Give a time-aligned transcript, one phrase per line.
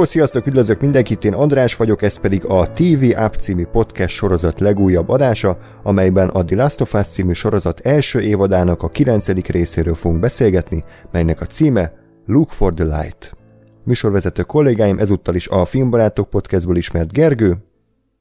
[0.00, 4.60] Hello, sziasztok, üdvözlök mindenkit, én András vagyok, ez pedig a TV App című podcast sorozat
[4.60, 9.94] legújabb adása, amelyben a The Last of Us című sorozat első évadának a kilencedik részéről
[9.94, 11.92] fogunk beszélgetni, melynek a címe
[12.26, 13.36] Look for the Light.
[13.84, 17.56] Műsorvezető kollégáim ezúttal is a Filmbarátok podcastból ismert Gergő.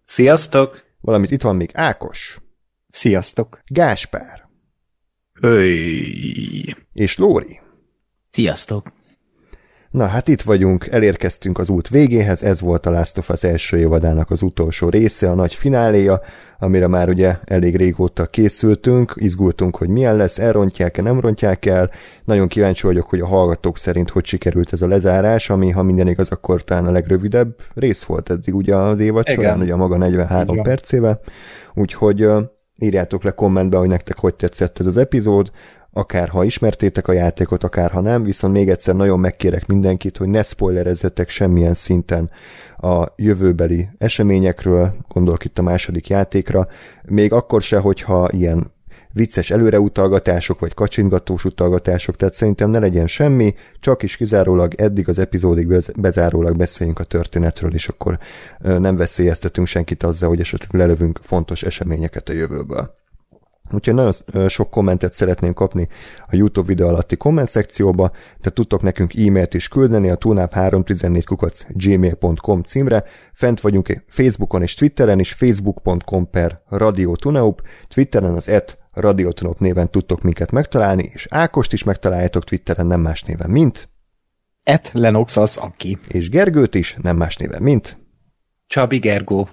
[0.05, 0.83] Sziasztok!
[1.01, 2.39] Valamit itt van még Ákos.
[2.89, 3.59] Sziasztok!
[3.65, 4.49] Gáspár.
[5.41, 6.75] Öy.
[6.93, 7.59] És Lóri.
[8.29, 8.97] Sziasztok!
[9.89, 13.77] Na hát itt vagyunk, elérkeztünk az út végéhez, ez volt a Last of Us első
[13.77, 16.21] évadának az utolsó része, a nagy fináléja,
[16.59, 21.89] amire már ugye elég régóta készültünk, izgultunk, hogy milyen lesz, elrontják-e, nem rontják el.
[22.23, 26.07] Nagyon kíváncsi vagyok, hogy a hallgatók szerint hogy sikerült ez a lezárás, ami, ha minden
[26.07, 29.97] igaz, akkor talán a legrövidebb rész volt eddig ugye az évad során, ugye a maga
[29.97, 30.63] 43 Igen.
[30.63, 31.21] percével.
[31.73, 32.27] Úgyhogy
[32.79, 35.51] írjátok le kommentbe, hogy nektek hogy tetszett ez az epizód,
[35.93, 40.27] akár ha ismertétek a játékot, akár ha nem, viszont még egyszer nagyon megkérek mindenkit, hogy
[40.27, 42.29] ne spoilerezzetek semmilyen szinten
[42.77, 46.67] a jövőbeli eseményekről, gondolok itt a második játékra,
[47.03, 48.71] még akkor se, hogyha ilyen
[49.13, 55.19] vicces előreutalgatások, vagy kacsingatós utalgatások, tehát szerintem ne legyen semmi, csak is kizárólag eddig az
[55.19, 55.67] epizódig
[55.99, 58.19] bezárólag beszéljünk a történetről, és akkor
[58.59, 62.97] nem veszélyeztetünk senkit azzal, hogy esetleg lelövünk fontos eseményeket a jövőből.
[63.71, 64.11] Úgyhogy nagyon
[64.47, 65.87] sok kommentet szeretném kapni
[66.27, 71.65] a YouTube videó alatti komment szekcióba, tehát tudtok nekünk e-mailt is küldeni a tunap314 kukac
[71.69, 73.03] gmail.com címre.
[73.33, 79.59] Fent vagyunk Facebookon és Twitteren is, facebook.com per Radio Tunaup, Twitteren az et Radio Tunaup
[79.59, 83.89] néven tudtok minket megtalálni, és Ákost is megtaláljátok Twitteren nem más néven, mint
[84.63, 85.97] Et Lenox az aki.
[86.07, 87.97] És Gergőt is nem más néven, mint
[88.67, 89.49] Csabi Gergó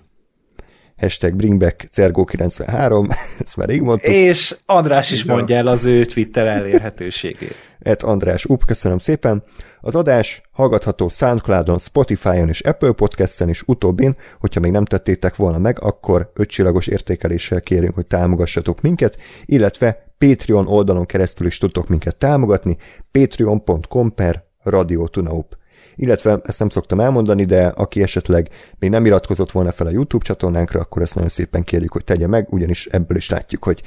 [0.97, 4.15] hashtag bringback Cergo93, ezt már rég mondtuk.
[4.15, 7.55] És András is mondja el az ő Twitter elérhetőségét.
[7.79, 9.43] Et András Up, köszönöm szépen.
[9.81, 15.59] Az adás hallgatható Soundcloudon, Spotify-on és Apple Podcast-en is utóbbin, hogyha még nem tettétek volna
[15.59, 22.17] meg, akkor ötcsillagos értékeléssel kérünk, hogy támogassatok minket, illetve Patreon oldalon keresztül is tudtok minket
[22.17, 22.77] támogatni,
[23.11, 25.57] patreon.com per Radio Tunaup
[25.97, 28.49] illetve ezt nem szoktam elmondani, de aki esetleg
[28.79, 32.27] még nem iratkozott volna fel a YouTube csatornánkra, akkor ezt nagyon szépen kérjük, hogy tegye
[32.27, 33.83] meg, ugyanis ebből is látjuk, hogy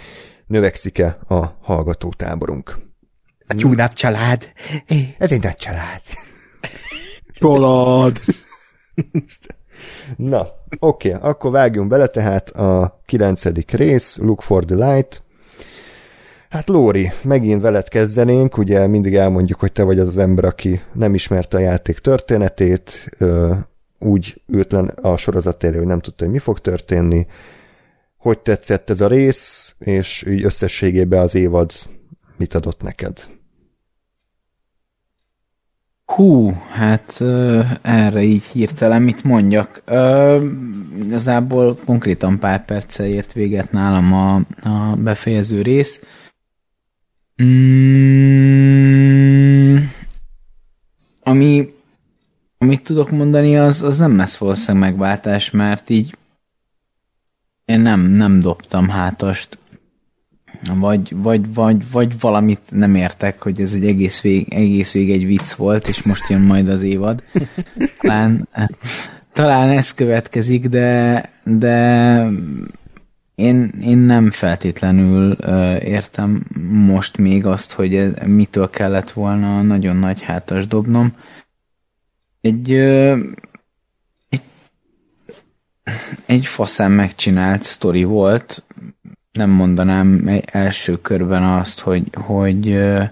[0.47, 2.78] növekszik-e a hallgatótáborunk.
[3.47, 4.52] A tyúnáp család.
[5.18, 6.02] Ez egy nagy család.
[7.34, 8.20] Család.
[10.16, 10.47] Na,
[10.80, 15.24] oké, okay, akkor vágjunk bele, tehát a kilencedik rész, Look for the Light,
[16.49, 20.81] Hát Lóri, megint veled kezdenénk, ugye mindig elmondjuk, hogy te vagy az az ember, aki
[20.93, 23.09] nem ismerte a játék történetét,
[23.99, 27.27] úgy ült a sorozat elé, hogy nem tudta, hogy mi fog történni,
[28.17, 31.71] hogy tetszett ez a rész, és így összességében az évad
[32.37, 33.27] mit adott neked?
[36.05, 37.21] Hú, hát
[37.81, 39.83] erre így hirtelen mit mondjak.
[41.03, 44.35] igazából konkrétan pár perccel ért véget nálam a,
[44.69, 46.01] a befejező rész.
[47.44, 48.50] Mm,
[51.23, 51.73] ami,
[52.57, 56.17] amit tudok mondani, az, az nem lesz valószínűleg megváltás, mert így
[57.66, 59.57] én nem, nem dobtam hátast,
[60.73, 65.25] vagy, vagy, vagy, vagy valamit nem értek, hogy ez egy egész vég, egész vég egy
[65.25, 67.23] vicc volt, és most jön majd az évad.
[67.99, 68.47] Talán,
[69.33, 72.25] talán ez következik, de, de
[73.39, 79.95] én, én nem feltétlenül uh, értem most még azt, hogy ez, mitől kellett volna nagyon
[79.95, 81.16] nagy hátas dobnom.
[82.41, 83.19] Egy, uh,
[84.29, 84.41] egy,
[86.25, 88.63] egy faszán megcsinált sztori volt,
[89.31, 93.03] nem mondanám egy első körben azt, hogy, hogy uh,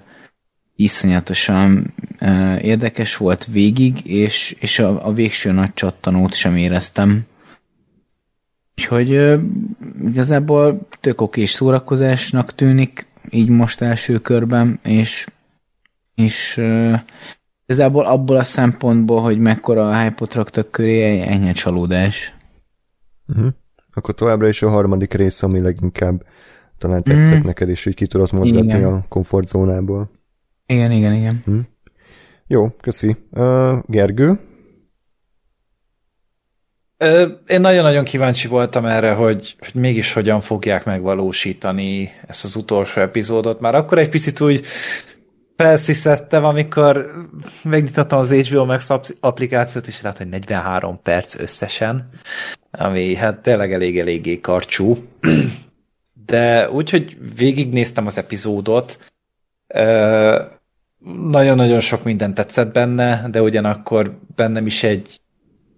[0.76, 7.26] iszonyatosan uh, érdekes volt végig, és, és a, a végső nagy csattanót sem éreztem
[8.78, 9.40] Úgyhogy
[10.02, 15.28] igazából tök okés szórakozásnak tűnik, így most első körben, és,
[16.16, 16.58] és
[17.66, 22.36] igazából abból a szempontból, hogy mekkora a hype raktak köré, ennyi csalódás.
[23.28, 23.48] Uh-huh.
[23.94, 26.26] Akkor továbbra is a harmadik rész, ami leginkább
[26.78, 27.46] talán tetszett mm.
[27.46, 28.94] neked, és így ki tudod mozgatni igen.
[28.94, 30.12] a komfortzónából.
[30.66, 31.44] Igen, igen, igen.
[31.46, 31.64] Uh-huh.
[32.48, 33.16] Jó, köszi.
[33.32, 34.40] Uh, Gergő?
[37.48, 43.60] Én nagyon-nagyon kíváncsi voltam erre, hogy, mégis hogyan fogják megvalósítani ezt az utolsó epizódot.
[43.60, 44.66] Már akkor egy picit úgy
[45.56, 47.12] felsziszettem, amikor
[47.64, 48.90] megnyitottam az HBO Max
[49.20, 52.10] applikációt, és lát, hogy 43 perc összesen,
[52.72, 54.98] ami hát tényleg elég-eléggé karcsú.
[56.26, 59.00] De úgy, hogy végignéztem az epizódot,
[61.30, 65.20] nagyon-nagyon sok minden tetszett benne, de ugyanakkor bennem is egy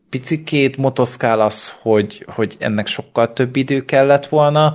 [0.10, 4.74] picikét motoszkál az, hogy, hogy ennek sokkal több idő kellett volna,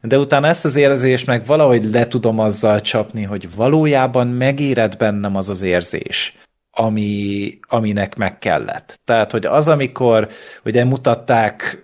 [0.00, 5.36] de utána ezt az érzést meg valahogy le tudom azzal csapni, hogy valójában megéred bennem
[5.36, 6.38] az az érzés,
[6.70, 9.00] ami, aminek meg kellett.
[9.04, 10.28] Tehát, hogy az, amikor
[10.64, 11.82] ugye mutatták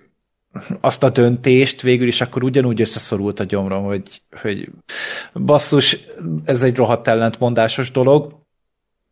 [0.81, 4.69] azt a döntést végül is akkor ugyanúgy összeszorult a gyomrom, hogy, hogy
[5.35, 5.99] basszus,
[6.45, 8.39] ez egy rohadt ellentmondásos dolog,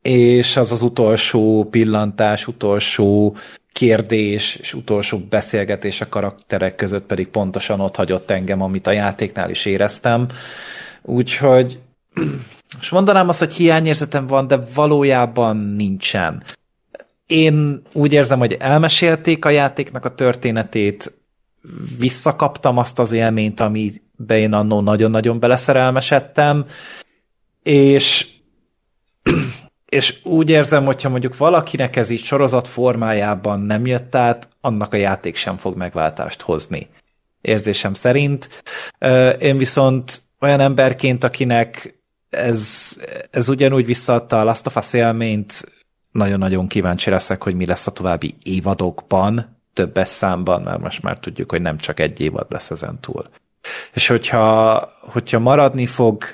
[0.02, 3.36] és az az utolsó pillantás, utolsó
[3.76, 9.50] kérdés és utolsó beszélgetés a karakterek között pedig pontosan ott hagyott engem, amit a játéknál
[9.50, 10.26] is éreztem.
[11.02, 11.78] Úgyhogy
[12.76, 16.43] most mondanám azt, hogy hiányérzetem van, de valójában nincsen.
[17.26, 21.12] Én úgy érzem, hogy elmesélték a játéknak a történetét,
[21.99, 26.64] visszakaptam azt az élményt, amiben én annó nagyon-nagyon beleszerelmesedtem,
[27.62, 28.26] és
[29.88, 34.96] és úgy érzem, hogyha mondjuk valakinek ez így sorozat formájában nem jött át, annak a
[34.96, 36.88] játék sem fog megváltást hozni.
[37.40, 38.62] Érzésem szerint.
[39.38, 41.98] Én viszont olyan emberként, akinek
[42.30, 42.96] ez,
[43.30, 45.74] ez ugyanúgy visszaadta a Last of Us élményt,
[46.10, 51.50] nagyon-nagyon kíváncsi leszek, hogy mi lesz a további évadokban, többes számban, mert most már tudjuk,
[51.50, 53.28] hogy nem csak egy évad lesz ezen túl.
[53.92, 56.24] És hogyha, hogyha maradni fog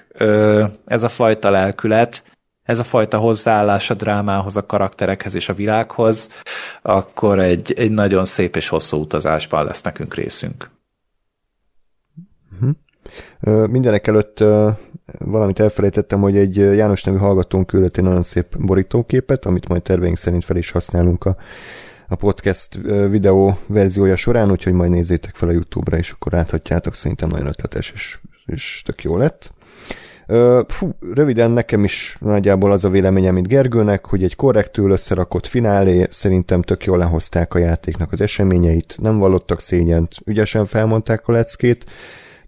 [0.87, 2.32] ez a fajta lelkület,
[2.63, 6.31] ez a fajta hozzáállás a drámához, a karakterekhez és a világhoz,
[6.83, 10.71] akkor egy, egy nagyon szép és hosszú utazásban lesz nekünk részünk.
[12.53, 13.69] Uh-huh.
[13.71, 14.45] Mindenek előtt
[15.19, 20.17] valamit elfelejtettem, hogy egy János nevű hallgatónk küldött egy nagyon szép borítóképet, amit majd terveink
[20.17, 21.37] szerint fel is használunk a,
[22.09, 22.75] a podcast
[23.09, 27.91] videó verziója során, úgyhogy majd nézzétek fel a YouTube-ra, és akkor láthatjátok, szerintem nagyon ötletes,
[27.95, 29.53] és, és tök jó lett.
[30.69, 36.07] Fú, röviden nekem is nagyjából az a véleményem, mint Gergőnek, hogy egy korrektül összerakott finálé
[36.11, 41.85] szerintem tök jól lehozták a játéknak az eseményeit, nem vallottak szégyent, ügyesen felmondták a leckét,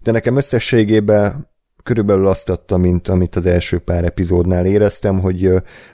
[0.01, 1.49] de nekem összességében
[1.83, 5.51] körülbelül azt adta, mint amit az első pár epizódnál éreztem, hogy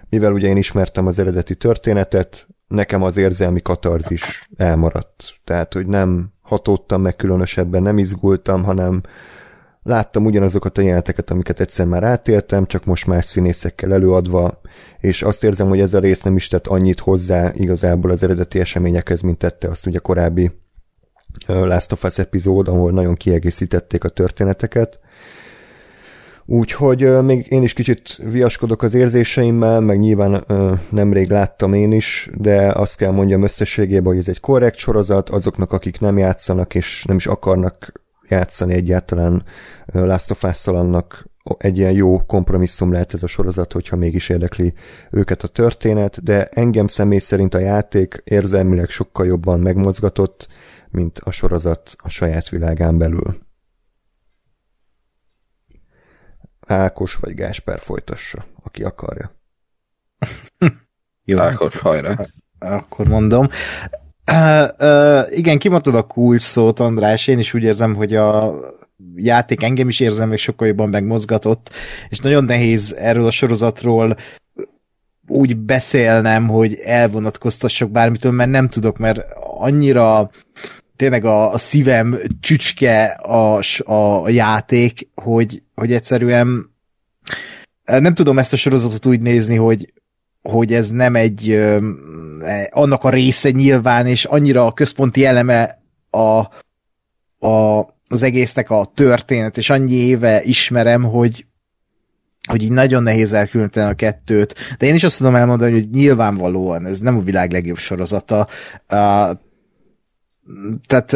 [0.10, 5.34] mivel ugye én ismertem az eredeti történetet, nekem az érzelmi katarzis elmaradt.
[5.44, 9.02] Tehát, hogy nem hatódtam meg különösebben, nem izgultam, hanem
[9.84, 14.62] Láttam ugyanazokat a jeleneteket, amiket egyszer már átéltem, csak most más színészekkel előadva,
[15.00, 18.60] és azt érzem, hogy ez a rész nem is tett annyit hozzá igazából az eredeti
[18.60, 20.52] eseményekhez, mint tette azt ugye korábbi
[21.48, 25.00] Last of Us epizód, ahol nagyon kiegészítették a történeteket.
[26.46, 30.46] Úgyhogy még én is kicsit viaskodok az érzéseimmel, meg nyilván
[30.90, 35.72] nemrég láttam én is, de azt kell mondjam összességében, hogy ez egy korrekt sorozat, azoknak,
[35.72, 38.01] akik nem játszanak és nem is akarnak
[38.32, 39.44] játszani egyáltalán
[39.86, 44.74] Last of us annak egy ilyen jó kompromisszum lehet ez a sorozat, hogyha mégis érdekli
[45.12, 50.48] őket a történet, de engem személy szerint a játék érzelmileg sokkal jobban megmozgatott,
[50.90, 53.38] mint a sorozat a saját világán belül.
[56.68, 59.32] Ákos vagy Gásper folytassa, aki akarja.
[61.24, 61.40] Jó.
[61.40, 62.20] Ákos, hajrá.
[62.60, 63.48] Akkor mondom.
[64.32, 67.28] Uh, uh, igen, kimondtad a cool szót, András.
[67.28, 68.56] Én is úgy érzem, hogy a
[69.16, 71.70] játék engem is érzem, meg sokkal jobban megmozgatott,
[72.10, 74.18] és nagyon nehéz erről a sorozatról
[75.28, 79.26] úgy beszélnem, hogy elvonatkoztassak bármitől, mert nem tudok, mert
[79.58, 80.30] annyira
[80.96, 86.70] tényleg a, a szívem csücske a, a játék, hogy, hogy egyszerűen
[87.86, 89.94] nem tudom ezt a sorozatot úgy nézni, hogy,
[90.42, 96.40] hogy ez nem egy e, annak a része nyilván, és annyira a központi eleme a,
[97.48, 101.46] a, az egésznek a történet, és annyi éve ismerem, hogy,
[102.50, 106.86] hogy így nagyon nehéz elkülöníteni a kettőt, de én is azt tudom elmondani, hogy nyilvánvalóan
[106.86, 108.48] ez nem a világ legjobb sorozata,
[108.94, 109.38] uh,
[110.88, 111.14] tehát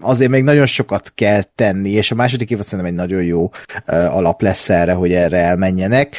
[0.00, 3.50] azért még nagyon sokat kell tenni, és a második évad szerintem egy nagyon jó
[3.88, 6.16] alap lesz erre, hogy erre elmenjenek.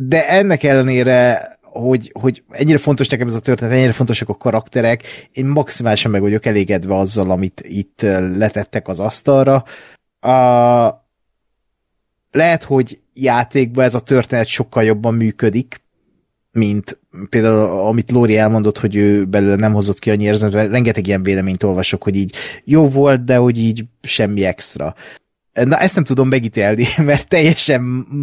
[0.00, 5.02] De ennek ellenére hogy, hogy ennyire fontos nekem ez a történet, ennyire fontosak a karakterek,
[5.32, 8.00] én maximálisan meg vagyok elégedve azzal, amit itt
[8.36, 9.64] letettek az asztalra.
[10.20, 11.06] A,
[12.30, 15.80] lehet, hogy játékban ez a történet sokkal jobban működik,
[16.52, 21.22] mint például amit Lóri elmondott, hogy ő belőle nem hozott ki annyi érzelmet, rengeteg ilyen
[21.22, 24.94] véleményt olvasok, hogy így jó volt, de hogy így semmi extra.
[25.64, 27.80] Na ezt nem tudom megítélni, mert teljesen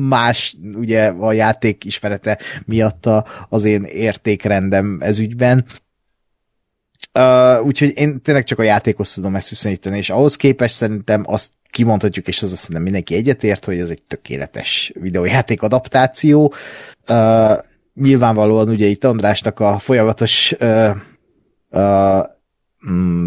[0.10, 5.66] más ugye a játék ismerete miatt a, az én értékrendem ez ügyben.
[7.20, 11.52] Uh, úgyhogy én tényleg csak a játékhoz tudom ezt viszonyítani, és ahhoz képest szerintem azt
[11.72, 16.54] kimondhatjuk, és az azt hiszem mindenki egyetért, hogy ez egy tökéletes videójáték adaptáció.
[17.10, 17.52] Uh,
[17.94, 20.96] nyilvánvalóan ugye itt Andrásnak a folyamatos uh,
[21.70, 22.24] uh,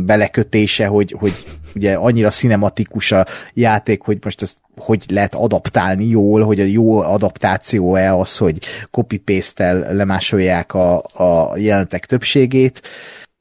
[0.05, 6.43] belekötése, hogy, hogy ugye annyira cinematikus a játék, hogy most ezt hogy lehet adaptálni jól,
[6.43, 8.59] hogy a jó adaptáció-e az, hogy
[8.91, 12.89] copy-paste-tel lemásolják a, a jelentek többségét.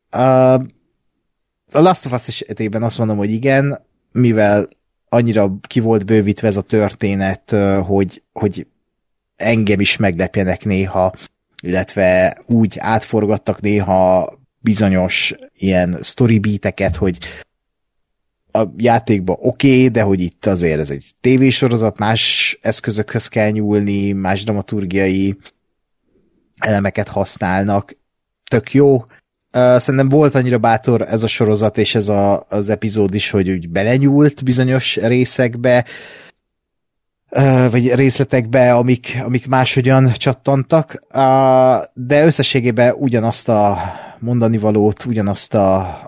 [0.10, 0.54] A,
[1.72, 4.68] a Last of Us esetében azt mondom, hogy igen, mivel
[5.10, 7.56] annyira ki volt bővítve ez a történet,
[7.86, 8.68] hogy, hogy
[9.36, 11.14] engem is meglepjenek néha,
[11.64, 17.18] illetve úgy átforgattak néha bizonyos ilyen storybeateket, hogy
[18.52, 24.12] a játékba oké, okay, de hogy itt azért ez egy tévésorozat, más eszközökhöz kell nyúlni,
[24.12, 25.38] más dramaturgiai
[26.58, 27.98] elemeket használnak.
[28.50, 29.06] Tök jó.
[29.52, 33.70] Szerintem volt annyira bátor ez a sorozat és ez a, az epizód is, hogy úgy
[33.70, 35.86] belenyúlt bizonyos részekbe,
[37.70, 41.00] vagy részletekbe, amik, amik máshogyan csattantak,
[41.94, 43.78] de összességében ugyanazt a
[44.20, 46.02] mondani valót, ugyanazt a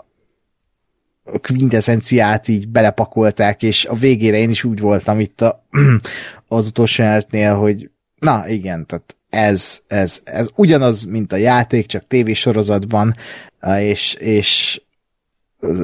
[1.41, 5.65] quintessenciát így belepakolták, és a végére én is úgy voltam itt a,
[6.47, 12.07] az utolsó jelenetnél, hogy na igen, tehát ez, ez, ez ugyanaz, mint a játék, csak
[12.07, 13.15] tévésorozatban,
[13.79, 14.81] és, és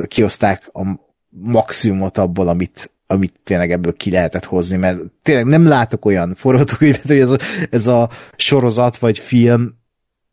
[0.07, 0.99] kioszták a
[1.29, 7.07] maximumot abból, amit, amit tényleg ebből ki lehetett hozni, mert tényleg nem látok olyan forgatókönyvet,
[7.07, 7.38] hogy ez a,
[7.69, 9.77] ez a sorozat vagy film,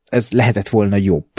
[0.08, 1.30] ez lehetett volna jobb.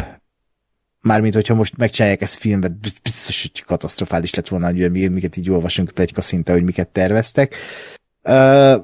[1.01, 5.91] Mármint, hogyha most megcsinálják ezt filmben, biztos, hogy katasztrofális lett volna, hogy miket így olvasunk
[5.91, 7.55] plegyka szinte, hogy miket terveztek.
[8.23, 8.83] Uh,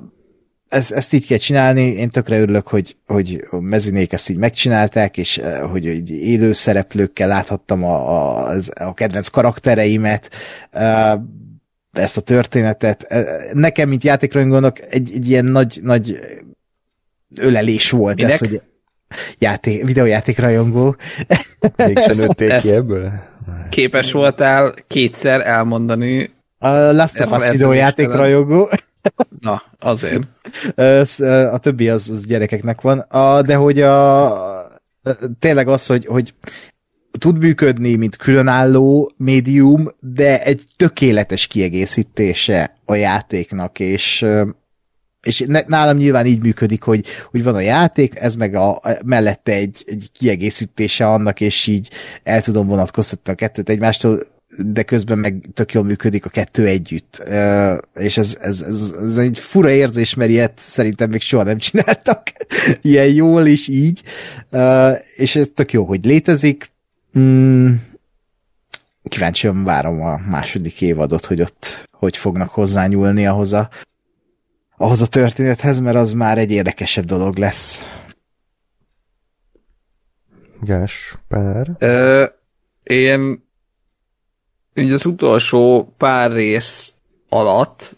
[0.70, 5.18] ezt, ezt így kell csinálni, én tökre örülök, hogy, hogy a mezinék ezt így megcsinálták,
[5.18, 5.42] és
[5.72, 10.30] hogy egy élő szereplőkkel láthattam a, a, a kedvenc karaktereimet,
[10.74, 11.22] uh,
[12.00, 13.16] ezt a történetet.
[13.54, 16.20] Nekem, mint játékrajongónak egy, egy ilyen nagy, nagy
[17.36, 18.32] ölelés volt Minek?
[18.32, 18.62] ez, hogy
[19.38, 20.96] játék, videójáték rajongó.
[21.76, 23.12] Mégsem nőtték ki ebből?
[23.70, 28.70] Képes voltál kétszer elmondani a Last of Us videójáték rajongó.
[29.40, 30.22] Na, azért.
[31.52, 33.00] A többi az, az gyerekeknek van.
[33.00, 34.72] A, de hogy a,
[35.40, 36.34] tényleg az, hogy, hogy
[37.12, 44.26] tud működni, mint különálló médium, de egy tökéletes kiegészítése a játéknak, és
[45.22, 49.84] és nálam nyilván így működik, hogy, hogy van a játék, ez meg a, mellette egy,
[49.88, 51.90] egy kiegészítése annak, és így
[52.24, 54.20] el tudom vonatkoztatni a kettőt egymástól,
[54.58, 57.24] de közben meg tök jól működik a kettő együtt.
[57.96, 62.32] És ez, ez, ez, ez egy fura érzés, mert ilyet szerintem még soha nem csináltak
[62.82, 64.04] ilyen jól is így.
[65.16, 66.72] És ez tök jó, hogy létezik.
[67.18, 67.74] Mm,
[69.04, 73.70] kíváncsian várom a második évadot, hogy ott hogy fognak hozzányúlni ahhoz a
[74.78, 77.86] ahhoz a történethez, mert az már egy érdekesebb dolog lesz.
[80.62, 81.76] Gáspár?
[81.80, 82.26] Ö,
[82.84, 83.44] én
[84.76, 86.94] így az utolsó pár rész
[87.30, 87.98] alatt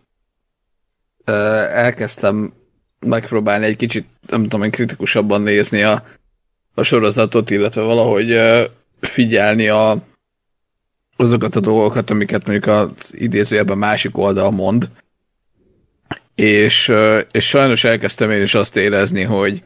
[1.25, 1.34] ö,
[1.70, 2.53] elkezdtem
[3.00, 6.03] megpróbálni egy kicsit, nem tudom, én kritikusabban nézni a,
[6.74, 8.65] a sorozatot, illetve valahogy ö,
[9.01, 9.98] figyelni a,
[11.15, 14.89] azokat a dolgokat, amiket mondjuk az idézőjelben másik oldal mond.
[16.36, 16.93] És,
[17.31, 19.63] és sajnos elkezdtem én is azt érezni, hogy,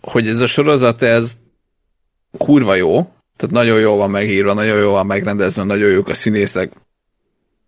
[0.00, 1.36] hogy ez a sorozat, ez
[2.38, 6.72] kurva jó, tehát nagyon jól van megírva, nagyon jól van megrendezve, nagyon jók a színészek,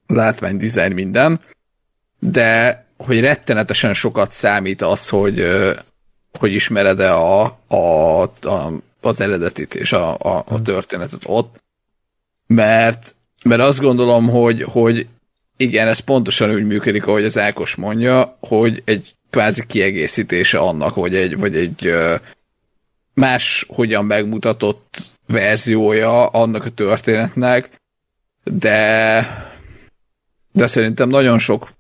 [0.06, 1.40] látvány, dizájn, minden,
[2.18, 5.48] de hogy rettenetesen sokat számít az, hogy,
[6.38, 11.62] hogy ismered-e a, a, a, az eredetit és a, a, a történetet ott,
[12.46, 13.14] mert,
[13.44, 15.06] mert azt gondolom, hogy, hogy
[15.56, 21.14] igen, ez pontosan úgy működik, ahogy az Ákos mondja, hogy egy kvázi kiegészítése annak, vagy
[21.16, 21.94] egy, vagy egy
[23.14, 27.70] más hogyan megmutatott verziója annak a történetnek,
[28.44, 29.26] de
[30.58, 31.72] de szerintem nagyon sok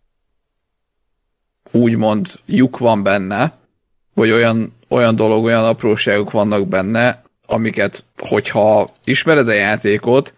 [1.70, 3.56] úgymond lyuk van benne,
[4.14, 10.34] vagy olyan, olyan dolog, olyan apróságok vannak benne, amiket, hogyha ismered a játékot,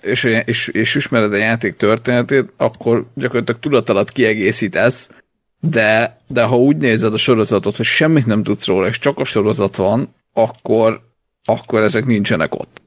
[0.00, 5.10] és, és, és ismered a játék történetét, akkor gyakorlatilag tudat alatt kiegészítesz,
[5.60, 9.24] de, de ha úgy nézed a sorozatot, hogy semmit nem tudsz róla, és csak a
[9.24, 11.00] sorozat van, akkor,
[11.44, 12.82] akkor ezek nincsenek ott.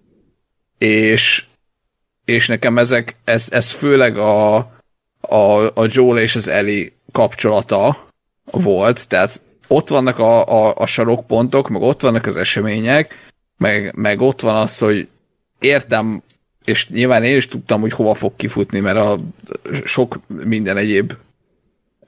[0.77, 1.45] És,
[2.25, 4.55] és nekem ezek, ez, ez főleg a,
[5.21, 8.05] a, a Joel és az Ellie kapcsolata
[8.51, 14.21] volt, tehát ott vannak a, a, a sarokpontok, meg ott vannak az események, meg, meg
[14.21, 15.07] ott van az, hogy
[15.59, 16.21] értem
[16.65, 19.17] és nyilván én is tudtam, hogy hova fog kifutni, mert a
[19.83, 21.13] sok minden egyéb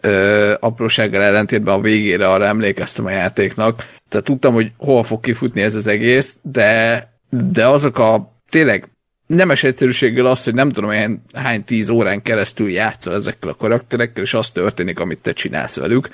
[0.02, 3.94] ö, aprósággal ellentétben a végére arra emlékeztem a játéknak.
[4.10, 8.88] Tehát tudtam, hogy hova fog kifutni ez az egész, de, de azok a tényleg
[9.28, 14.24] nemes egyszerűséggel az, hogy nem tudom, hány, hány tíz órán keresztül játszol ezekkel a karakterekkel,
[14.24, 16.10] és az történik, amit te csinálsz velük,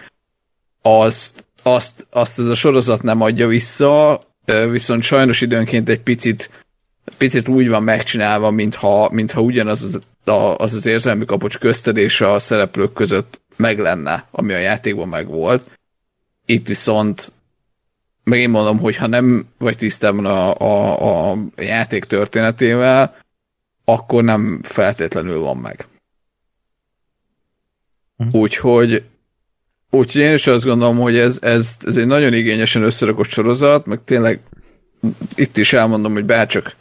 [0.81, 4.19] azt, azt, azt ez a sorozat nem adja vissza,
[4.69, 6.65] viszont sajnos időnként egy picit,
[7.17, 9.99] picit úgy van megcsinálva, mintha, mintha ugyanaz az,
[10.57, 15.27] az, az érzelmi kapocs közted és a szereplők között meg lenne, ami a játékban meg
[15.27, 15.65] volt.
[16.45, 17.31] Itt viszont
[18.23, 23.17] meg én mondom, hogy ha nem vagy tisztában a, a, a játék történetével,
[23.85, 25.87] akkor nem feltétlenül van meg.
[28.17, 28.41] Uh-huh.
[28.41, 29.03] Úgyhogy
[29.91, 33.99] úgyhogy én is azt gondolom, hogy ez, ez, ez egy nagyon igényesen összerakott sorozat, meg
[34.05, 34.39] tényleg
[35.35, 36.75] itt is elmondom, hogy bárcsak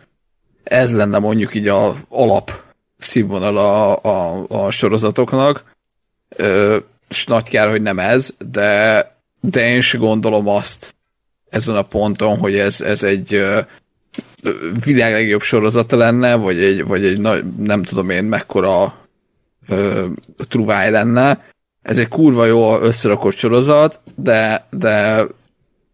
[0.62, 2.62] ez lenne mondjuk így a alap
[2.98, 5.64] színvonal a, a, a sorozatoknak,
[6.36, 6.76] Ö,
[7.08, 9.04] és nagy kár, hogy nem ez, de,
[9.40, 10.94] de én is gondolom azt,
[11.48, 13.44] ezen a ponton, hogy ez, ez egy
[14.84, 18.94] világ legjobb sorozata lenne, vagy egy, vagy egy nagy, nem tudom én mekkora
[19.68, 20.04] uh,
[20.48, 21.44] truváj lenne.
[21.82, 25.24] Ez egy kurva jó összerakott sorozat, de, de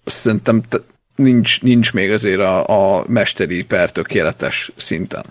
[0.05, 0.83] szerintem t-
[1.17, 5.25] nincs, nincs még azért a, a mesteri per tökéletes szinten.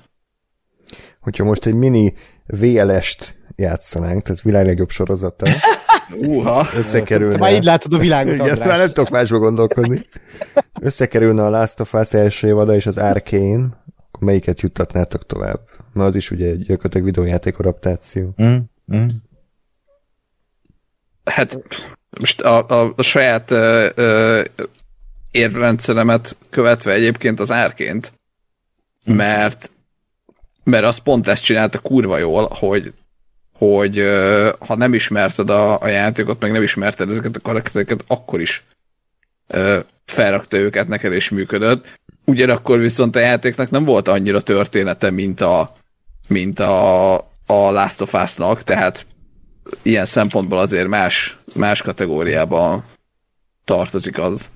[1.20, 2.14] Hogyha most egy mini
[2.46, 5.50] VLS-t játszanánk, tehát világ legjobb sorozata,
[6.18, 6.68] Uha.
[6.76, 7.38] összekerülne.
[7.38, 8.68] Már így látod a világot, Igen, András.
[8.68, 10.06] már nem tudok másba gondolkodni.
[10.82, 15.60] Összekerülne a Last of Us első évada és az Arcane, akkor melyiket juttatnátok tovább?
[15.94, 18.34] Mert az is ugye egy gyakorlatilag videójáték adaptáció.
[18.44, 18.56] Mm,
[18.96, 19.06] mm.
[21.25, 21.60] Hát
[22.20, 24.44] most a, a, a saját ö, ö,
[25.32, 28.13] érvrendszeremet követve egyébként az árként,
[29.06, 29.69] mert
[30.63, 32.93] mert az pont ezt csinálta kurva jól, hogy
[33.58, 34.10] hogy
[34.60, 38.63] ha nem ismerted a, a játékot, meg nem ismerted ezeket a karaktereket, akkor is
[39.47, 41.97] ö, felrakta őket neked és működött.
[42.26, 45.71] Ugyanakkor viszont a játéknak nem volt annyira története, mint a,
[46.28, 47.13] mint a,
[47.45, 49.06] a Last of Us-nak, tehát
[49.82, 52.84] ilyen szempontból azért más, más kategóriában
[53.63, 54.49] tartozik az.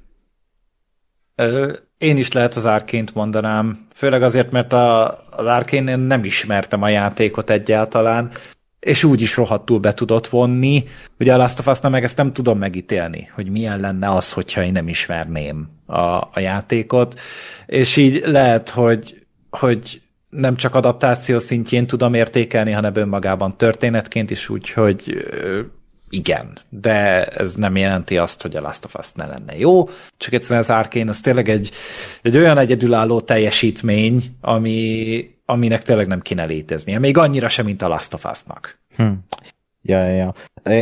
[1.98, 6.82] Én is lehet az árként mondanám, főleg azért, mert a, az árkén én nem ismertem
[6.82, 8.32] a játékot egyáltalán,
[8.80, 10.84] és úgy is rohadtul be tudott vonni.
[11.20, 14.64] Ugye a Last of us meg ezt nem tudom megítélni, hogy milyen lenne az, hogyha
[14.64, 17.20] én nem ismerném a, a játékot,
[17.66, 24.50] és így lehet, hogy, hogy nem csak adaptáció szintjén tudom értékelni, hanem önmagában történetként is
[24.50, 25.62] úgy, hogy ö,
[26.10, 30.34] igen, de ez nem jelenti azt, hogy a Last of Us ne lenne jó, csak
[30.34, 31.72] egyszerűen az Arkane az tényleg egy,
[32.22, 37.88] egy olyan egyedülálló teljesítmény, ami, aminek tényleg nem kéne léteznie, még annyira sem, mint a
[37.88, 38.80] Last of Us-nak.
[38.96, 39.12] Hm.
[39.90, 40.34] Ja, ja.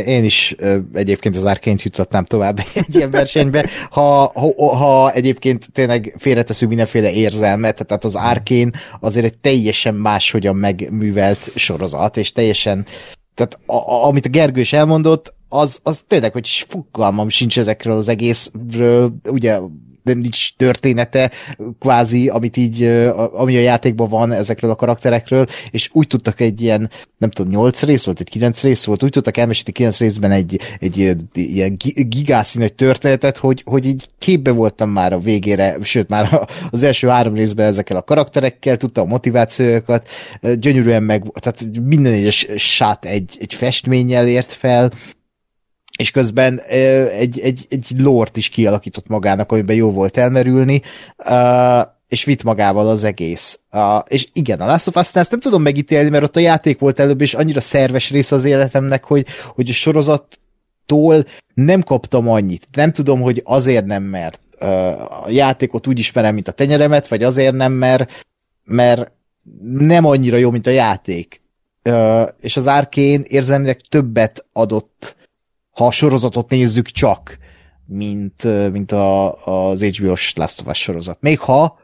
[0.06, 0.56] Én is
[0.92, 7.12] egyébként az árként juttatnám tovább egy ilyen versenybe, ha, ha, ha egyébként tényleg félreteszünk mindenféle
[7.12, 12.86] érzelmet, tehát az árkén azért egy teljesen máshogyan megművelt sorozat, és teljesen,
[13.34, 17.96] tehát a, a, amit a Gergő is elmondott, az, az tényleg, hogy fogalmam sincs ezekről
[17.96, 19.58] az egészről, ugye
[20.02, 21.30] nem nincs története,
[21.78, 22.84] kvázi, amit így,
[23.32, 27.82] ami a játékban van ezekről a karakterekről, és úgy tudtak egy ilyen, nem tudom, nyolc
[27.82, 31.76] rész volt, egy kilenc rész volt, úgy tudtak elmesélni kilenc részben egy, egy ilyen- ilyen
[31.76, 36.82] gi- gigászi nagy történetet, hogy, hogy így képbe voltam már a végére, sőt már az
[36.82, 40.08] első három részben ezekkel a karakterekkel, tudtam a motivációkat,
[40.54, 44.90] gyönyörűen meg, tehát minden egyes sát egy, egy festménnyel ért fel,
[45.98, 50.82] és közben egy, egy, egy lort is kialakított magának, amiben jó volt elmerülni,
[52.08, 53.58] és vitt magával az egész.
[54.06, 56.98] És igen, a Last of Us-nál ezt nem tudom megítélni, mert ott a játék volt
[56.98, 62.66] előbb, és annyira szerves rész az életemnek, hogy, hogy a sorozattól nem kaptam annyit.
[62.72, 64.40] Nem tudom, hogy azért nem, mert
[65.24, 68.24] a játékot úgy ismerem, mint a tenyeremet, vagy azért nem, mert,
[68.64, 69.10] mert
[69.70, 71.40] nem annyira jó, mint a játék.
[72.40, 75.16] És az Arkane érzelmileg többet adott
[75.78, 77.38] ha a sorozatot nézzük csak,
[77.86, 81.20] mint, mint a, az HBO-s Last of Us sorozat.
[81.20, 81.78] Még ha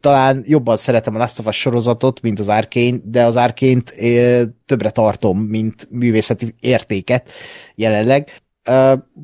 [0.00, 4.42] talán jobban szeretem a Last of Us sorozatot, mint az Arkane, de az Arkane-t ö,
[4.66, 7.30] többre tartom, mint művészeti értéket
[7.74, 8.42] jelenleg.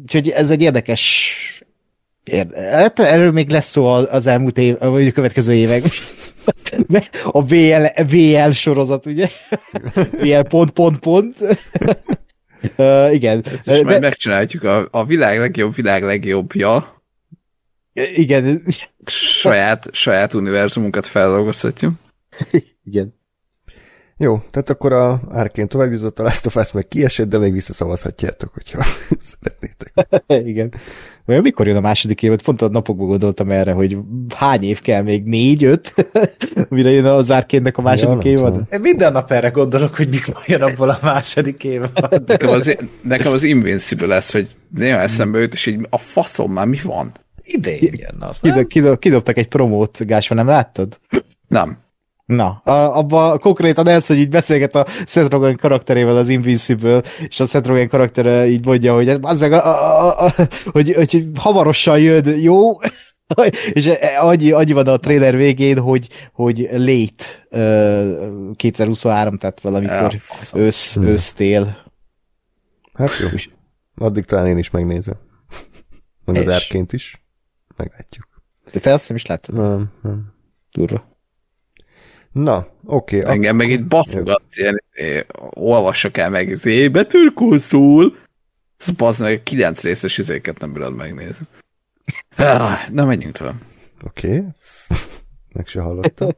[0.02, 1.34] Úgyhogy ez egy érdekes
[2.24, 2.60] Érde.
[2.60, 5.84] Hát erről még lesz szó az elmúlt év, vagy a következő évek.
[7.24, 9.28] A VL, VL sorozat, ugye?
[10.22, 11.36] VL pont, pont, pont.
[12.76, 13.44] Uh, igen.
[13.44, 17.00] És De- majd megcsináljuk a, a világ legjobb, világ legjobbja,
[17.94, 18.62] Igen,
[19.06, 21.94] saját, saját univerzumunkat feldolgozhatjuk.
[22.84, 23.20] Igen.
[24.16, 27.52] Jó, tehát akkor a Arkane tovább jutott, a Last of Us meg kiesett, de még
[27.52, 28.84] visszaszavazhatjátok, hogyha
[29.18, 29.92] szeretnétek.
[30.48, 30.72] Igen.
[31.24, 32.42] Vagy mikor jön a második évad?
[32.42, 33.98] Pont a napokban gondoltam erre, hogy
[34.34, 35.24] hány év kell még?
[35.24, 35.94] Négy, öt?
[36.68, 38.62] Mire jön az Arkane-nek a második Ja, évad?
[38.72, 42.22] Én minden nap erre gondolok, hogy mikor jön abból a második évad.
[42.26, 46.66] Nekem az, nekem az Invincible lesz, hogy néha eszembe jut, és így a faszom már
[46.66, 47.12] mi van?
[47.42, 48.40] Idén jön az,
[48.98, 50.98] Kidobtak egy promót, Gásva, nem láttad?
[51.48, 51.78] Nem.
[52.24, 57.40] Na, a, abban konkrétan ez, hogy így beszélget a Seth Rogen karakterével az Invincible, és
[57.40, 61.26] a Seth Rogen karaktere így mondja, hogy az meg, a, a, a, a, hogy, hogy
[61.34, 62.78] hamarosan jön, jó?
[63.72, 70.58] és annyi, annyi van a trailer végén, hogy, hogy late ö, 2023, tehát valamikor Ja,
[70.58, 71.76] ősz, ősztél.
[72.92, 73.28] Hát jó.
[73.94, 75.16] Addig talán én is megnézem.
[76.24, 76.48] Meg az?
[76.48, 77.24] Arkane-t is.
[77.76, 78.28] Meglátjuk.
[78.72, 79.54] De te azt nem is láttad?
[79.54, 80.32] Nem, nem.
[80.72, 81.11] Durva.
[82.32, 83.18] Na, oké.
[83.18, 88.16] Okay, Engem meg itt baszogatsz, ilyen, é, olvassak el meg, zé, betűrkul szól.
[88.96, 91.46] Bazd meg, kilenc részes izéket nem bírod megnézni.
[92.90, 93.54] Na, menjünk tovább.
[94.04, 94.44] Oké, okay.
[95.54, 96.30] meg se hallottam.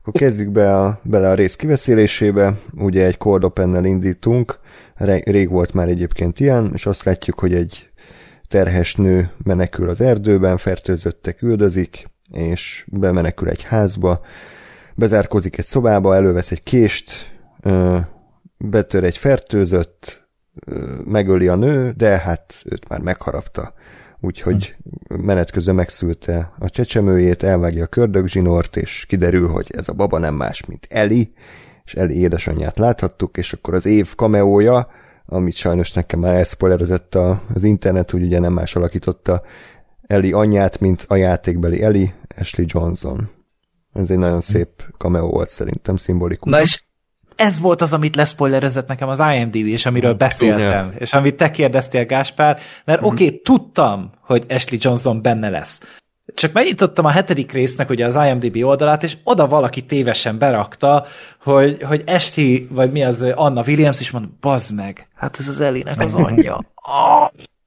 [0.00, 2.58] Akkor kezdjük be a, bele a rész kiveszélésébe.
[2.72, 4.58] Ugye egy cold open indítunk,
[5.24, 7.88] rég volt már egyébként ilyen, és azt látjuk, hogy egy
[8.48, 14.20] terhes nő menekül az erdőben, fertőzöttek üldözik, és bemenekül egy házba,
[14.94, 17.32] bezárkozik egy szobába, elővesz egy kést,
[18.58, 20.28] betör egy fertőzött,
[21.04, 23.72] megöli a nő, de hát őt már megharapta.
[24.20, 24.76] Úgyhogy
[25.08, 30.34] menet közben megszülte a csecsemőjét, elvágja a kördögzsinort, és kiderül, hogy ez a baba nem
[30.34, 31.32] más, mint Eli,
[31.84, 34.88] és Eli édesanyját láthattuk, és akkor az év kameója,
[35.26, 37.14] amit sajnos nekem már elszpoilerezett
[37.54, 39.42] az internet, hogy ugye nem más alakította
[40.06, 43.30] Eli anyját, mint a játékbeli Eli, Ashley Johnson.
[43.94, 46.52] Ez egy nagyon szép cameo volt szerintem, szimbolikus.
[46.52, 46.82] Na és
[47.36, 52.04] ez volt az, amit leszpoilerezett nekem az IMDb, és amiről beszéltem, és amit te kérdeztél,
[52.04, 53.08] Gáspár, mert Mhm.
[53.08, 55.82] oké, okay, tudtam, hogy Ashley Johnson benne lesz.
[56.34, 61.06] Csak megnyitottam a hetedik résznek ugye az IMDb oldalát, és oda valaki tévesen berakta,
[61.42, 65.60] hogy, hogy Ashley, vagy mi az, Anna Williams, is mondom, bazd meg, hát ez az
[65.60, 66.54] Elinek az anyja.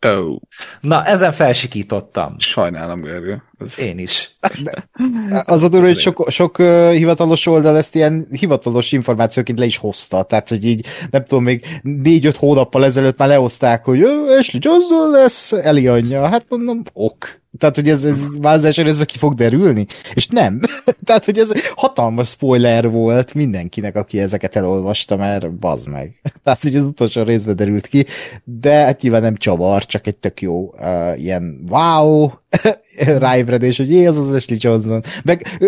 [0.06, 0.38] Ó, oh,
[0.82, 2.36] Na, ezen felsikítottam.
[2.40, 3.44] sajnálom, Gergő.
[3.78, 4.38] Én is.
[5.46, 9.78] Az a durva, hogy sok, sok uh, hivatalos oldal ezt ilyen hivatalos információként le is
[9.78, 10.24] hozta.
[10.24, 15.10] Tehát, hogy így, nem tudom, még négy-öt hónappal ezelőtt már lehozták, hogy "Ö, Ashley Johnson
[15.12, 16.28] lesz Eli anyja.
[16.28, 17.42] Hát mondom, ok.
[17.58, 18.04] Tehát, hogy ez,
[18.42, 19.86] ez első részben ki fog derülni.
[20.14, 20.62] És nem.
[21.06, 26.22] Tehát, hogy ez hatalmas spoiler volt mindenkinek, aki ezeket elolvasta, mert bazd meg.
[26.44, 28.06] Tehát, hogy az utolsó részben derült ki,
[28.44, 32.30] de hát nyilván nem csavar, csak egy tök jó uh, ilyen wow
[33.20, 35.04] ráébredés, hogy jé, az az Ashley Johnson.
[35.24, 35.60] Meg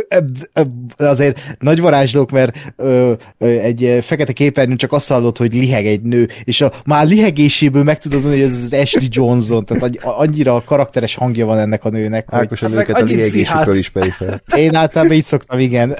[0.98, 6.02] azért nagy varázslók, mert ö, ö, egy fekete képernyőn csak azt hallod, hogy liheg egy
[6.02, 10.00] nő, és a, már lihegéséből meg tudod mondani, hogy ez az Ashley Johnson, tehát annyi-
[10.02, 13.78] annyira karakteres hangja van ennek a nőnek, hogy Ákos a Hát nőket a szihálsz.
[13.78, 14.42] ismeri fel.
[14.60, 15.96] én általában így szoktam, igen.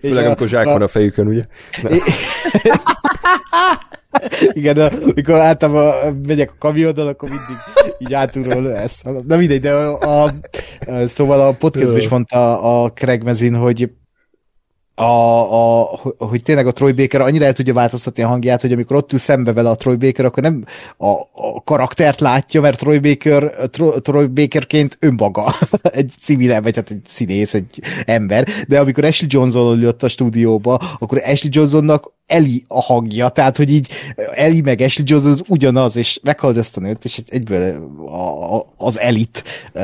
[0.00, 1.42] Főleg amikor zsák van a fejükön, ugye?
[4.52, 7.56] Igen, de amikor általában megyek a kamionnal, akkor mindig
[7.98, 9.04] így átulról ezt.
[9.26, 10.30] Na mindegy, de a, a,
[10.86, 13.90] a szóval a podcastban is mondta a Craig Mezin, hogy
[14.94, 18.96] a, a, hogy tényleg a Troy Baker annyira el tudja változtatni a hangját, hogy amikor
[18.96, 20.64] ott ül szembe vele a Troy Baker, akkor nem
[20.96, 25.54] a, a karaktert látja, mert Troy Baker, Troy, Troy Bakerként önmaga.
[25.82, 30.74] Egy civil, vagy hát egy színész, egy ember, de amikor Ashley Johnson ott a stúdióba,
[30.98, 33.88] akkor Ashley Johnsonnak Eli a hangja, tehát hogy így
[34.34, 38.66] Eli meg Ashley Johnson az ugyanaz, és meghald ezt a nőt, és egyből a, a,
[38.76, 39.82] az elit uh,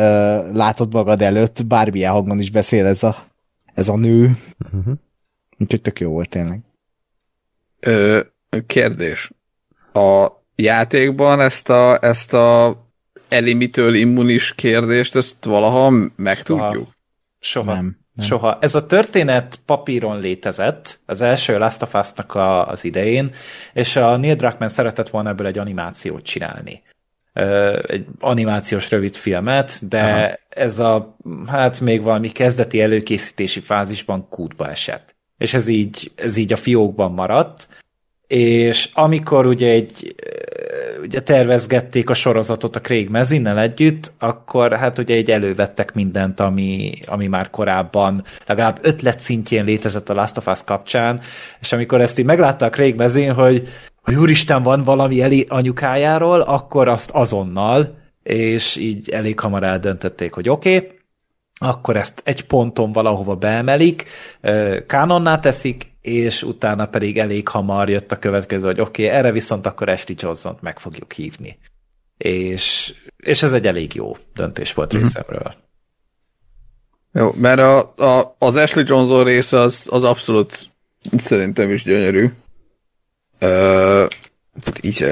[0.53, 3.30] látod magad előtt, bármilyen hangon is beszél ez a,
[3.75, 4.37] ez a nő.
[4.73, 4.95] Uh-huh.
[5.59, 6.61] Úgyhogy tök jó volt tényleg.
[7.81, 8.21] Ö,
[8.67, 9.31] kérdés.
[9.93, 12.77] A játékban ezt a, ezt a
[13.29, 16.89] elimitől immunis kérdést, ezt valaha megtudjuk?
[17.39, 17.75] Soha.
[17.75, 17.99] Nem.
[18.15, 18.27] nem.
[18.27, 18.59] Soha.
[18.61, 23.31] Ez a történet papíron létezett, az első Last of Us-nak a, az idején,
[23.73, 26.83] és a Neil Druckmann szeretett volna ebből egy animációt csinálni.
[27.87, 30.39] Egy animációs rövid filmet, de Aha.
[30.49, 31.17] ez a,
[31.47, 35.15] hát még valami kezdeti előkészítési fázisban kútba esett.
[35.39, 37.69] És ez így, ez így a fiókban maradt,
[38.27, 40.15] és amikor ugye egy
[41.03, 46.93] ugye tervezgették a sorozatot a Craig Mezinnel együtt, akkor hát ugye egy elővettek mindent, ami,
[47.07, 51.21] ami már korábban legalább ötlet szintjén létezett a Last of Us kapcsán,
[51.61, 53.69] és amikor ezt így meglátta a Craig Mezin, hogy,
[54.03, 60.49] hogy úristen van valami Eli anyukájáról, akkor azt azonnal, és így elég hamar eldöntötték, hogy
[60.49, 60.99] oké, okay,
[61.63, 64.05] akkor ezt egy ponton valahova beemelik,
[64.87, 69.67] kánonná teszik, és utána pedig elég hamar jött a következő, hogy oké, okay, erre viszont
[69.67, 71.59] akkor Ashley johnson meg fogjuk hívni.
[72.17, 75.03] És, és ez egy elég jó döntés volt mm-hmm.
[75.03, 75.53] részemről.
[77.13, 80.71] Jó, mert a, a, az Ashley Johnson része az, az abszolút
[81.17, 82.31] szerintem is gyönyörű.
[83.41, 84.09] Uh,
[84.81, 85.07] így,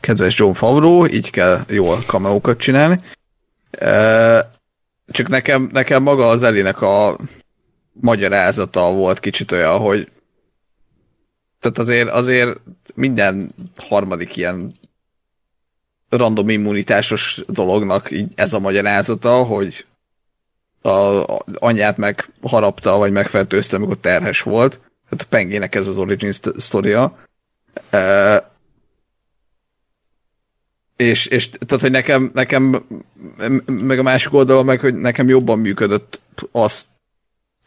[0.00, 3.00] kedves John Favreau, így kell jól kameókat csinálni.
[3.80, 4.38] Uh,
[5.10, 7.18] csak nekem, nekem maga az Elinek a
[7.92, 10.10] magyarázata volt kicsit olyan, hogy
[11.60, 12.60] tehát azért, azért
[12.94, 14.72] minden harmadik ilyen
[16.08, 19.86] random immunitásos dolognak így ez a magyarázata, hogy
[20.80, 24.80] a, a anyját megharapta, vagy megfertőzte, amikor terhes volt.
[25.08, 27.18] Tehát a pengének ez az origin sztoria.
[30.96, 32.86] És, és tehát, hogy nekem, nekem
[33.66, 36.20] meg a másik oldalon meg, hogy nekem jobban működött
[36.52, 36.86] az,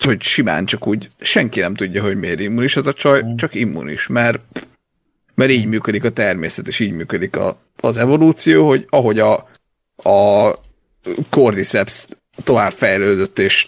[0.05, 3.35] hogy simán csak úgy senki nem tudja, hogy miért immunis ez a csaj, mm.
[3.35, 4.67] csak immunis, mert,
[5.33, 9.47] mert így működik a természet, és így működik a, az evolúció, hogy ahogy a,
[10.09, 10.55] a
[11.29, 12.05] Cordyceps
[12.43, 13.67] tovább fejlődött, és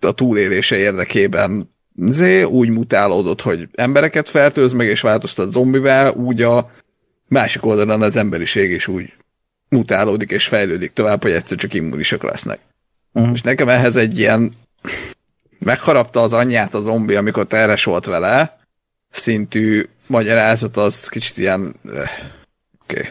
[0.00, 1.74] a túlélése érdekében
[2.06, 6.70] zé, úgy mutálódott, hogy embereket fertőz meg, és változtat zombivel, úgy a
[7.28, 9.12] másik oldalon az emberiség is úgy
[9.68, 12.58] mutálódik és fejlődik tovább, hogy egyszer csak immunisak lesznek.
[13.12, 13.32] Uh-huh.
[13.32, 14.52] És nekem ehhez egy ilyen
[15.58, 18.58] megharapta az anyját a zombi, amikor terhes volt vele,
[19.10, 22.10] szintű magyarázat az kicsit ilyen eh,
[22.82, 22.98] oké.
[22.98, 23.10] Okay.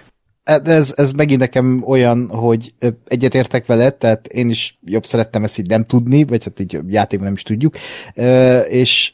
[0.50, 2.74] Hát ez, ez megint nekem olyan, hogy
[3.08, 7.26] egyetértek veled, tehát én is jobb szerettem ezt így nem tudni, vagy hát így játékban
[7.26, 7.76] nem is tudjuk,
[8.68, 9.14] és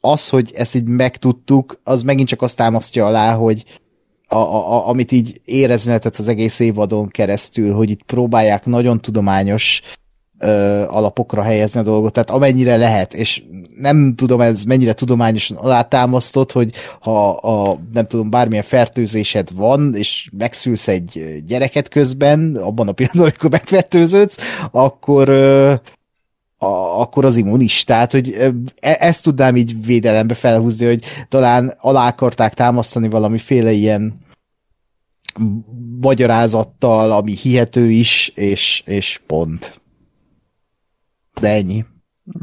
[0.00, 3.64] az, hogy ezt így megtudtuk, az megint csak azt támasztja alá, hogy
[4.26, 9.82] a, a, amit így érezni lehetett az egész évadon keresztül, hogy itt próbálják nagyon tudományos
[10.42, 13.42] ö, alapokra helyezni a dolgot, tehát amennyire lehet, és
[13.76, 20.30] nem tudom ez mennyire tudományosan alátámasztott, hogy ha a, nem tudom, bármilyen fertőzésed van, és
[20.38, 24.36] megszülsz egy gyereket közben, abban a pillanatban, amikor megfertőződsz,
[24.70, 25.74] akkor ö,
[26.62, 27.84] a, akkor az immunis.
[27.84, 28.32] Tehát, hogy
[28.80, 34.20] e, ezt tudnám így védelembe felhúzni, hogy talán alá akarták támasztani valamiféle ilyen
[36.00, 39.81] magyarázattal, ami hihető is, és, és pont.
[41.40, 41.84] De ennyi.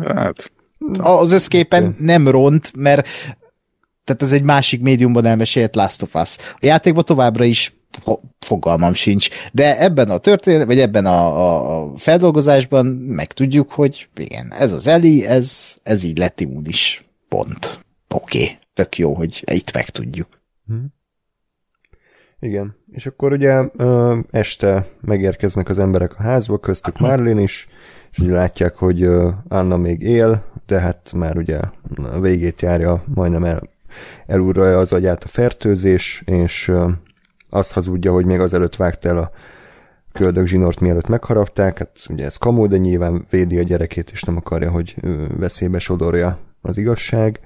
[0.06, 0.52] Hát,
[0.98, 3.08] az összképen nem ront, mert
[4.04, 6.38] tehát ez egy másik médiumban elmesélt Last of Us.
[6.38, 7.78] A játékban továbbra is
[8.40, 14.72] fogalmam sincs, de ebben a történet, vagy ebben a, a feldolgozásban megtudjuk, hogy igen, ez
[14.72, 17.04] az Eli, ez, ez így lett immunis.
[17.28, 17.86] Pont.
[18.10, 18.58] Oké, okay.
[18.74, 20.42] tök jó, hogy itt megtudjuk.
[20.68, 20.94] Hmm.
[22.40, 27.68] Igen, és akkor ugye ö, este megérkeznek az emberek a házba, köztük Marlin is,
[28.12, 29.10] és ugye látják, hogy
[29.48, 31.60] Anna még él, de hát már ugye
[31.98, 33.62] a végét járja, majdnem el,
[34.26, 36.72] elurralja az agyát a fertőzés, és
[37.50, 39.32] azt hazudja, hogy még azelőtt vágta el a
[40.12, 44.38] köldök zsinort, mielőtt megharapták, hát ugye ez kamó, de nyilván védi a gyerekét, és nem
[44.38, 44.96] akarja, hogy
[45.38, 47.40] veszélybe sodorja az igazság.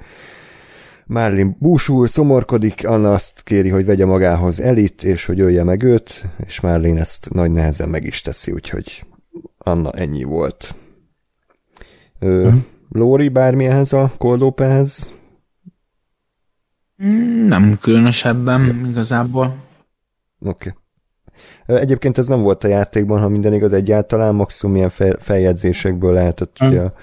[1.05, 6.25] Marlin búsul, szomorkodik, Anna azt kéri, hogy vegye magához Elit, és hogy ölje meg őt,
[6.45, 9.05] és Marlin ezt nagy nehezen meg is teszi, úgyhogy
[9.57, 10.75] Anna ennyi volt.
[12.19, 12.57] Ö, hm.
[12.89, 15.11] Lóri bármilyenhez a koldópehez?
[17.03, 19.55] Mm, nem különösebben igazából.
[20.39, 20.73] Oké.
[21.65, 21.81] Okay.
[21.81, 26.65] Egyébként ez nem volt a játékban, ha minden igaz, egyáltalán maximum ilyen feljegyzésekből lehetett hm.
[26.65, 26.93] ugye a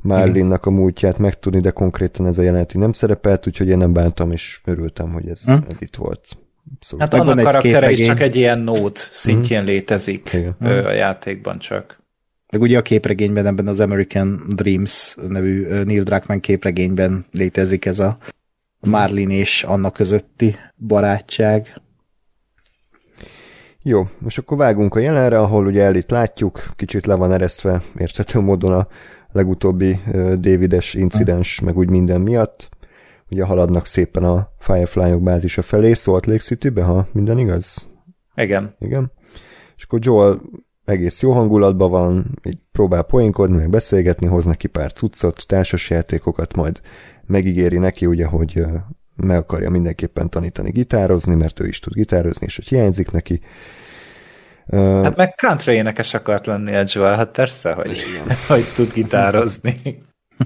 [0.00, 4.32] Marlinnak a múltját megtudni, de konkrétan ez a jelenet nem szerepelt, úgyhogy én nem bántam,
[4.32, 5.52] és örültem, hogy ez, hm?
[5.52, 6.38] ez itt volt.
[6.74, 7.02] Abszolút.
[7.02, 9.68] Hát annak karaktere is csak egy ilyen nót szintjén hmm.
[9.68, 10.84] létezik Igen.
[10.84, 11.98] a játékban csak.
[12.52, 18.18] Meg ugye a képregényben, ebben az American Dreams nevű Neil Druckmann képregényben létezik ez a
[18.80, 21.80] Marlin és Anna közötti barátság.
[23.82, 28.40] Jó, most akkor vágunk a jelenre, ahol ugye elit látjuk, kicsit le van eresztve érthető
[28.40, 28.88] módon a
[29.32, 30.00] legutóbbi
[30.38, 32.68] Davides incidens, meg úgy minden miatt.
[33.30, 37.90] Ugye haladnak szépen a Firefly-ok bázisa felé, Salt Lake City-be, ha minden igaz?
[38.34, 38.74] Igen.
[38.78, 39.12] Igen.
[39.76, 40.40] És akkor Joel
[40.84, 46.80] egész jó hangulatban van, így próbál poénkodni, meg beszélgetni, hoz neki pár cuccot, társasjátékokat, majd
[47.26, 48.64] megígéri neki, ugye, hogy
[49.16, 53.40] meg akarja mindenképpen tanítani gitározni, mert ő is tud gitározni, és hogy hiányzik neki.
[54.70, 57.98] Hát meg country énekes akart lenni a Joel, hát persze, hogy,
[58.48, 59.74] hogy tud gitározni.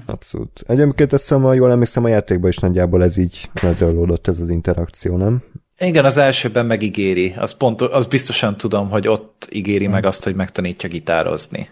[0.05, 0.63] Abszolút.
[0.67, 5.17] Egyébként ezt hiszem, jól emlékszem, a játékban is nagyjából ez így lezajlódott ez az interakció,
[5.17, 5.43] nem?
[5.77, 7.33] Igen, az elsőben megígéri.
[7.37, 11.69] Az, pont, az biztosan tudom, hogy ott ígéri meg azt, hogy megtanítja gitározni.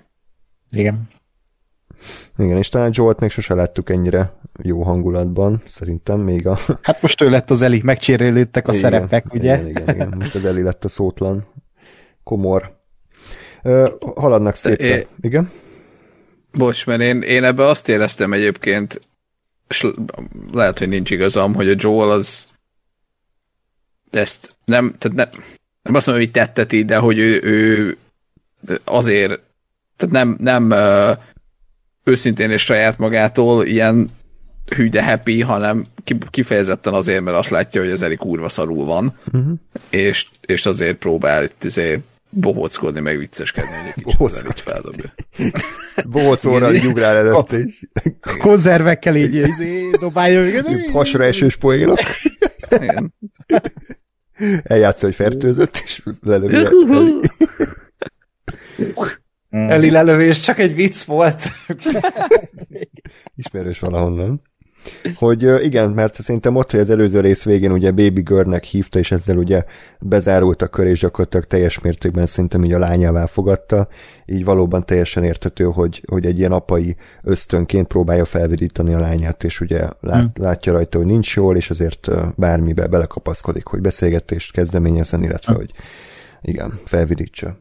[0.72, 1.10] Igen.
[2.38, 6.58] Igen, és talán Jolt még sose láttuk ennyire jó hangulatban, szerintem még a...
[6.82, 9.60] Hát most ő lett az Eli, megcserélődtek a igen, szerepek, ugye?
[9.60, 11.46] Igen, igen, igen, most az Eli lett a szótlan
[12.24, 12.80] komor.
[13.64, 14.88] Ö, haladnak szépen.
[14.88, 15.52] É- Igen?
[16.54, 19.02] Bocs, mert én, én ebbe azt éreztem egyébként,
[19.68, 19.88] és
[20.52, 22.48] lehet, hogy nincs igazam, hogy a Joel az
[24.12, 25.44] ezt nem, tehát nem,
[25.82, 27.98] nem azt mondom, hogy tetteti, de hogy ő, ő
[28.84, 29.40] azért,
[29.98, 30.74] tehát nem, nem
[32.04, 34.10] őszintén és saját magától ilyen
[34.66, 35.86] hű de happy, hanem
[36.30, 39.54] kifejezetten azért, mert azt látja, hogy az Eli kurva szarul van, uh-huh.
[39.90, 45.13] és, és azért próbál itt azért bohóckodni, meg vicceskedni, hogy egy kicsit feldobja.
[46.10, 47.89] Bohócóra nyugrál előtt is.
[48.39, 50.89] Konzervekkel így izé, dobálja őket.
[50.91, 52.00] Hasra esős poénok.
[54.63, 56.67] Eljátsza, hogy fertőzött, és lelövi.
[59.50, 61.44] Eli lelövés csak egy vicc volt.
[63.36, 64.41] Ismerős valahonnan.
[65.15, 69.12] Hogy igen, mert szerintem ott, hogy az előző rész végén ugye Baby Girlnek hívta, és
[69.12, 69.63] ezzel ugye
[70.00, 73.88] bezárult a kör, és gyakorlatilag teljes mértékben szerintem így a lányává fogadta,
[74.26, 79.62] így valóban teljesen értető, hogy, hogy egy ilyen apai ösztönként próbálja felvidítani a lányát, és
[79.62, 80.32] ugye lát, hmm.
[80.36, 85.62] látja rajta, hogy nincs jól, és azért bármibe belekapaszkodik, hogy beszélgetést kezdeményezzen, illetve hmm.
[85.62, 85.72] hogy
[86.41, 87.58] igen, felvidítsa.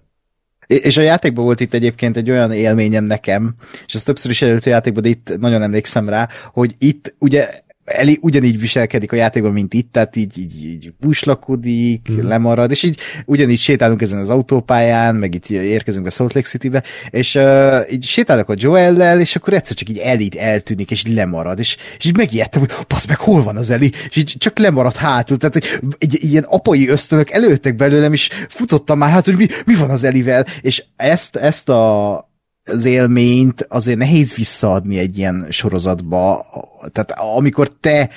[0.71, 3.55] És a játékban volt itt egyébként egy olyan élményem nekem,
[3.87, 7.49] és ez többször is előtt a játékban, de itt nagyon emlékszem rá, hogy itt ugye
[7.91, 12.27] Eli ugyanígy viselkedik a játékban, mint itt, tehát így, így, így buslakodik, mm.
[12.27, 16.83] lemarad, és így ugyanígy sétálunk ezen az autópályán, meg itt érkezünk a Salt Lake City-be,
[17.11, 21.15] és uh, így sétálok a Joel-lel, és akkor egyszer csak így Eli eltűnik, és így
[21.15, 23.93] lemarad, és, és így megijedtem, hogy basz meg, hol van az Eli?
[24.09, 28.99] És így csak lemarad hátul, tehát egy, egy, ilyen apai ösztönök előttek belőlem, és futottam
[28.99, 32.30] már hát, hogy mi, mi van az Elivel, és ezt, ezt a
[32.71, 36.47] az élményt azért nehéz visszaadni egy ilyen sorozatba.
[36.93, 38.11] Tehát amikor te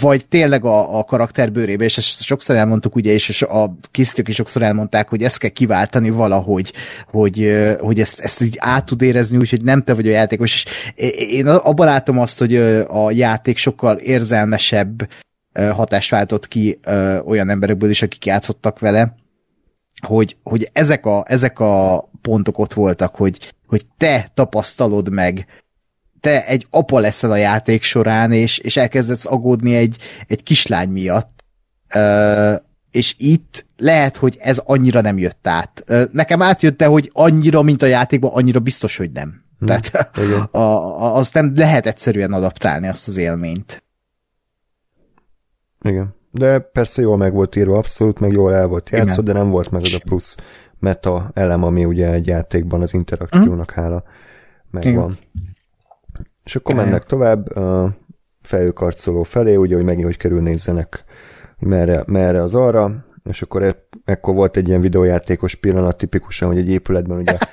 [0.00, 4.34] vagy tényleg a, a karakter bőrébe, és ezt sokszor elmondtuk, ugye, és a készítők is
[4.34, 6.72] sokszor elmondták, hogy ezt kell kiváltani valahogy,
[7.10, 10.64] hogy, hogy ezt, ezt így át tud érezni, úgyhogy nem te vagy a játékos, és
[11.30, 15.08] én abban látom azt, hogy a játék sokkal érzelmesebb
[15.52, 16.78] hatást váltott ki
[17.24, 19.14] olyan emberekből is, akik játszottak vele,
[20.06, 25.46] hogy, hogy ezek, a, ezek a pontok ott voltak, hogy, hogy te tapasztalod meg,
[26.20, 31.44] te egy apa leszel a játék során, és, és elkezdesz agódni egy, egy kislány miatt.
[31.94, 32.54] Ö,
[32.90, 35.82] és itt lehet, hogy ez annyira nem jött át.
[35.86, 39.44] Ö, nekem átjött, de hogy annyira, mint a játékban, annyira biztos, hogy nem.
[39.58, 40.16] Hmm, Tehát
[40.54, 43.84] a, a, azt nem lehet egyszerűen adaptálni, azt az élményt.
[45.80, 46.14] Igen.
[46.30, 49.70] De persze jól meg volt írva, abszolút, meg jól el volt játszva, de nem volt
[49.70, 50.36] meg az a plusz
[50.78, 53.84] meta elem, ami ugye egy játékban az interakciónak uh-huh.
[53.84, 54.04] hála
[54.70, 54.92] megvan.
[54.92, 55.16] Igen.
[56.44, 57.46] És akkor mennek tovább
[58.42, 61.04] felőkarcoló felé, ugye, hogy megint hogy körülnézzenek
[61.58, 66.58] merre, merre az arra, és akkor e- ekkor volt egy ilyen videójátékos pillanat, tipikusan, hogy
[66.58, 67.36] egy épületben ugye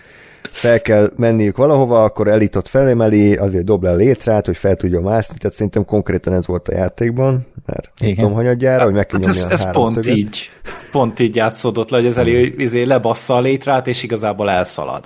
[0.52, 5.02] fel kell menniük valahova, akkor elitot felemeli, azért dob le a létrát, hogy fel tudja
[5.02, 8.16] mászni, tehát szerintem konkrétan ez volt a játékban, mert Igen.
[8.16, 10.16] tudom, hanyadjára, hogy meg kell hát ez, ez pont szöget.
[10.16, 10.50] így,
[10.92, 15.06] pont így játszódott le, hogy az Eli izé lebassza a létrát, és igazából elszalad.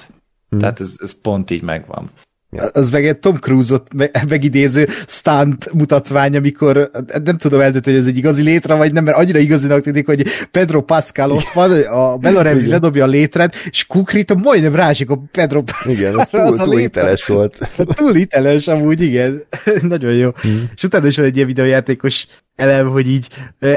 [0.50, 0.60] Hmm.
[0.60, 2.12] Tehát ez, ez pont így megvan.
[2.50, 2.64] Ja.
[2.74, 3.88] Az meg egy Tom Cruise-ot
[4.30, 6.90] megidéző stunt mutatvány, amikor
[7.24, 10.26] nem tudom eldönteni, hogy ez egy igazi létre, vagy nem, mert annyira igazinak tűnik, hogy
[10.52, 15.62] Pedro Pascal ott van, a Ramsey ledobja a létret, és Kukrita majdnem rásik a Pedro
[15.62, 15.92] Pascal.
[15.92, 17.70] Igen, ez túl, az túl hiteles volt.
[17.96, 19.44] túl hiteles, amúgy, igen.
[19.82, 20.30] Nagyon jó.
[20.42, 20.70] Hmm.
[20.76, 23.28] És utána is van egy ilyen videójátékos elem, hogy így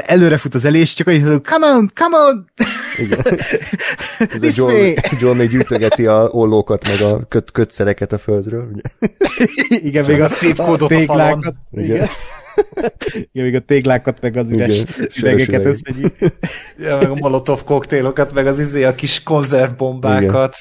[0.05, 2.45] előrefut az elés, csak annyit mondom, come on, come on!
[2.97, 3.19] Igen.
[4.41, 4.73] This John,
[5.19, 8.71] John még gyűjtögeti a ollókat, meg a köt, kötszereket a földről.
[8.71, 8.81] Ugye?
[9.89, 11.55] Igen, még a Steve a téglákat.
[11.71, 11.95] Igen.
[11.95, 12.07] Igen.
[13.11, 14.83] Igen, még a téglákat, meg az üres
[15.19, 16.15] üvegeket összegyűjt.
[16.77, 20.55] Ja, meg a molotov koktélokat, meg az izé a kis konzervbombákat.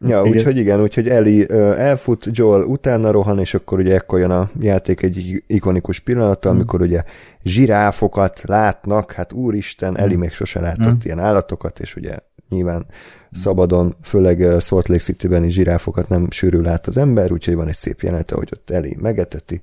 [0.00, 4.50] Ja, úgyhogy igen, úgyhogy Eli elfut, Joel utána rohan, és akkor ugye ekkor jön a
[4.60, 6.54] játék egy ikonikus pillanata, mm.
[6.54, 7.02] amikor ugye
[7.42, 10.18] zsiráfokat látnak, hát úristen, Eli mm.
[10.18, 11.04] még sose látott mm.
[11.04, 12.16] ilyen állatokat, és ugye
[12.48, 12.86] nyilván
[13.32, 17.74] szabadon, főleg Salt Lake City-ben is zsiráfokat nem sűrű lát az ember, úgyhogy van egy
[17.74, 19.62] szép jelenete, hogy ott Eli megeteti,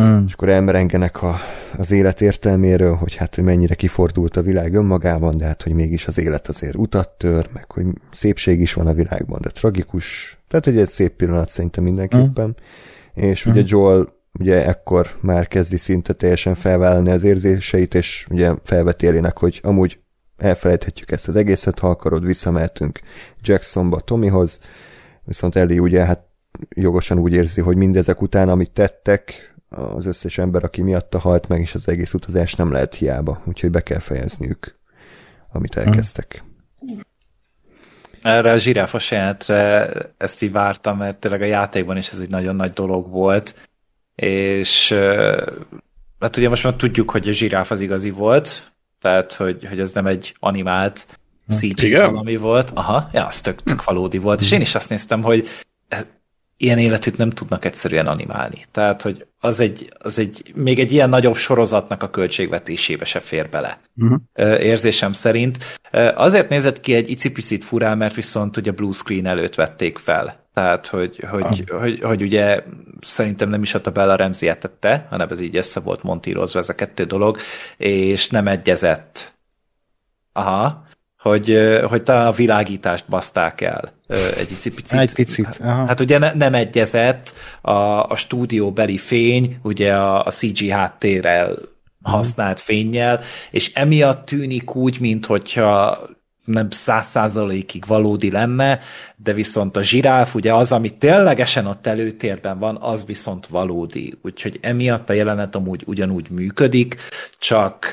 [0.00, 0.24] Mm.
[0.26, 1.36] És akkor elmerengenek a,
[1.76, 6.06] az élet értelméről, hogy hát, hogy mennyire kifordult a világ önmagában, de hát, hogy mégis
[6.06, 10.38] az élet azért utat tör, meg hogy szépség is van a világban, de tragikus.
[10.48, 12.46] Tehát, hogy egy szép pillanat szerintem mindenképpen.
[12.46, 13.22] Mm.
[13.22, 13.50] És mm.
[13.52, 19.60] ugye Joel ugye ekkor már kezdi szinte teljesen felvállalni az érzéseit, és ugye felvetélének, hogy
[19.62, 20.00] amúgy
[20.36, 23.00] elfelejthetjük ezt az egészet, ha akarod, visszamehetünk
[23.40, 24.60] Jacksonba Tomihoz,
[25.24, 26.24] viszont Eli ugye hát
[26.68, 31.60] jogosan úgy érzi, hogy mindezek után, amit tettek, az összes ember, aki miatta halt meg,
[31.60, 34.78] és az egész utazás nem lehet hiába, úgyhogy be kell fejezniük,
[35.52, 36.44] amit elkezdtek.
[38.22, 42.56] Erre a zsiráfos jelentre ezt így vártam, mert tényleg a játékban is ez egy nagyon
[42.56, 43.68] nagy dolog volt,
[44.14, 44.92] és
[46.20, 49.92] hát ugye most már tudjuk, hogy a zsiráf az igazi volt, tehát, hogy, hogy ez
[49.92, 51.06] nem egy animált
[51.48, 52.10] CG Igen?
[52.10, 52.70] valami volt.
[52.74, 54.40] Aha, ja, az tök, tök valódi volt.
[54.40, 55.48] És én is azt néztem, hogy
[56.60, 58.64] ilyen életűt nem tudnak egyszerűen animálni.
[58.70, 63.48] Tehát, hogy az egy, az egy, még egy ilyen nagyobb sorozatnak a költségvetésébe se fér
[63.48, 63.80] bele.
[63.96, 64.20] Uh-huh.
[64.62, 65.58] Érzésem szerint.
[66.14, 70.48] Azért nézett ki egy icipicit furán, mert viszont ugye blue screen előtt vették fel.
[70.54, 71.80] Tehát, hogy, hogy, ah.
[71.80, 72.62] hogy, hogy ugye
[73.00, 76.74] szerintem nem is a Bella Ramsey tette, hanem ez így össze volt montírozva ez a
[76.74, 77.38] kettő dolog,
[77.76, 79.34] és nem egyezett.
[80.32, 80.88] Aha
[81.20, 81.58] hogy,
[81.88, 83.92] hogy talán a világítást baszták el
[84.38, 84.92] egy picit.
[84.92, 85.58] Egy picit.
[85.62, 85.86] Aha.
[85.86, 91.58] Hát ugye ne, nem egyezett a, a stúdióbeli fény, ugye a, a CG háttérrel
[92.02, 95.38] használt fényjel, és emiatt tűnik úgy, mintha
[96.44, 98.80] nem száz százalékig valódi lenne,
[99.16, 104.18] de viszont a zsiráf, ugye az, ami ténylegesen ott előtérben van, az viszont valódi.
[104.22, 106.96] Úgyhogy emiatt a jelenet amúgy ugyanúgy működik,
[107.38, 107.84] csak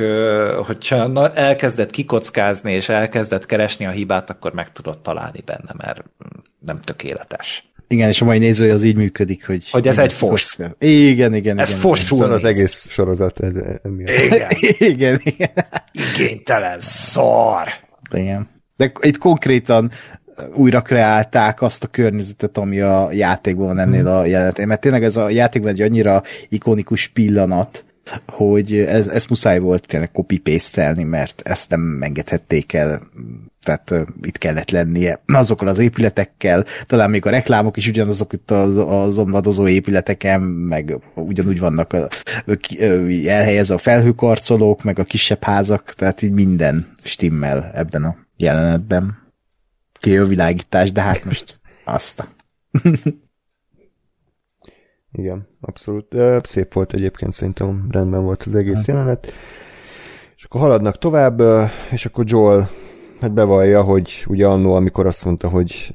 [0.66, 6.04] hogyha elkezdett kikockázni, és elkezdett keresni a hibát, akkor meg tudod találni benne, mert
[6.60, 7.72] nem tökéletes.
[7.90, 9.70] Igen, és a mai néző az így működik, hogy...
[9.70, 10.58] Hogy ez egy fost.
[10.80, 11.82] Igen, igen, Ez igen.
[11.82, 14.20] fost Szóval az egész sorozat ez, emiatt.
[14.20, 14.50] Igen.
[14.94, 15.52] Igen, igen.
[15.92, 17.68] Igénytelen szar.
[18.12, 18.48] Igen.
[18.76, 19.92] De itt konkrétan
[20.54, 24.68] újra kreálták azt a környezetet, ami a játékban van ennél a jelenetén.
[24.68, 27.86] Mert tényleg ez a játékban egy annyira ikonikus pillanat,
[28.28, 30.42] hogy ez, ez muszáj volt tényleg copy
[31.04, 33.02] mert ezt nem engedhették el
[33.68, 38.78] tehát itt kellett lennie azokkal az épületekkel, talán még a reklámok is ugyanazok itt az,
[38.78, 42.08] az omvadozó épületeken, meg ugyanúgy vannak a,
[43.26, 49.18] elhelyezve a felhőkarcolók, meg a kisebb házak, tehát így minden stimmel ebben a jelenetben.
[50.00, 52.28] Ki a világítás, de hát most azt.
[55.12, 56.16] Igen, abszolút.
[56.44, 58.86] Szép volt egyébként, szerintem rendben volt az egész hát.
[58.86, 59.32] jelenet.
[60.36, 61.42] És akkor haladnak tovább,
[61.92, 62.70] és akkor Joel
[63.20, 65.92] hát bevallja, hogy ugye annó, amikor azt mondta, hogy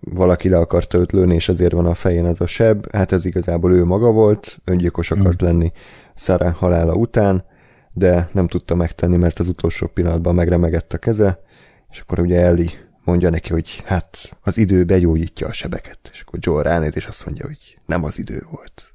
[0.00, 3.24] valaki le akarta őt lőni, és azért van a fején az a seb, hát ez
[3.24, 5.46] igazából ő maga volt, öngyilkos akart mm.
[5.46, 5.72] lenni
[6.14, 7.44] Sarah halála után,
[7.92, 11.42] de nem tudta megtenni, mert az utolsó pillanatban megremegett a keze,
[11.90, 12.70] és akkor ugye Ellie
[13.04, 17.26] mondja neki, hogy hát az idő begyógyítja a sebeket, és akkor Joel ránéz, és azt
[17.26, 18.94] mondja, hogy nem az idő volt.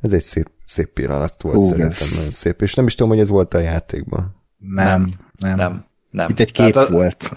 [0.00, 2.14] Ez egy szép, szép pillanat volt, Hú, szerintem ez...
[2.16, 4.36] nagyon szép, és nem is tudom, hogy ez volt a játékban.
[4.58, 5.10] Nem, nem.
[5.38, 5.56] nem.
[5.56, 5.84] nem.
[6.12, 6.28] Nem.
[6.28, 7.32] Itt egy kép a, volt.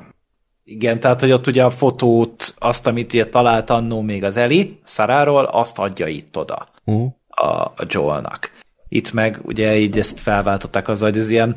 [0.63, 4.80] Igen, tehát, hogy ott ugye a fotót, azt, amit ugye talált annó még az Eli,
[4.84, 7.11] Szaráról, azt adja itt oda uh-huh.
[7.28, 8.51] a, a Joelnak.
[8.88, 11.55] Itt meg ugye így ezt felváltották azzal, hogy ez ilyen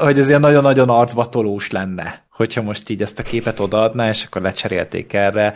[0.00, 4.42] hogy ez ilyen nagyon-nagyon arcbatolós lenne, hogyha most így ezt a képet odaadná, és akkor
[4.42, 5.54] lecserélték erre.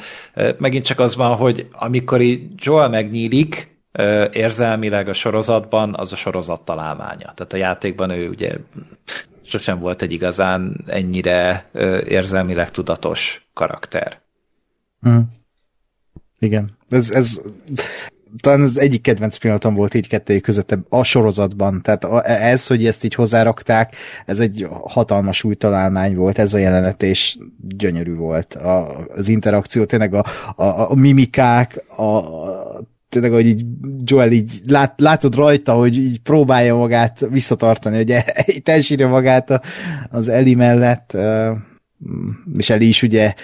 [0.59, 3.81] Megint csak az van, hogy amikor így Joel megnyílik,
[4.33, 7.33] érzelmileg a sorozatban, az a sorozat találmánya.
[7.35, 8.57] Tehát a játékban ő ugye
[9.43, 11.71] sosem volt egy igazán ennyire
[12.07, 14.21] érzelmileg tudatos karakter.
[15.09, 15.19] Mm.
[16.39, 16.77] Igen.
[16.89, 17.41] Ez, ez
[18.37, 21.83] talán az egyik kedvenc pillanatom volt így kettőjük között a sorozatban.
[21.83, 27.03] Tehát ez, hogy ezt így hozzárakták, ez egy hatalmas új találmány volt, ez a jelenet,
[27.03, 28.55] és gyönyörű volt.
[28.55, 30.25] A, az interakció, tényleg a,
[30.57, 32.19] a, a mimikák, a,
[33.13, 33.65] tényleg, hogy így
[34.05, 38.15] Joel így lát, látod rajta, hogy így próbálja magát visszatartani, hogy
[38.57, 39.61] itt elsírja magát
[40.11, 41.17] az Eli mellett,
[42.57, 43.35] és Eli is ugye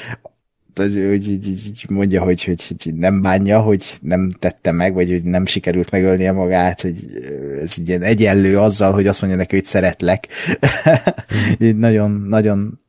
[0.75, 5.23] hogy, hogy, hogy mondja, hogy, hogy, hogy nem bánja, hogy nem tette meg, vagy hogy
[5.25, 6.97] nem sikerült megölnie magát, hogy
[7.62, 10.27] ez így ilyen egyenlő azzal, hogy azt mondja neki, hogy szeretlek.
[11.59, 12.81] így nagyon, nagyon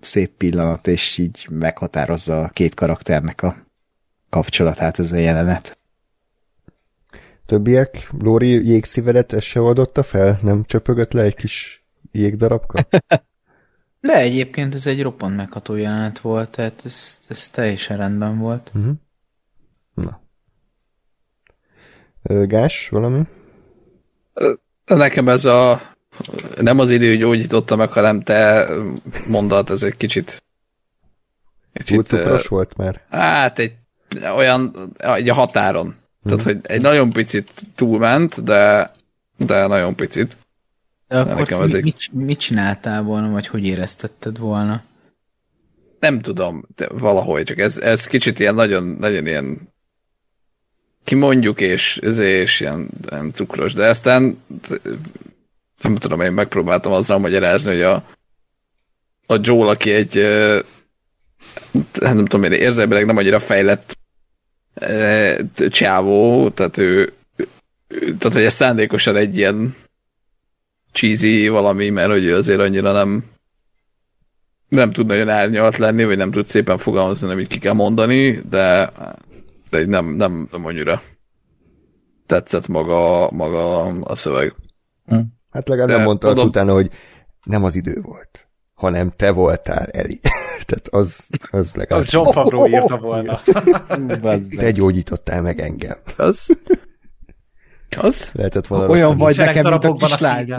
[0.00, 3.56] szép pillanat, és így meghatározza a két karakternek a
[4.30, 5.78] kapcsolatát ez a jelenet.
[7.46, 8.10] Többiek?
[8.18, 10.38] Lóri jégszívedet ez se oldotta fel?
[10.42, 12.86] Nem csöpögött le egy kis jégdarabka?
[14.00, 18.70] De egyébként ez egy roppant megható jelenet volt, tehát ez, ez teljesen rendben volt.
[18.74, 18.94] Uh-huh.
[19.94, 20.20] Na.
[22.46, 23.22] Gás, valami?
[24.84, 25.80] Nekem ez a
[26.60, 28.68] nem az idő gyógyította meg, hanem te
[29.28, 30.42] mondat, ez egy kicsit
[31.72, 33.02] kicsit cukros volt már?
[33.10, 33.74] Hát egy
[34.36, 35.94] olyan, egy a határon.
[36.24, 38.92] Tehát, hogy egy nagyon picit túlment, de,
[39.36, 40.36] de nagyon picit.
[41.08, 44.82] De akkor Nekem ez egy- mit, mit csináltál volna, vagy hogy éreztetted volna?
[46.00, 49.58] Nem tudom, de valahogy, csak ez, ez kicsit ilyen nagyon, nagyon ilyen
[51.04, 54.42] kimondjuk, és, és, és ilyen, ilyen cukros, de aztán
[55.82, 57.94] nem tudom, én megpróbáltam azzal magyarázni, hogy a,
[59.26, 60.14] a Joel, aki egy
[62.00, 63.98] hát nem tudom, én érzelmileg nem annyira fejlett
[65.68, 67.12] csávó, tehát ő,
[67.88, 69.74] tehát hogy ez szándékosan egy ilyen
[70.92, 73.24] cheesy valami, mert hogy ő azért annyira nem
[74.68, 78.92] nem tud nagyon árnyalt lenni, vagy nem tud szépen fogalmazni, amit ki kell mondani, de,
[79.70, 81.02] de nem, nem, nem annyira
[82.26, 84.54] tetszett maga, maga a szöveg.
[85.50, 86.90] Hát legalább De nem mondta azt utána, hogy
[87.44, 90.20] nem az idő volt, hanem te voltál, Eli.
[90.62, 92.04] Tehát az, az legalább...
[92.04, 93.40] Az John Favreau írta volna.
[94.56, 95.96] Te gyógyítottál meg engem.
[96.16, 96.46] Az?
[97.96, 98.30] Az?
[98.32, 100.56] Lehetett volna Olyan vagy nekem, mint a kislány.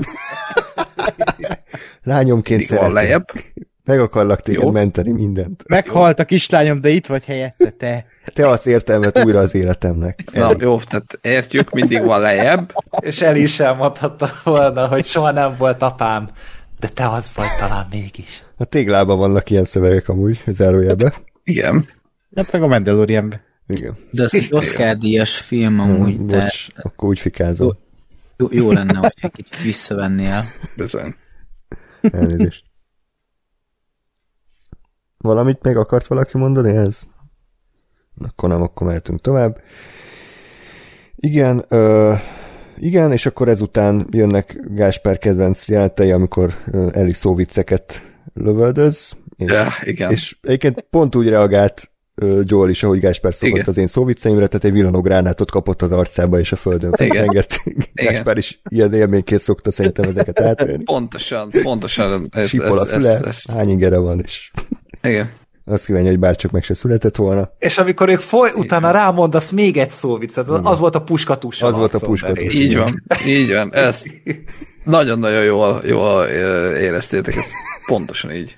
[2.03, 3.25] Lányomként szeretem.
[3.85, 4.71] Meg akarlak téged Jó.
[4.71, 5.63] menteni mindent.
[5.67, 8.05] Meghalt a kislányom, de itt vagy helyette, te.
[8.33, 10.23] Te adsz értelmet újra az életemnek.
[10.33, 12.73] Na, jó, tehát értjük, mindig van lejjebb.
[12.99, 16.29] És el is elmondhatta volna, hogy soha nem volt apám,
[16.79, 18.43] de te az vagy talán mégis.
[18.57, 21.13] A téglában vannak ilyen szövegek amúgy, zárójelbe.
[21.43, 21.87] Igen.
[22.35, 23.43] Hát meg a Mandalorianbe.
[23.67, 23.97] Igen.
[24.11, 27.77] De az egy Oscar-díjas film amúgy, de Bocs, akkor úgy fikázom.
[28.37, 30.43] jó, jó lenne, hogy egy kicsit visszavennél.
[30.77, 31.15] Bizony.
[32.01, 32.63] Elnézést.
[35.17, 37.03] Valamit még akart valaki mondani ez?
[38.27, 39.61] Akkor nem, akkor mehetünk tovább.
[41.15, 42.13] Igen, ö,
[42.77, 46.53] igen, és akkor ezután jönnek Gáspár kedvenc jelenetei, amikor
[46.91, 48.01] Eli szóvicceket
[48.33, 50.11] lövöldöz, és, Ja, igen.
[50.11, 51.89] és egyébként pont úgy reagált
[52.43, 53.67] Joel is, ahogy Gáspár szokott Igen.
[53.67, 57.61] az én szóvicceimre, tehát egy villanógránátot kapott az arcába, és a földön felengett.
[57.93, 60.83] Gáspár is ilyen élményként szokta szerintem ezeket átélni.
[60.83, 62.27] Pontosan, pontosan.
[62.31, 64.51] Ez, Sípol a ez, füle, ez, ez, hány ingere van, és
[65.03, 65.29] igen.
[65.65, 67.51] Azt kívánja, hogy bárcsak meg se született volna.
[67.59, 71.61] És amikor ők foly, utána rámondasz még egy szóviccet, az, az volt a puskatus.
[71.61, 72.53] Az volt a puskatus.
[72.53, 73.73] Így van, így van.
[73.73, 74.07] Ezt
[74.83, 76.25] nagyon-nagyon jól, jól
[76.75, 77.49] éreztétek, ez
[77.85, 78.55] pontosan így.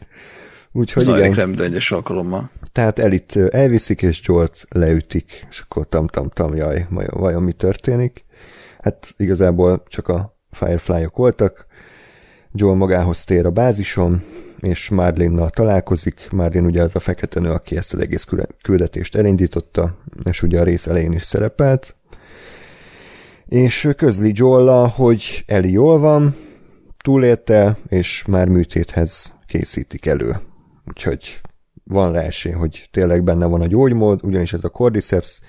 [0.71, 2.49] Úgyhogy Zajlik igen, minden egyes alkalommal.
[2.71, 8.25] tehát Elit elviszik, és Jolt leütik, és akkor tam-tam-tam, jaj, vajon, vajon mi történik?
[8.79, 11.65] Hát igazából csak a Firefly-ok voltak,
[12.51, 14.23] Joel magához tér a bázison,
[14.59, 16.27] és Marlinnal találkozik.
[16.31, 18.27] Marlin ugye az a fekete nő, aki ezt az egész
[18.61, 21.95] küldetést elindította, és ugye a rész elején is szerepelt.
[23.45, 26.35] És közli joel hogy Eli jól van,
[27.03, 30.39] túlélte, és már műtéthez készítik elő.
[30.87, 31.41] Úgyhogy
[31.83, 35.39] van rá esély, hogy tényleg benne van a gyógymód, ugyanis ez a Cordyceps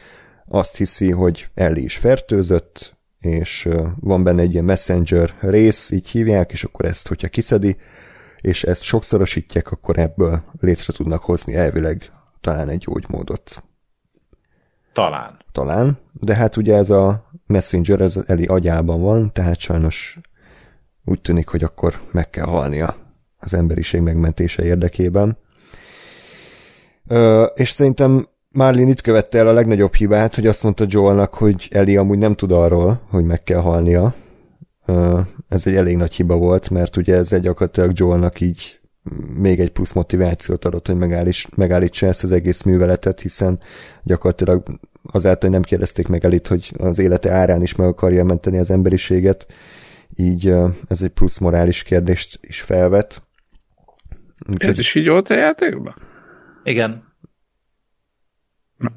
[0.47, 3.69] azt hiszi, hogy Ellie is fertőzött, és
[4.01, 7.77] van benne egy ilyen messenger rész, így hívják, és akkor ezt, hogyha kiszedi,
[8.41, 13.62] és ezt sokszorosítják, akkor ebből létre tudnak hozni elvileg talán egy gyógymódot.
[14.93, 15.36] Talán.
[15.53, 20.18] Talán, de hát ugye ez a messenger, ez Eli agyában van, tehát sajnos
[21.05, 22.97] úgy tűnik, hogy akkor meg kell halnia
[23.39, 25.39] az emberiség megmentése érdekében.
[27.07, 31.68] Ö, és szerintem Marlin itt követte el a legnagyobb hibát, hogy azt mondta Joelnak, hogy
[31.70, 34.14] Eli amúgy nem tud arról, hogy meg kell halnia.
[35.49, 38.80] Ez egy elég nagy hiba volt, mert ugye ez egy gyakorlatilag Joelnak így
[39.39, 43.59] még egy plusz motivációt adott, hogy megállíts, megállítsa ezt az egész műveletet, hiszen
[44.03, 48.59] gyakorlatilag azáltal, hogy nem kérdezték meg Elit, hogy az élete árán is meg akarja menteni
[48.59, 49.47] az emberiséget,
[50.16, 50.55] így
[50.89, 53.22] ez egy plusz morális kérdést is felvet.
[54.47, 55.95] Ez Úgyhogy, is így volt a játékban?
[56.64, 57.08] Igen.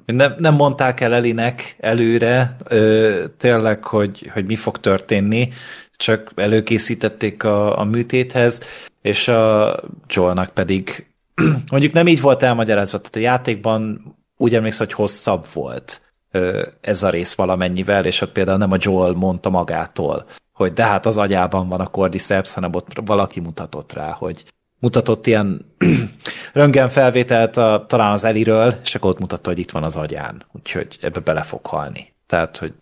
[0.06, 5.50] Nem, nem mondták el Elinek előre ö, tényleg, hogy, hogy mi fog történni,
[5.96, 8.64] csak előkészítették a, a műtéthez,
[9.02, 9.76] és a
[10.08, 11.06] Joelnak pedig
[11.72, 16.02] mondjuk nem így volt elmagyarázva, tehát a játékban úgy emlékszem, hogy hosszabb volt
[16.32, 20.86] ö, ez a rész valamennyivel, és ott például nem a Joel mondta magától, hogy de
[20.86, 24.44] hát az agyában van a Cordyceps, hanem ott valaki mutatott rá, hogy
[24.82, 25.66] mutatott ilyen
[26.54, 30.46] röntgen felvételt a, talán az Eliről, és akkor ott mutatta, hogy itt van az agyán,
[30.52, 32.14] úgyhogy ebbe bele fog halni.
[32.26, 32.74] Tehát, hogy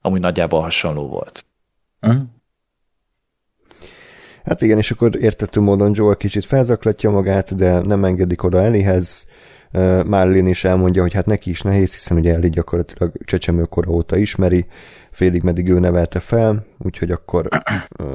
[0.00, 1.44] amúgy nagyjából hasonló volt.
[4.44, 9.26] Hát igen, és akkor értető módon Joel kicsit felzaklatja magát, de nem engedik oda Elihez.
[9.72, 14.16] Uh, Marlin is elmondja, hogy hát neki is nehéz, hiszen ugye Eli gyakorlatilag csecsemőkora óta
[14.16, 14.66] ismeri,
[15.10, 17.48] félig meddig ő nevelte fel, úgyhogy akkor
[17.98, 18.06] uh,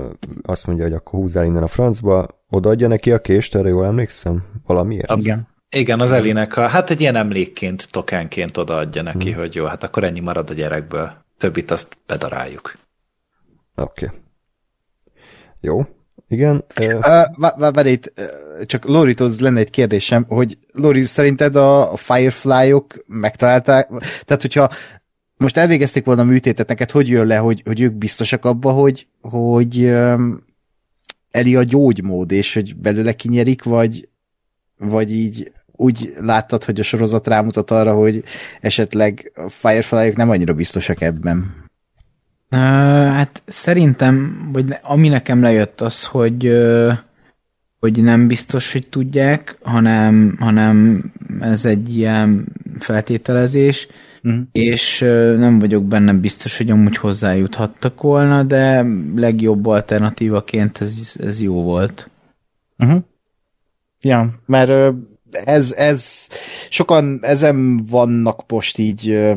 [0.41, 4.43] azt mondja, hogy akkor húzzál innen a francba, odaadja neki a kést, erre jól emlékszem?
[4.65, 5.11] Valamiért?
[5.15, 5.47] Igen.
[5.69, 9.39] Igen, az Elinek, a, hát egy ilyen emlékként, tokánként odaadja neki, Hmm.
[9.39, 12.77] hogy jó, hát akkor ennyi marad a gyerekből, többit azt bedaráljuk.
[13.75, 14.05] Oké.
[14.05, 14.17] Okay.
[15.61, 15.85] Jó,
[16.27, 16.63] igen.
[16.79, 18.21] Uh, Várj itt,
[18.65, 23.87] csak Lorihoz lenne egy kérdésem, hogy Lori, szerinted a Firefly-ok megtalálták,
[24.25, 24.69] tehát hogyha
[25.37, 29.07] most elvégezték volna a műtétet, neked hogy jön le, hogy, hogy ők biztosak abba, hogy,
[29.21, 30.44] hogy um,
[31.35, 34.09] Eli a gyógymód, és hogy belőle kinyerik, vagy,
[34.77, 38.23] vagy így úgy láttad, hogy a sorozat rámutat arra, hogy
[38.59, 41.63] esetleg a Firefly-ok nem annyira biztosak ebben?
[42.51, 42.59] Uh,
[43.11, 46.93] hát szerintem, vagy ami nekem lejött az, hogy uh,
[47.79, 51.03] hogy nem biztos, hogy tudják, hanem, hanem
[51.39, 52.45] ez egy ilyen
[52.79, 53.87] feltételezés,
[54.25, 54.43] uh-huh.
[54.51, 54.99] és
[55.37, 62.09] nem vagyok benne biztos, hogy amúgy hozzájuthattak volna, de legjobb alternatívaként ez, ez jó volt.
[62.77, 63.01] Uh-huh.
[64.01, 64.95] Ja, mert
[65.45, 66.27] ez, ez
[66.69, 69.33] sokan ezen vannak most így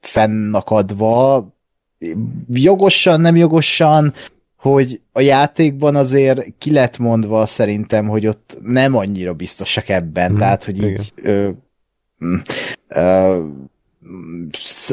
[0.00, 1.48] fennakadva,
[2.48, 4.14] jogosan, nem jogosan,
[4.56, 10.36] hogy a játékban azért ki lett mondva szerintem, hogy ott nem annyira biztosak ebben, mm,
[10.36, 11.48] tehát hogy így ö,
[12.24, 12.36] mm,
[12.88, 13.44] ö,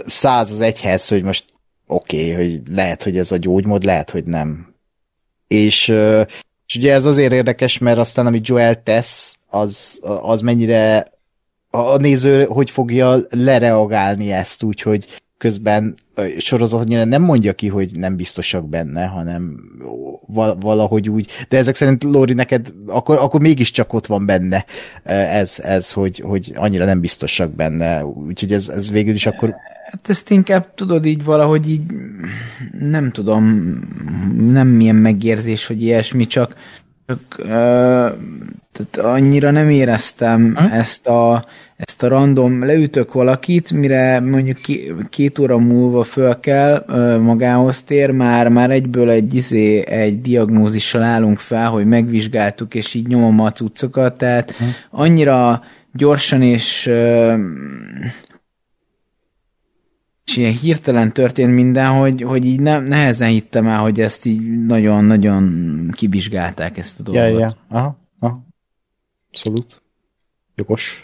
[0.08, 1.46] száz az egyhez, hogy most
[1.88, 4.74] oké, okay, hogy lehet, hogy ez a gyógymód, lehet, hogy nem.
[5.48, 5.88] És,
[6.68, 11.14] és ugye ez azért érdekes, mert aztán amit Joel tesz, az, az mennyire
[11.70, 15.96] a néző hogy fogja lereagálni ezt, úgyhogy közben
[16.38, 19.60] sorozat annyira nem mondja ki, hogy nem biztosak benne, hanem
[20.60, 24.66] valahogy úgy, de ezek szerint Lóri neked akkor, akkor mégiscsak ott van benne
[25.04, 30.10] ez, ez hogy, hogy annyira nem biztosak benne, úgyhogy ez, ez végül is akkor Hát
[30.10, 31.82] ezt inkább tudod így valahogy így
[32.80, 33.44] nem tudom,
[34.38, 36.56] nem milyen megérzés, hogy ilyesmi, csak,
[37.08, 37.46] csak uh,
[38.76, 40.74] tehát annyira nem éreztem hm?
[40.74, 41.46] ezt a
[41.76, 44.60] ezt a random, leütök valakit, mire mondjuk
[45.10, 46.86] két óra múlva föl kell,
[47.20, 53.08] magához tér, már, már egyből egy, izé, egy diagnózissal állunk fel, hogy megvizsgáltuk, és így
[53.08, 54.64] nyomom a cuccokat, tehát hm.
[54.92, 56.90] annyira gyorsan és
[60.26, 64.66] és ilyen hirtelen történt minden, hogy, hogy így ne, nehezen hittem el, hogy ezt így
[64.66, 67.24] nagyon-nagyon kivizsgálták ezt a dolgot.
[67.24, 67.58] Ja, ja.
[67.70, 68.46] Aha, aha.
[69.28, 69.82] Abszolút.
[70.56, 71.04] Jogos.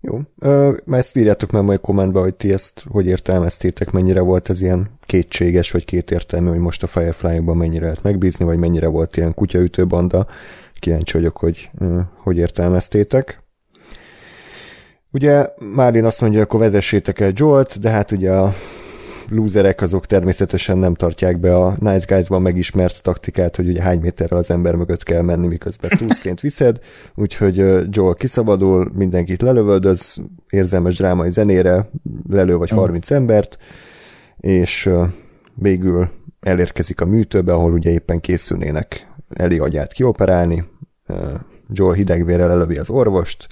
[0.00, 0.20] Jó.
[0.40, 4.86] Uh, ezt írjátok már majd kommentbe, hogy ti ezt hogy értelmeztétek, mennyire volt ez ilyen
[5.06, 9.86] kétséges, vagy kétértelmű, hogy most a Firefly-ban mennyire lehet megbízni, vagy mennyire volt ilyen kutyaütő
[9.86, 10.26] banda.
[10.74, 11.70] Kíváncsi vagyok, hogy
[12.16, 13.42] hogy értelmeztétek.
[15.10, 18.54] Ugye Márlin azt mondja, akkor vezessétek el Jolt, de hát ugye a
[19.30, 24.38] lúzerek azok természetesen nem tartják be a Nice Guys-ban megismert taktikát, hogy ugye hány méterrel
[24.38, 26.78] az ember mögött kell menni, miközben túszként viszed,
[27.14, 27.56] úgyhogy
[27.90, 30.18] Joel kiszabadul, mindenkit lelövöldöz,
[30.50, 31.90] érzelmes drámai zenére,
[32.28, 33.58] lelő vagy 30 embert,
[34.36, 34.90] és
[35.54, 36.08] végül
[36.40, 40.64] elérkezik a műtőbe, ahol ugye éppen készülnének Eli agyát kioperálni,
[41.72, 43.46] Joel hidegvérrel lelövi az orvost,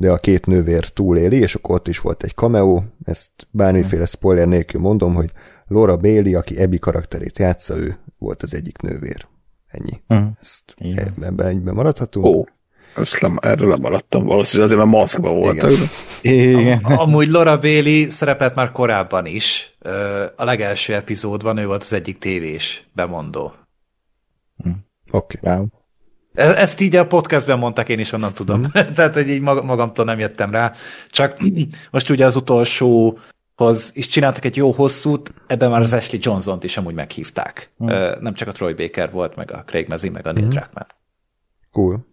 [0.00, 4.48] de a két nővér túléli, és akkor ott is volt egy cameo, ezt bármiféle spoiler
[4.48, 5.30] nélkül mondom, hogy
[5.66, 9.26] Laura Bailey, aki Ebi karakterét játsza, ő volt az egyik nővér.
[9.66, 10.02] Ennyi.
[10.08, 10.28] Uh-huh.
[10.40, 10.74] Ezt
[11.20, 12.26] ebben egyben maradhatunk.
[12.26, 12.44] Ó,
[12.96, 15.70] ezt le, erről lemaradtam valószínűleg, azért mert maszkban voltak.
[16.22, 16.58] Igen.
[16.58, 16.78] Igen.
[16.78, 19.76] Amúgy Laura Bailey szerepelt már korábban is.
[20.36, 23.52] A legelső epizódban ő volt az egyik tévés bemondó.
[24.56, 24.70] Hm.
[25.10, 25.38] Oké.
[25.42, 25.56] Okay.
[25.56, 25.66] Wow.
[26.40, 28.60] E- ezt így a podcastben mondták, én is onnan tudom.
[28.60, 28.64] Mm.
[28.94, 30.72] Tehát, hogy így magamtól nem jöttem rá.
[31.08, 31.38] Csak
[31.90, 36.76] most ugye az utolsóhoz is csináltak egy jó hosszút, ebben már az Ashley Johnson-t is
[36.76, 37.70] amúgy meghívták.
[37.84, 37.86] Mm.
[38.20, 40.48] Nem csak a Troy Baker volt, meg a Craig Mazin, meg a Neil mm.
[40.48, 40.86] Druckmann.
[41.72, 42.06] Cool.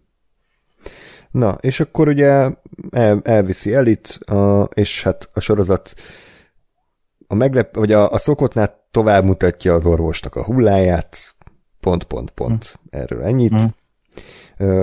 [1.31, 2.49] Na, és akkor ugye
[2.91, 5.93] el, elviszi Elit, a, és hát a sorozat
[7.27, 11.35] a meglep, vagy a, a szokottnál tovább mutatja az orvosnak a hulláját,
[11.79, 12.99] pont, pont, pont, mm.
[12.99, 13.53] erről ennyit.
[13.53, 13.65] Mm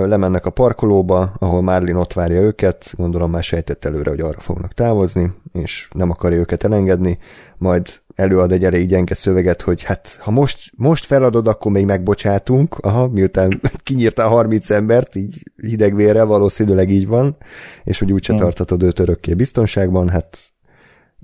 [0.05, 4.73] lemennek a parkolóba, ahol Marlin ott várja őket, gondolom már sejtett előre, hogy arra fognak
[4.73, 7.17] távozni, és nem akarja őket elengedni,
[7.57, 12.77] majd előad egy elég gyenge szöveget, hogy hát ha most, most feladod, akkor még megbocsátunk,
[12.77, 17.37] aha, miután kinyírtál 30 embert, így hidegvérre, valószínűleg így van,
[17.83, 18.41] és hogy úgyse hmm.
[18.41, 20.37] tartatod őt örökké biztonságban, hát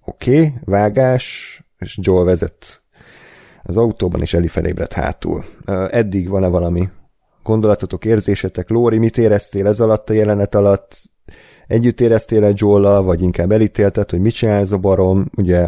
[0.05, 2.83] oké, okay, vágás, és Joel vezet
[3.63, 5.45] az autóban, és Eli felébredt hátul.
[5.89, 6.89] Eddig van-e valami
[7.43, 11.01] gondolatotok, érzésetek, Lóri, mit éreztél ez alatt a jelenet alatt?
[11.67, 15.29] Együtt éreztél egy joel vagy inkább elítélted, hogy mit csinál ez a barom?
[15.37, 15.67] Ugye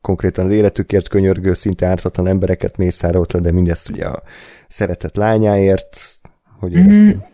[0.00, 4.22] konkrétan az életükért könyörgő, szinte ártatlan embereket mészárolt le, de mindezt ugye a
[4.68, 5.98] szeretett lányáért.
[6.58, 6.80] Hogy mhm.
[6.80, 7.28] éreztél?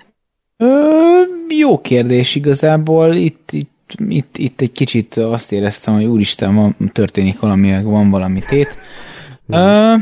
[0.65, 0.69] Mm.
[0.69, 1.23] Ö,
[1.59, 3.15] jó kérdés igazából.
[3.15, 8.41] Itt, itt, itt, itt egy kicsit azt éreztem, hogy úristen, van, történik valami, van valami
[8.49, 8.69] tét.
[9.47, 9.95] Ö,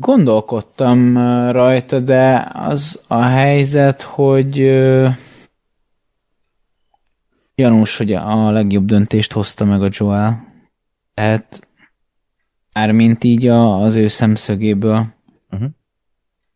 [0.00, 1.18] Gondolkodtam
[1.50, 5.08] rajta, de az a helyzet, hogy ö,
[7.54, 10.46] Janus, hogy a legjobb döntést hozta meg a Joel.
[11.14, 11.62] Tehát
[12.92, 15.06] mint így a, az ő szemszögéből.
[15.50, 15.68] Uh-huh.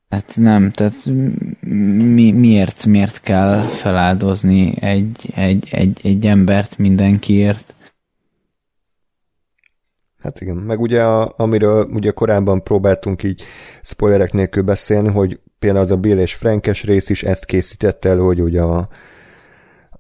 [0.09, 1.05] Hát nem, tehát
[2.15, 7.75] mi, miért, miért kell feláldozni egy, egy, egy, egy embert mindenkiért?
[10.23, 13.43] Hát igen, meg ugye a, amiről ugye korábban próbáltunk így
[13.83, 18.21] spoilerek nélkül beszélni, hogy például az a Bill és Frankes rész is ezt készítette elő,
[18.21, 18.89] hogy ugye a,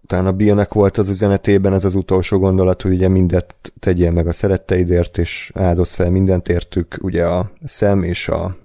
[0.06, 4.26] talán a Billnek volt az üzenetében ez az utolsó gondolat, hogy ugye mindet tegyél meg
[4.26, 8.56] a szeretteidért, és áldoz fel mindent értük, ugye a szem és a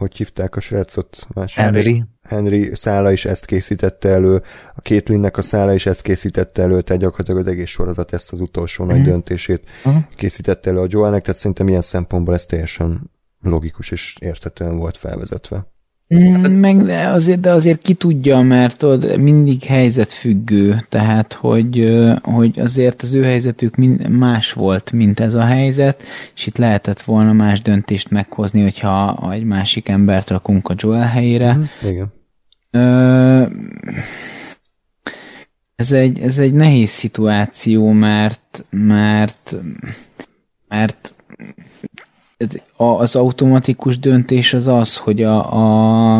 [0.00, 1.26] hogy hívták a srácot?
[1.34, 2.04] Más Henry.
[2.22, 4.42] Henry szála is ezt készítette elő,
[4.74, 8.40] a Kétlinnek a szála is ezt készítette elő, tehát gyakorlatilag az egész sorozat ezt az
[8.40, 9.08] utolsó nagy Mhm.
[9.08, 10.02] döntését Uh-huh.
[10.16, 13.10] készítette elő a Joelnek, tehát szerintem ilyen szempontból ez teljesen
[13.42, 15.66] logikus és értetően volt felvezetve.
[16.14, 21.88] Mm, meg de azért, de azért ki tudja, mert ott mindig helyzetfüggő, tehát hogy,
[22.22, 23.76] hogy azért az ő helyzetük
[24.08, 26.02] más volt, mint ez a helyzet,
[26.34, 31.58] és itt lehetett volna más döntést meghozni, hogyha egy másik embert rakunk a Joel helyére.
[31.82, 32.12] Igen.
[32.70, 33.46] Ö,
[35.76, 39.54] ez egy, ez egy nehéz szituáció, mert, mert,
[40.68, 41.14] mert
[42.76, 46.16] az automatikus döntés az az, hogy a, a,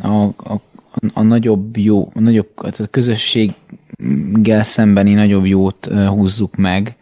[0.00, 0.60] a, a,
[1.12, 6.96] a nagyobb jó, a nagyobb tehát a közösséggel szembeni nagyobb jót húzzuk meg.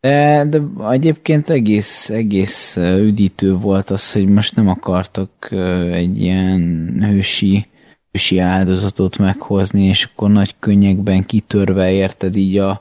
[0.00, 5.48] De, de egyébként egész, egész üdítő volt az, hogy most nem akartak
[5.90, 7.66] egy ilyen hősi,
[8.12, 12.80] hősi áldozatot meghozni, és akkor nagy könnyekben kitörve érted így a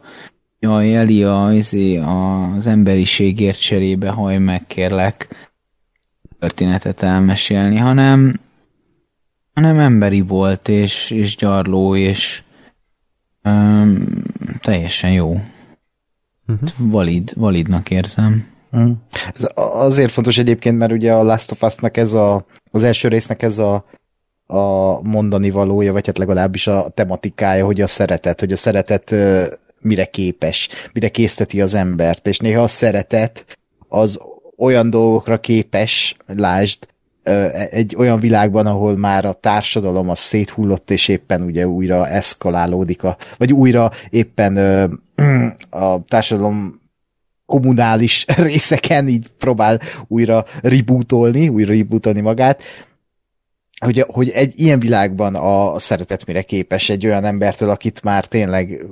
[0.66, 5.28] a, izé, a, az emberiségért cserébe haj meg, kérlek
[6.40, 8.40] történetet elmesélni, hanem
[9.54, 12.44] hanem emberi volt, és, és gyarló, és
[13.44, 14.04] um,
[14.60, 15.30] teljesen jó.
[16.48, 16.70] Uh-huh.
[16.78, 18.48] Valid, validnak érzem.
[18.78, 18.92] Mm.
[19.34, 23.42] Ez azért fontos egyébként, mert ugye a Last of Us-nak ez a, az első résznek
[23.42, 23.86] ez a,
[24.46, 29.16] a mondani valója, vagy hát legalábbis a tematikája, hogy a szeretet, hogy a szeretet
[29.82, 33.58] mire képes, mire készteti az embert, és néha a szeretet
[33.88, 34.20] az
[34.58, 36.90] olyan dolgokra képes, lásd,
[37.70, 43.18] egy olyan világban, ahol már a társadalom az széthullott, és éppen ugye újra eszkalálódik, a,
[43.38, 44.58] vagy újra éppen
[45.70, 46.82] a társadalom
[47.46, 52.64] kommunális részeken így próbál újra rebootolni, újra rebootolni magát,
[53.86, 58.86] hogy, hogy egy ilyen világban a szeretet mire képes egy olyan embertől, akit már tényleg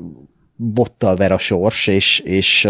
[0.61, 2.67] bottal ver a sors, és, és,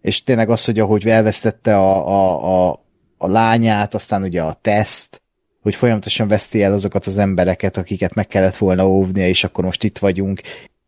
[0.00, 2.84] és tényleg az, hogy ahogy elvesztette a, a, a,
[3.18, 5.22] a lányát, aztán ugye a teszt,
[5.60, 9.84] hogy folyamatosan veszti el azokat az embereket, akiket meg kellett volna óvnia, és akkor most
[9.84, 10.40] itt vagyunk,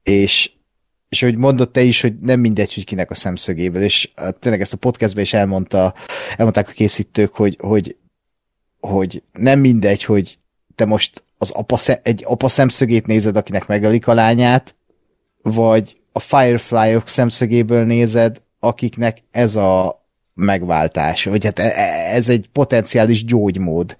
[0.02, 0.50] és,
[1.08, 4.72] és hogy mondott te is, hogy nem mindegy, hogy kinek a szemszögéből, és tényleg ezt
[4.72, 5.94] a podcastben is elmondta,
[6.36, 7.96] elmondták a készítők, hogy, hogy,
[8.80, 10.38] hogy nem mindegy, hogy
[10.74, 14.74] te most az apa, egy apa szemszögét nézed, akinek megölik a lányát,
[15.42, 22.48] vagy a Firefly-ok szemszögéből nézed, akiknek ez a megváltás, vagy hát e- e- ez egy
[22.52, 23.96] potenciális gyógymód,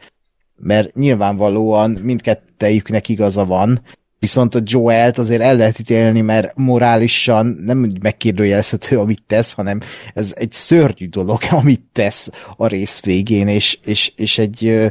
[0.57, 3.83] mert nyilvánvalóan mindkettejüknek igaza van,
[4.23, 9.81] viszont a Joelt azért el lehet ítélni, mert morálisan nem megkérdőjelezhető, amit tesz, hanem
[10.15, 14.91] ez egy szörnyű dolog, amit tesz a rész végén, és, és, és egy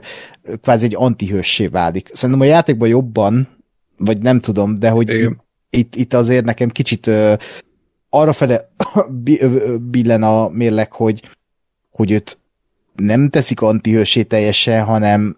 [0.61, 2.09] kvázi egy antihőssé válik.
[2.13, 3.47] Szerintem a játékban jobban,
[3.97, 5.09] vagy nem tudom, de hogy.
[5.71, 7.33] Itt, itt azért nekem kicsit ö,
[8.09, 8.69] arrafele
[9.91, 11.21] billen a mérleg, hogy,
[11.91, 12.39] hogy őt
[12.95, 15.37] nem teszik antihősé teljesen, hanem,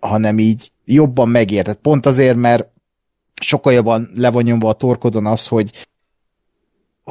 [0.00, 1.76] hanem így jobban megérted.
[1.76, 2.68] Pont azért, mert
[3.40, 4.28] sokkal jobban le
[4.60, 5.70] a torkodon az, hogy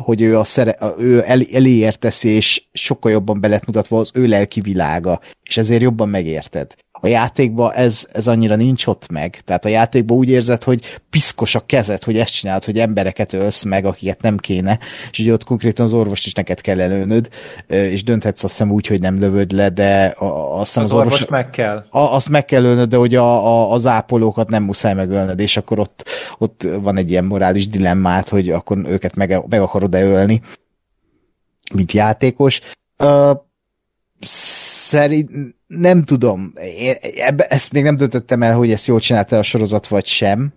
[0.04, 4.12] hogy ő, a szere, ő el, eléért teszi, és sokkal jobban be lett mutatva az
[4.14, 6.76] ő lelki világa, és ezért jobban megérted.
[7.02, 9.42] A játékban ez, ez annyira nincs ott meg.
[9.46, 13.64] Tehát a játékban úgy érzed, hogy piszkos a kezed, hogy ezt csinálod, hogy embereket ölsz
[13.64, 14.80] meg, akiket nem kéne,
[15.12, 17.30] és ugye ott konkrétan az orvost is neked kell előnöd,
[17.68, 21.14] és dönthetsz azt hiszem úgy, hogy nem lövöd le, de a- azt Az az, orvos...
[21.14, 21.86] orvost meg kell.
[21.90, 25.58] A, azt meg kell ölnöd, de hogy a, a, az ápolókat nem muszáj megölnöd, és
[25.58, 26.06] akkor ott,
[26.38, 30.42] ott van egy ilyen morális dilemmát, hogy akkor őket meg, meg akarod-e ölni,
[31.74, 32.62] mint játékos.
[32.98, 33.32] Ö,
[34.22, 35.32] szerint
[35.68, 36.54] nem tudom,
[37.18, 40.54] ebbe, ezt még nem döntöttem el, hogy ezt jól csinálta a sorozat, vagy sem.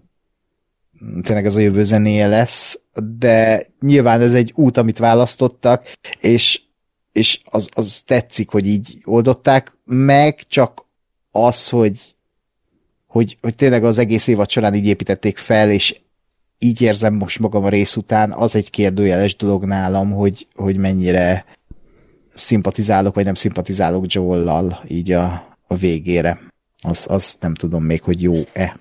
[1.22, 2.80] Tényleg ez a jövő zenéje lesz,
[3.18, 6.60] de nyilván ez egy út, amit választottak, és
[7.12, 10.86] és az, az tetszik, hogy így oldották meg, csak
[11.30, 12.14] az, hogy,
[13.06, 16.00] hogy, hogy tényleg az egész évad során így építették fel, és
[16.58, 21.44] így érzem most magam a rész után, az egy kérdőjeles dolog nálam, hogy, hogy mennyire
[22.40, 26.40] szimpatizálok, vagy nem szimpatizálok Joel-lal így a, a végére.
[26.82, 28.76] Az, az nem tudom még, hogy jó-e.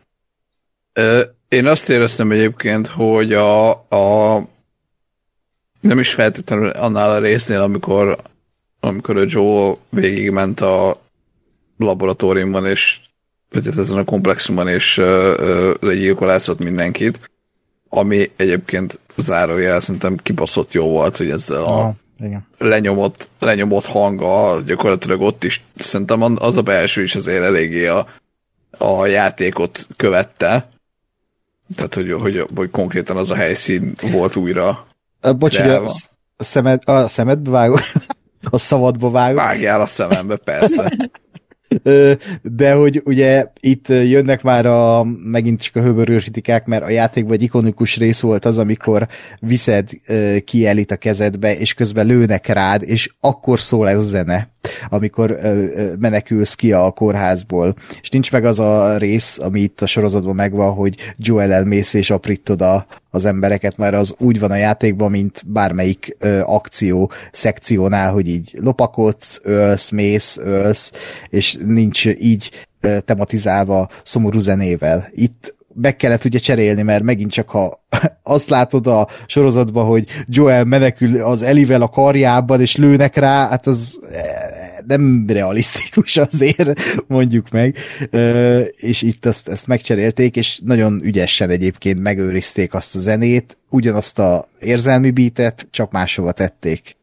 [1.47, 4.47] Én azt éreztem egyébként, hogy a, a
[5.79, 8.17] nem is feltétlenül annál a résznél, amikor,
[8.79, 11.01] amikor a Joel végigment a
[11.77, 12.99] laboratóriumban, és
[13.49, 15.01] vagy hát ezen a komplexumban, és
[15.79, 17.19] legyilkolászott mindenkit,
[17.89, 22.47] ami egyébként zárójel szerintem kibaszott jó volt, hogy ezzel a igen.
[22.57, 28.07] Lenyomott, lenyomott hanga gyakorlatilag ott is szerintem az a belső is azért eléggé a,
[28.77, 30.69] a játékot követte,
[31.75, 34.87] tehát hogy, hogy, hogy konkrétan az a helyszín volt újra
[35.21, 35.83] Bocs, hogy a,
[36.37, 37.81] a, szemed, a szemedbe vágok,
[38.49, 39.41] a szavadba vágok.
[39.41, 40.91] Vágjál a szemembe, persze.
[42.41, 47.33] De hogy ugye itt jönnek már a, megint csak a höbörő kritikák, mert a játékban
[47.33, 49.07] egy ikonikus rész volt az, amikor
[49.39, 49.89] viszed
[50.45, 54.49] ki elit a kezedbe, és közben lőnek rád, és akkor szól ez a zene,
[54.89, 55.39] amikor
[55.99, 57.75] menekülsz ki a kórházból.
[58.01, 62.09] És nincs meg az a rész, ami itt a sorozatban megvan, hogy Joel elmész és
[62.09, 68.11] aprítod a, az embereket, mert az úgy van a játékban, mint bármelyik ö, akció szekciónál,
[68.11, 70.91] hogy így lopakodsz, ölsz, mész, ölsz,
[71.29, 75.09] és nincs így ö, tematizálva szomorú zenével.
[75.11, 77.85] Itt meg kellett ugye cserélni, mert megint csak ha
[78.23, 83.67] azt látod a sorozatban, hogy Joel menekül az Elivel a karjában, és lőnek rá, hát
[83.67, 83.99] az
[84.87, 87.77] nem realisztikus azért, mondjuk meg,
[88.75, 94.47] és itt azt, ezt megcserélték, és nagyon ügyesen egyébként megőrizték azt a zenét, ugyanazt a
[94.59, 96.97] érzelmi beatet, csak máshova tették.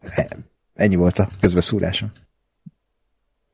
[0.75, 2.13] Ennyi volt a közbeszúrásom.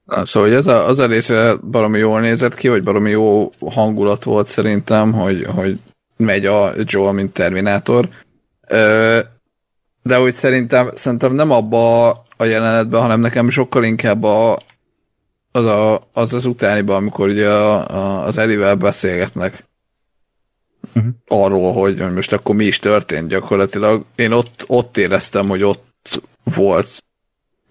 [0.05, 3.51] Na, szóval hogy ez a, az a része baromi jól nézett ki, vagy baromi jó
[3.61, 5.81] hangulat volt szerintem, hogy, hogy
[6.17, 8.09] megy a Joel, mint Terminátor.
[10.03, 14.59] De úgy szerintem, szerintem nem abba a jelenetben, hanem nekem sokkal inkább a,
[15.53, 19.65] az, a, az az utániban, amikor ugye a, a, az Elivel beszélgetnek
[20.95, 21.13] uh-huh.
[21.27, 24.05] arról, hogy, hogy most akkor mi is történt gyakorlatilag.
[24.15, 27.03] Én ott, ott éreztem, hogy ott volt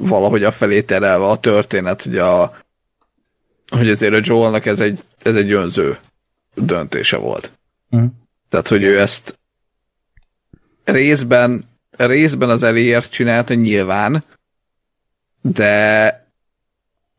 [0.02, 2.58] valahogy a felé terelve a történet, hogy, a,
[3.68, 5.98] hogy azért a Joelnak ez egy, ez egy önző
[6.56, 7.52] döntése volt.
[7.90, 8.10] Uh-huh.
[8.50, 9.40] Tehát, hogy ő ezt
[10.84, 11.64] részben,
[11.98, 14.24] részben az eléért csinálta nyilván,
[15.42, 16.20] de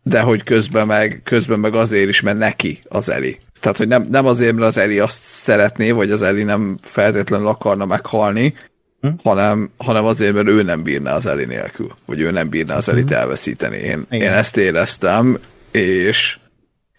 [0.02, 3.38] de hogy közben meg, közben meg azért is, mert neki az Eli.
[3.60, 7.46] Tehát, hogy nem, nem azért, mert az Eli azt szeretné, vagy az Eli nem feltétlenül
[7.46, 8.54] akarna meghalni,
[9.03, 9.09] hm?
[9.22, 12.88] hanem, hanem azért, mert ő nem bírná az Eli nélkül, vagy ő nem bírná az
[12.88, 13.14] Elit hm.
[13.14, 13.76] elveszíteni.
[13.76, 15.38] Én, én ezt éreztem,
[15.70, 16.38] és,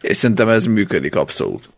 [0.02, 1.70] és szerintem ez működik abszolút.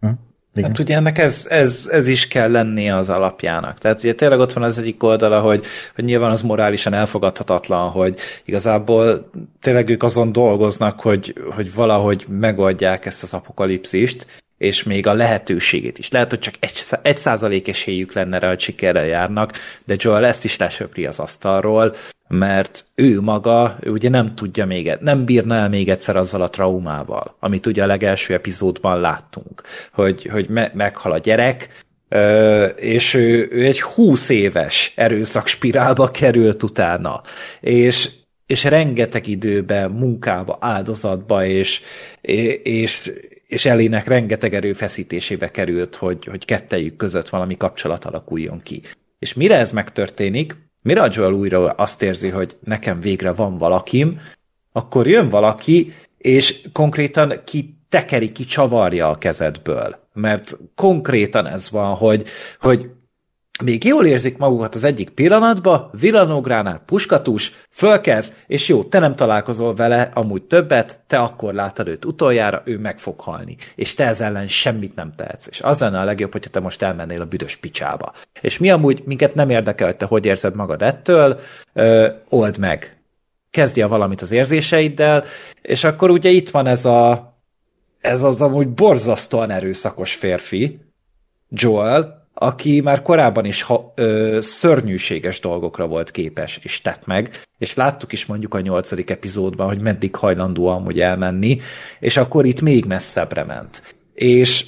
[0.00, 0.08] Hm?
[0.54, 0.68] Igen.
[0.70, 3.78] Hát ugye ennek ez, ez, ez is kell lennie az alapjának.
[3.78, 8.18] Tehát ugye tényleg ott van az egyik oldala, hogy, hogy nyilván az morálisan elfogadhatatlan, hogy
[8.44, 9.30] igazából
[9.60, 15.98] tényleg ők azon dolgoznak, hogy, hogy valahogy megoldják ezt az apokalipszist, és még a lehetőségét
[15.98, 16.10] is.
[16.10, 19.52] Lehet, hogy csak egy, egy százalék esélyük lenne rá, hogy sikerrel járnak,
[19.84, 21.96] de Joel ezt is lesöpri az asztalról,
[22.28, 26.50] mert ő maga, ő ugye nem tudja még, nem bírna el még egyszer azzal a
[26.50, 31.68] traumával, amit ugye a legelső epizódban láttunk, hogy, hogy me- meghal a gyerek,
[32.76, 37.20] és ő, ő egy húsz éves erőszakspirálba került utána,
[37.60, 38.10] és,
[38.46, 41.80] és rengeteg időbe, munkába, áldozatba, és,
[42.62, 43.12] és,
[43.52, 48.82] és Elének rengeteg erőfeszítésébe került, hogy, hogy kettejük között valami kapcsolat alakuljon ki.
[49.18, 54.20] És mire ez megtörténik, mire a Joel újra azt érzi, hogy nekem végre van valakim,
[54.72, 60.08] akkor jön valaki, és konkrétan ki tekeri, ki csavarja a kezedből.
[60.12, 62.28] Mert konkrétan ez van, hogy,
[62.60, 62.90] hogy
[63.62, 69.74] még jól érzik magukat az egyik pillanatba, villanógránát, puskatus, fölkezd, és jó, te nem találkozol
[69.74, 73.56] vele amúgy többet, te akkor látod őt utoljára, ő meg fog halni.
[73.74, 75.46] És te ez ellen semmit nem tehetsz.
[75.46, 78.12] És az lenne a legjobb, hogyha te most elmennél a büdös picsába.
[78.40, 81.40] És mi amúgy, minket nem érdekel, hogy te hogy érzed magad ettől,
[81.72, 82.96] ö, old meg.
[83.50, 85.24] Kezdje valamit az érzéseiddel,
[85.62, 87.30] és akkor ugye itt van ez a
[88.00, 90.80] ez az amúgy borzasztóan erőszakos férfi,
[91.48, 97.74] Joel, aki már korábban is ha, ö, szörnyűséges dolgokra volt képes, és tett meg, és
[97.74, 101.58] láttuk is mondjuk a nyolcadik epizódban, hogy meddig hajlandó amúgy elmenni,
[102.00, 103.96] és akkor itt még messzebbre ment.
[104.14, 104.66] És,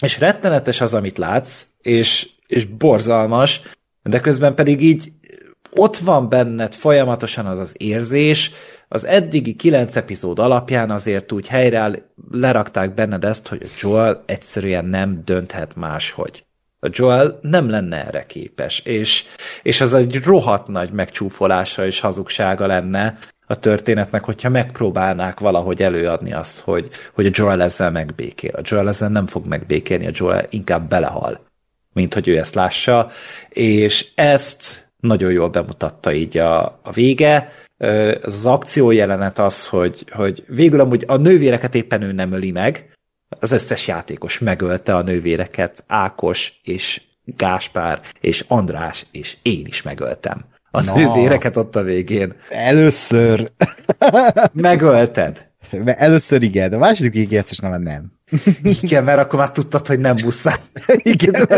[0.00, 3.60] és rettenetes az, amit látsz, és, és borzalmas,
[4.02, 5.12] de közben pedig így
[5.70, 8.50] ott van benned folyamatosan az az érzés,
[8.88, 14.84] az eddigi kilenc epizód alapján azért úgy helyre lerakták benned ezt, hogy a Joel egyszerűen
[14.84, 16.44] nem dönthet máshogy.
[16.84, 19.24] A Joel nem lenne erre képes, és,
[19.62, 23.16] és az egy rohadt nagy megcsúfolása és hazugsága lenne
[23.46, 28.54] a történetnek, hogyha megpróbálnák valahogy előadni azt, hogy, hogy a Joel ezzel megbékél.
[28.54, 31.40] A Joel ezzel nem fog megbékélni, a Joel inkább belehal,
[31.92, 33.10] mint hogy ő ezt lássa,
[33.48, 37.52] és ezt nagyon jól bemutatta így a, a vége,
[38.22, 42.93] az, akció jelenet az, hogy, hogy végül amúgy a nővéreket éppen ő nem öli meg,
[43.40, 50.44] az összes játékos megölte a nővéreket, Ákos és Gáspár és András és én is megöltem.
[50.70, 52.34] A Na, nővéreket ott a végén.
[52.50, 53.50] Először.
[54.52, 55.46] Megölted.
[55.84, 58.12] Először igen, de a második ígértés nem, nem.
[58.62, 60.56] Igen, mert akkor már tudtad, hogy nem buszál.
[60.96, 61.48] Igen.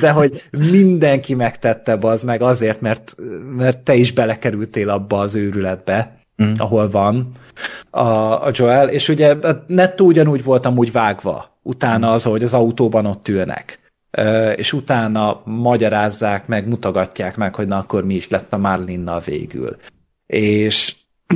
[0.00, 3.14] De hogy mindenki megtette az meg azért, mert,
[3.56, 6.52] mert te is belekerültél abba az őrületbe, mm.
[6.56, 7.30] ahol van
[7.90, 8.00] a,
[8.46, 9.36] a Joel, és ugye
[9.66, 12.12] nettó ugyanúgy volt amúgy vágva, utána mm.
[12.12, 13.80] az, hogy az autóban ott ülnek
[14.54, 19.76] és utána magyarázzák meg, mutogatják meg, hogy na akkor mi is lett a Marlinnal végül.
[20.26, 20.96] És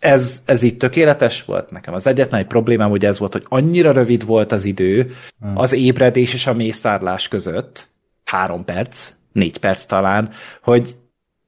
[0.00, 1.94] ez, ez így tökéletes volt nekem.
[1.94, 5.58] Az egyetlen egy problémám ugye ez volt, hogy annyira rövid volt az idő hmm.
[5.58, 7.88] az ébredés és a mészárlás között,
[8.24, 10.30] három perc, négy perc talán,
[10.62, 10.96] hogy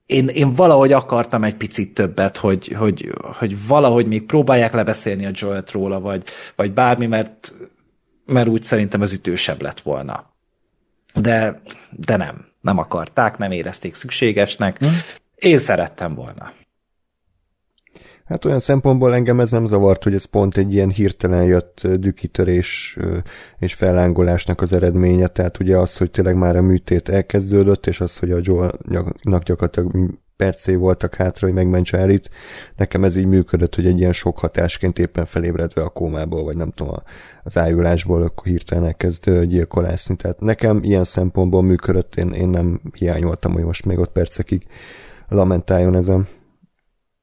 [0.07, 5.31] én, én valahogy akartam egy picit többet, hogy, hogy, hogy valahogy még próbálják lebeszélni a
[5.33, 6.25] Joel-t róla, vagy,
[6.57, 7.55] vagy bármi, mert,
[8.27, 10.33] mert úgy szerintem ez ütősebb lett volna.
[11.15, 14.79] De, de nem, nem akarták, nem érezték szükségesnek.
[14.79, 14.87] Hm?
[15.35, 16.53] Én szerettem volna.
[18.25, 22.99] Hát olyan szempontból engem ez nem zavart, hogy ez pont egy ilyen hirtelen jött dükitörés
[23.59, 28.19] és fellángolásnak az eredménye, tehát ugye az, hogy tényleg már a műtét elkezdődött, és az,
[28.19, 32.31] hogy a Joelnak gyakorlatilag percé voltak hátra, hogy megmentse Erit.
[32.77, 36.71] Nekem ez így működött, hogy egy ilyen sok hatásként éppen felébredve a kómából, vagy nem
[36.71, 36.95] tudom,
[37.43, 40.17] az ájulásból, akkor hirtelen elkezd gyilkolászni.
[40.17, 44.67] Tehát nekem ilyen szempontból működött, én, én nem hiányoltam, hogy most még ott percekig
[45.29, 46.27] lamentáljon ezen.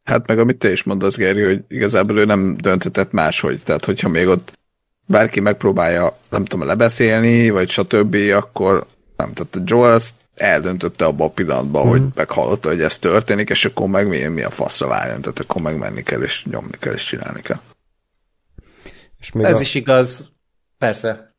[0.03, 3.63] Hát meg amit te is mondasz, Geri, hogy igazából ő nem döntetett máshogy.
[3.63, 4.59] Tehát, hogyha még ott
[5.05, 8.85] bárki megpróbálja, nem tudom, lebeszélni, vagy stb., akkor
[9.15, 9.99] nem, tehát a Joel
[10.35, 11.89] eldöntötte abban a pillanatban, mm.
[11.89, 15.61] hogy meghallotta, hogy ez történik, és akkor meg mi, mi a faszra várjon, tehát akkor
[15.61, 17.59] megmenni kell, és nyomni kell, és csinálni kell.
[19.19, 19.61] És még ez a...
[19.61, 20.31] is igaz,
[20.77, 21.35] persze.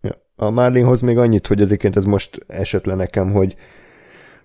[0.00, 0.26] ja.
[0.36, 3.56] A Marlinhoz még annyit, hogy ezért ez most esett le nekem, hogy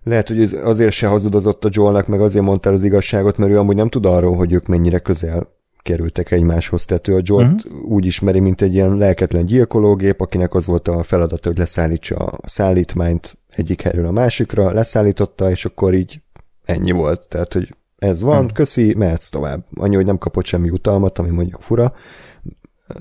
[0.08, 3.76] lehet, hogy azért se hazudozott a Joelnak, meg azért mondta az igazságot, mert ő amúgy
[3.76, 5.56] nem tud arról, hogy ők mennyire közel
[5.88, 6.86] kerültek egymáshoz.
[6.86, 7.92] Tehát ő a Jolt uh-huh.
[7.92, 12.48] úgy ismeri, mint egy ilyen lelketlen gyilkológép, akinek az volt a feladata, hogy leszállítsa a
[12.48, 16.22] szállítmányt egyik helyről a másikra, leszállította, és akkor így
[16.64, 17.28] ennyi volt.
[17.28, 18.52] Tehát, hogy ez van, uh-huh.
[18.52, 19.66] köszi, mehetsz tovább.
[19.76, 21.94] Annyi, hogy nem kapott semmi utalmat, ami mondjuk fura,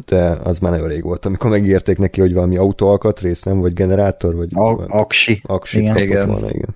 [0.07, 4.34] de az már nagyon rég volt, amikor megírték neki, hogy valami autóalkatrész, nem, vagy generátor,
[4.34, 4.50] vagy...
[4.54, 5.42] A- aksi.
[5.46, 5.92] Aksi igen.
[5.92, 6.28] kapott igen.
[6.28, 6.74] volna, igen.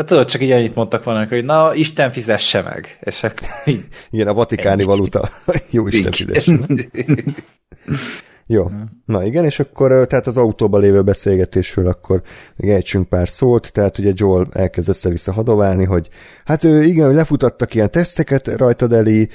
[0.00, 2.98] Hát tudod, csak így annyit mondtak volna, hogy na, Isten fizesse meg.
[3.00, 3.80] És akkor így...
[4.10, 5.28] Igen, a vatikáni valuta.
[5.70, 6.58] Jó Isten fizesse
[8.46, 8.70] Jó,
[9.04, 12.22] na igen, és akkor tehát az autóban lévő beszélgetésről akkor
[12.56, 16.08] még ejtsünk pár szót, tehát ugye Joel elkezd össze-vissza hadoválni, hogy
[16.44, 19.28] hát igen, hogy lefutattak ilyen teszteket rajtad elé,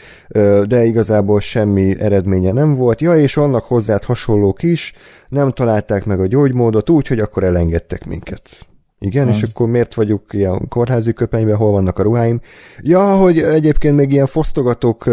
[0.63, 3.01] de igazából semmi eredménye nem volt.
[3.01, 4.93] Ja, és vannak hozzád hasonlók is,
[5.27, 8.67] nem találták meg a gyógymódot, úgyhogy akkor elengedtek minket.
[9.05, 9.33] Igen, hmm.
[9.33, 12.41] és akkor miért vagyok ilyen kórházi köpenyben, hol vannak a ruháim?
[12.79, 15.03] Ja, hogy egyébként még ilyen fosztogatók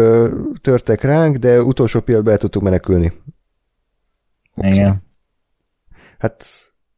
[0.61, 3.13] törtek ránk, de utolsó pillanatban el tudtuk menekülni.
[4.55, 4.71] Okay.
[4.71, 5.03] Igen.
[6.17, 6.45] Hát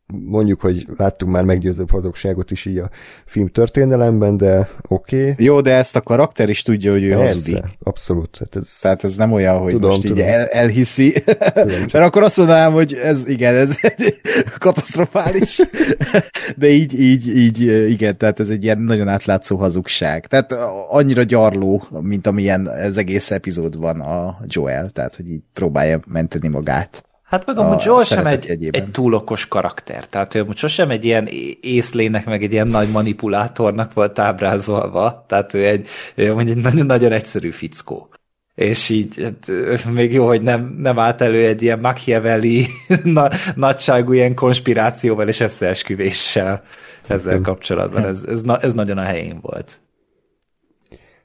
[0.08, 2.89] mondjuk, hogy láttunk már meggyőzőbb hazugságot is így a
[3.26, 5.32] film történelemben, de oké.
[5.32, 5.45] Okay.
[5.45, 7.64] Jó, de ezt a karakter is tudja, hogy ő Persze, hazudik.
[7.84, 8.38] abszolút.
[8.38, 8.78] Hát ez...
[8.82, 10.18] Tehát ez nem olyan, hogy tudom, most tudom.
[10.18, 11.14] így el, elhiszi.
[11.53, 13.78] Tudom, Mert akkor azt mondanám, hogy ez igen, ez
[14.58, 15.62] katasztrofális.
[16.58, 20.28] de így, így, így, igen, tehát ez egy ilyen nagyon átlátszó hazugság.
[20.28, 20.51] Tehát
[20.89, 26.47] annyira gyarló, mint amilyen ez egész epizód van a Joel, tehát hogy így próbálja menteni
[26.47, 27.05] magát.
[27.26, 30.07] Hát meg amúgy Joel sem egy, egy túl okos karakter.
[30.07, 31.30] Tehát ő amúgy sosem egy ilyen
[31.61, 35.26] észlének, meg egy ilyen nagy manipulátornak volt ábrázolva.
[35.28, 38.09] Tehát ő egy, ő egy nagyon-nagyon egyszerű fickó.
[38.55, 39.51] És így hát,
[39.91, 42.65] még jó, hogy nem, nem állt elő egy ilyen Machiavelli
[43.03, 46.63] na, nagyságú ilyen konspirációval és összeesküvéssel
[47.07, 48.05] ezzel kapcsolatban.
[48.05, 49.80] Ez, ez, ez nagyon a helyén volt.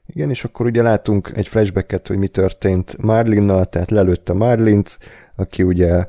[0.05, 4.97] Igen, és akkor ugye látunk egy flashbacket, hogy mi történt Marlinnal, tehát lelőtte Marlint,
[5.41, 6.05] aki ugye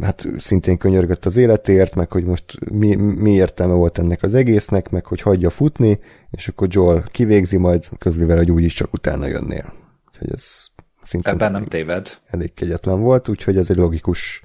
[0.00, 4.90] hát szintén könyörgött az életért, meg hogy most mi, mi értelme volt ennek az egésznek,
[4.90, 5.98] meg hogy hagyja futni,
[6.30, 9.72] és akkor Joel kivégzi, majd közli vele, hogy úgyis csak utána jönnél.
[10.08, 10.66] Úgyhogy ez
[11.02, 12.18] szintén Ebben nem téved.
[12.26, 14.42] elég kegyetlen volt, úgyhogy ez egy logikus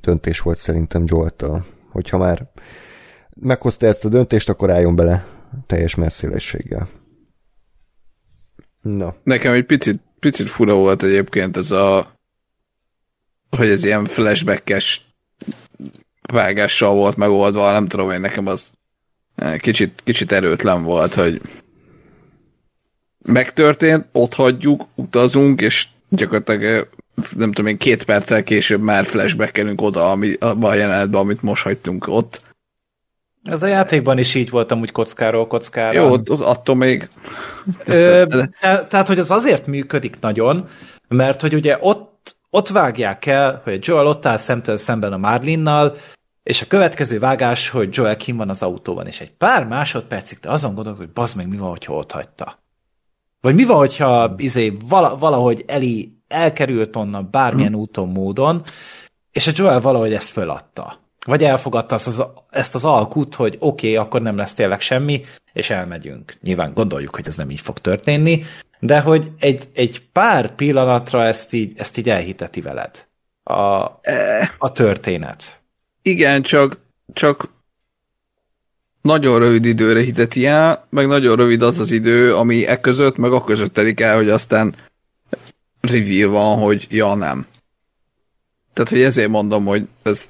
[0.00, 2.50] döntés volt szerintem Joel-től, hogyha már
[3.34, 5.26] meghozta ezt a döntést, akkor álljon bele
[5.66, 6.88] teljes messzélességgel.
[8.80, 12.15] Na, Nekem egy picit, picit fura volt egyébként ez a
[13.56, 15.06] hogy ez ilyen flashbackes
[16.32, 18.70] vágással volt megoldva, nem tudom, hogy nekem az
[19.34, 21.40] eh, kicsit, kicsit erőtlen volt, hogy
[23.24, 26.82] megtörtént, ott hagyjuk, utazunk, és gyakorlatilag eh,
[27.36, 31.62] nem tudom én, két perccel később már flashbackelünk oda, ami, abba a jelenetbe, amit most
[31.62, 32.40] hagytunk ott.
[33.44, 36.00] Ez a játékban is így voltam úgy kockáról kockára.
[36.00, 37.08] Jó, attól még...
[37.84, 38.24] Ö,
[38.60, 40.68] te, tehát, hogy az azért működik nagyon,
[41.08, 42.15] mert hogy ugye ott,
[42.56, 45.96] ott vágják el, hogy Joel ott áll szemtől szemben a Marlinnal,
[46.42, 50.50] és a következő vágás, hogy Joel kim van az autóban, és egy pár másodpercig te
[50.50, 52.58] azon gondolod, hogy bazd meg, mi van, hogyha ott hagyta.
[53.40, 57.80] Vagy mi van, hogyha izé, vala, valahogy Eli elkerült onnan bármilyen hmm.
[57.80, 58.62] úton, módon,
[59.32, 60.98] és a Joel valahogy ezt föladta.
[61.26, 65.20] Vagy elfogadta azt az, ezt az alkut, hogy oké, okay, akkor nem lesz tényleg semmi,
[65.52, 66.34] és elmegyünk.
[66.42, 68.44] Nyilván gondoljuk, hogy ez nem így fog történni,
[68.78, 73.06] de hogy egy, egy pár pillanatra ezt így, ezt így elhiteti veled.
[73.42, 73.54] A,
[74.58, 75.60] a történet.
[76.02, 76.78] Igen, csak,
[77.12, 77.48] csak
[79.02, 83.32] nagyon rövid időre hiteti el, meg nagyon rövid az az idő, ami e között, meg
[83.32, 84.74] a között telik el, hogy aztán
[85.80, 87.46] reveal van, hogy ja, nem.
[88.72, 90.28] Tehát, hogy ezért mondom, hogy ez,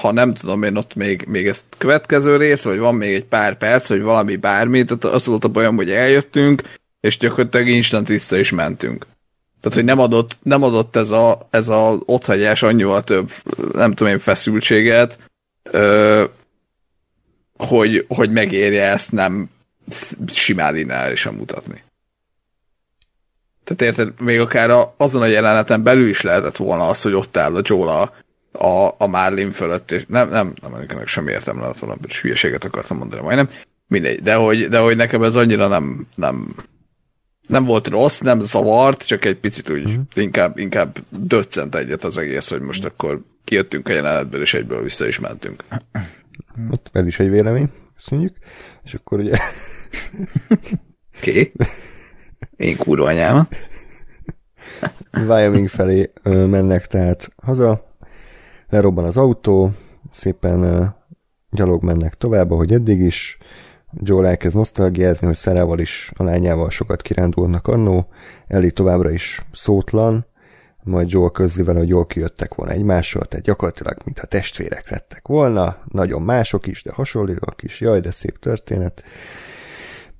[0.00, 3.58] ha nem tudom én ott még, még ez következő rész, vagy van még egy pár
[3.58, 6.62] perc, vagy valami bármi, tehát az volt a bajom, hogy eljöttünk,
[7.00, 9.06] és gyakorlatilag instant vissza is mentünk.
[9.60, 13.32] Tehát, hogy nem adott, nem adott ez a, ez a otthagyás annyival több,
[13.72, 15.18] nem tudom én, feszültséget,
[15.62, 16.24] ö,
[17.56, 19.50] hogy, hogy megérje ezt nem
[20.26, 21.82] simán lineárisan mutatni.
[23.64, 27.36] Tehát érted, még akár a, azon a jeleneten belül is lehetett volna az, hogy ott
[27.36, 28.14] áll a Joel a,
[28.52, 32.64] a, a Marlin fölött, és nem, nem, nem, ennek sem értem lehet volna, és hülyeséget
[32.64, 33.48] akartam mondani majdnem,
[33.86, 36.54] mindegy, de hogy, de hogy nekem ez annyira nem, nem,
[37.46, 40.00] nem volt rossz, nem zavart, csak egy picit úgy mm.
[40.14, 45.06] inkább, inkább döccent egyet az egész, hogy most akkor kijöttünk a jelenetből, és egyből vissza
[45.06, 45.64] is mentünk.
[46.70, 48.36] ott ez is egy vélemény, köszönjük.
[48.84, 49.36] És akkor ugye...
[51.20, 51.52] Okay.
[52.56, 53.48] Én kurva anyám.
[55.12, 57.91] Wyoming felé mennek tehát haza,
[58.72, 59.70] lerobban az autó,
[60.10, 60.94] szépen
[61.50, 63.38] gyalog mennek tovább, ahogy eddig is,
[64.02, 68.06] Joel elkezd nosztalgiázni, hogy Szerával is a lányával sokat kirándulnak annó,
[68.46, 70.26] Ellie továbbra is szótlan,
[70.82, 75.76] majd Joel közli vele, hogy jól kijöttek volna egymásról, tehát gyakorlatilag mintha testvérek lettek volna,
[75.88, 79.02] nagyon mások is, de hasonlóak is, jaj, de szép történet.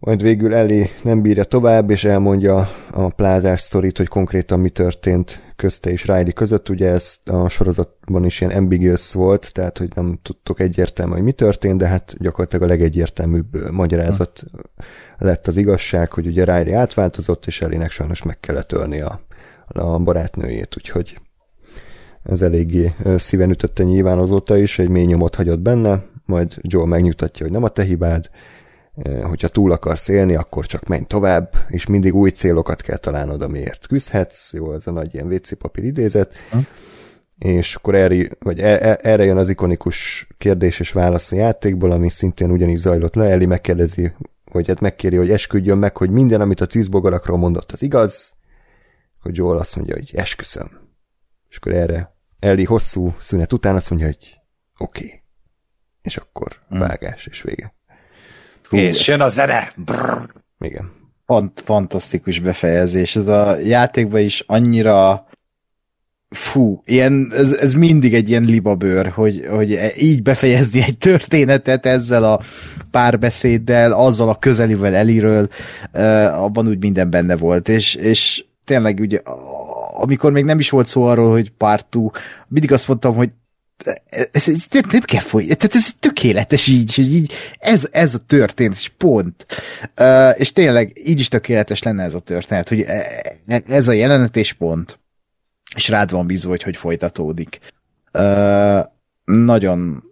[0.04, 5.52] Majd végül Ellie nem bírja tovább, és elmondja a plázás sztorit, hogy konkrétan mi történt
[5.56, 6.68] közte és Riley között.
[6.68, 11.32] Ugye ez a sorozatban is ilyen ambiguous volt, tehát hogy nem tudtok egyértelmű, hogy mi
[11.32, 14.42] történt, de hát gyakorlatilag a legegyértelműbb magyarázat
[15.18, 19.20] lett az igazság, hogy ugye Riley átváltozott, és Ellie-nek sajnos meg kellett ölni a,
[19.66, 21.18] a barátnőjét, úgyhogy
[22.22, 27.44] ez eléggé szíven ütötte nyilván azóta is, egy mély nyomot hagyott benne, majd Joel megnyugtatja,
[27.44, 28.30] hogy nem a te hibád,
[29.22, 33.86] hogyha túl akarsz élni, akkor csak menj tovább, és mindig új célokat kell találnod, amiért
[33.86, 36.58] küzdhetsz, jó, ez a nagy ilyen WC papír idézet, ha.
[37.38, 42.50] és akkor erre, vagy erre jön az ikonikus kérdés és válasz a játékból, ami szintén
[42.50, 44.12] ugyanígy zajlott le, Eli megkérdezi,
[44.44, 48.34] vagy hát megkéri, hogy esküdjön meg, hogy minden, amit a tűzbogarakról mondott, az igaz,
[49.20, 50.70] hogy Joel azt mondja, hogy esküszöm.
[51.48, 54.40] És akkor erre Eli hosszú szünet után azt mondja, hogy
[54.78, 55.04] oké.
[55.04, 55.22] Okay.
[56.02, 57.74] És akkor vágás és vége.
[58.72, 59.72] Hú, és jön a zene.
[59.76, 60.28] Brrr.
[60.60, 60.90] Igen.
[61.26, 63.16] Fant, fantasztikus befejezés.
[63.16, 65.26] Ez a játékban is annyira
[66.28, 72.24] fú, ilyen, ez, ez mindig egy ilyen libabőr, hogy, hogy így befejezni egy történetet ezzel
[72.24, 72.40] a
[72.90, 75.48] párbeszéddel, azzal a közelivel Eliről,
[76.32, 79.20] abban úgy minden benne volt, és, és tényleg ugye,
[80.00, 82.10] amikor még nem is volt szó arról, hogy pártú,
[82.48, 83.30] mindig azt mondtam, hogy
[84.30, 88.76] ez, nem, nem kell folyni, tehát ez tökéletes így, hogy így ez, ez a történet,
[88.76, 89.46] és pont.
[90.00, 92.86] Uh, és tényleg így is tökéletes lenne ez a történet, hogy
[93.68, 94.98] ez a jelenet és pont.
[95.76, 97.58] És rád van bízva, hogy hogy folytatódik.
[98.12, 98.80] Uh,
[99.24, 100.10] nagyon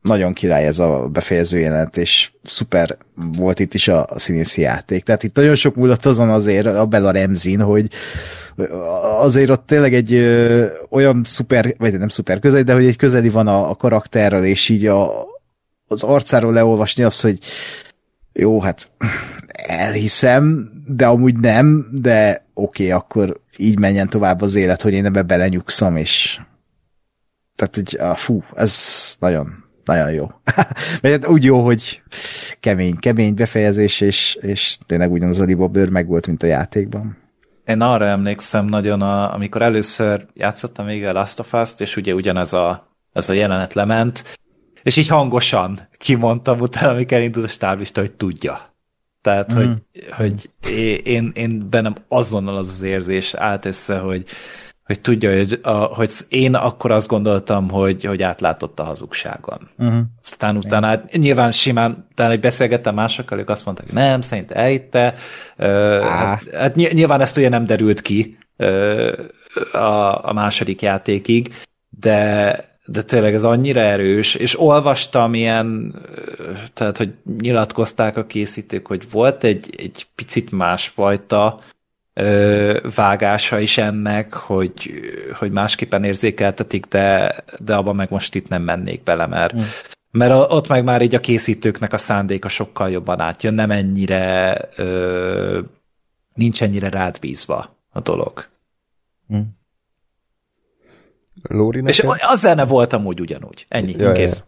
[0.00, 5.04] nagyon király ez a befejező jelenet, és szuper volt itt is a, a színészi játék.
[5.04, 7.90] Tehát itt nagyon sok múlott azon azért a Bella Remzin, hogy,
[9.20, 13.28] azért ott tényleg egy ö, olyan szuper, vagy nem szuper közeli, de hogy egy közeli
[13.28, 15.26] van a, a karakterrel, és így a,
[15.86, 17.38] az arcáról leolvasni azt, hogy
[18.32, 18.90] jó, hát
[19.52, 25.04] elhiszem, de amúgy nem, de oké, okay, akkor így menjen tovább az élet, hogy én
[25.04, 26.40] ebbe belenyugszom, és
[27.56, 28.76] tehát így, ah, fú, ez
[29.18, 30.26] nagyon, nagyon jó.
[31.02, 32.02] Hát úgy jó, hogy
[32.60, 37.16] kemény, kemény befejezés, és, és tényleg ugyanaz a libabőr meg volt, mint a játékban.
[37.66, 42.14] Én arra emlékszem nagyon, a, amikor először játszottam még a Last of Us-t, és ugye
[42.14, 44.38] ugyanez a, ez a jelenet lement,
[44.82, 48.68] és így hangosan kimondtam utána, amikor elindult a stáblista, hogy tudja.
[49.20, 49.56] Tehát, mm.
[49.56, 49.76] hogy,
[50.10, 50.50] hogy
[51.06, 54.24] én, én bennem azonnal az az érzés állt össze, hogy,
[54.90, 59.70] hogy tudja, hogy, a, hogy én akkor azt gondoltam, hogy, hogy átlátott a hazugságon.
[59.78, 60.00] Uh-huh.
[60.22, 64.50] Aztán utána, hát nyilván simán, utána, hogy beszélgettem másokkal, ők azt mondták, hogy nem, szerint
[64.50, 65.14] elhitte.
[65.58, 69.12] Uh, hát, hát nyilván ezt ugye nem derült ki uh,
[69.72, 71.54] a, a második játékig,
[72.00, 75.94] de de tényleg ez annyira erős, és olvastam ilyen,
[76.74, 81.60] tehát, hogy nyilatkozták a készítők, hogy volt egy, egy picit másfajta
[82.20, 84.90] ö, vágása is ennek, hogy,
[85.32, 89.60] hogy másképpen érzékeltetik, de, de abban meg most itt nem mennék bele, mert, mm.
[90.10, 95.60] mert ott meg már így a készítőknek a szándéka sokkal jobban átjön, nem ennyire ö,
[96.34, 98.48] nincs ennyire rád bízva a dolog.
[99.34, 99.40] Mm.
[101.42, 101.82] Lóri?
[101.86, 103.66] És az zene volt amúgy ugyanúgy.
[103.68, 104.44] Ennyi, ja, kész.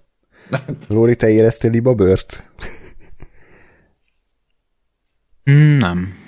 [0.50, 0.58] Ja.
[0.88, 2.50] Lóri, te éreztél liba bört?
[5.44, 6.21] Nem.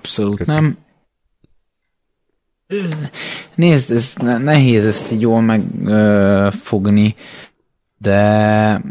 [0.00, 0.54] Abszolút Köszön.
[0.54, 0.76] nem.
[3.54, 7.14] Nézd, ez nehéz ezt így jól megfogni,
[7.98, 8.82] de,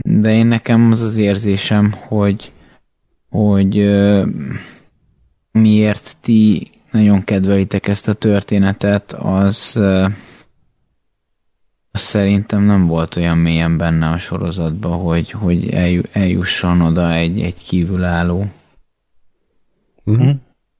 [0.00, 2.52] de én nekem az az érzésem, hogy,
[3.28, 4.26] hogy ö,
[5.52, 9.76] miért ti nagyon kedvelitek ezt a történetet, az,
[11.90, 15.68] az szerintem nem volt olyan mélyen benne a sorozatban, hogy, hogy
[16.12, 18.46] eljusson oda egy, egy kívülálló.
[20.04, 20.36] Uh-huh.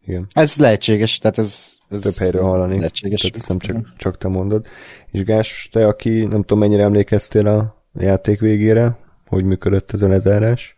[0.06, 0.26] Igen.
[0.32, 2.76] Ez lehetséges, tehát ez, ez több helyről hallani.
[2.76, 3.20] Lehetséges.
[3.20, 4.66] Tehát ezt nem csak, csak te mondod.
[5.10, 10.08] És Gás, te, aki nem tudom mennyire emlékeztél a játék végére, hogy működött ez a
[10.08, 10.76] lezárás?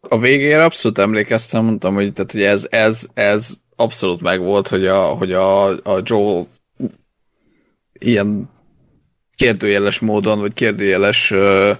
[0.00, 5.02] A végére abszolút emlékeztem, mondtam, hogy, tehát, hogy ez, ez, ez abszolút megvolt, hogy a,
[5.04, 6.46] hogy a, a Joel
[7.98, 8.50] ilyen
[9.34, 11.70] kérdőjeles módon, vagy kérdőjeles uh,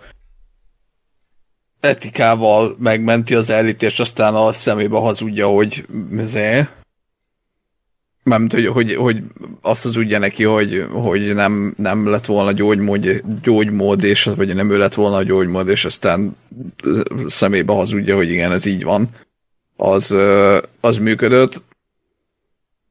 [1.88, 5.86] etikával megmenti az elítést, aztán a szemébe hazudja, hogy
[6.18, 6.68] azért,
[8.28, 9.22] nem hogy, hogy, hogy
[9.60, 14.70] azt az ugye neki, hogy, hogy nem, nem lett volna gyógymód, gyógymód, és, vagy nem
[14.70, 16.36] ő lett volna a gyógymód, és aztán
[17.26, 19.08] szemébe hazudja, hogy igen, ez így van.
[19.76, 20.14] Az,
[20.80, 21.62] az működött.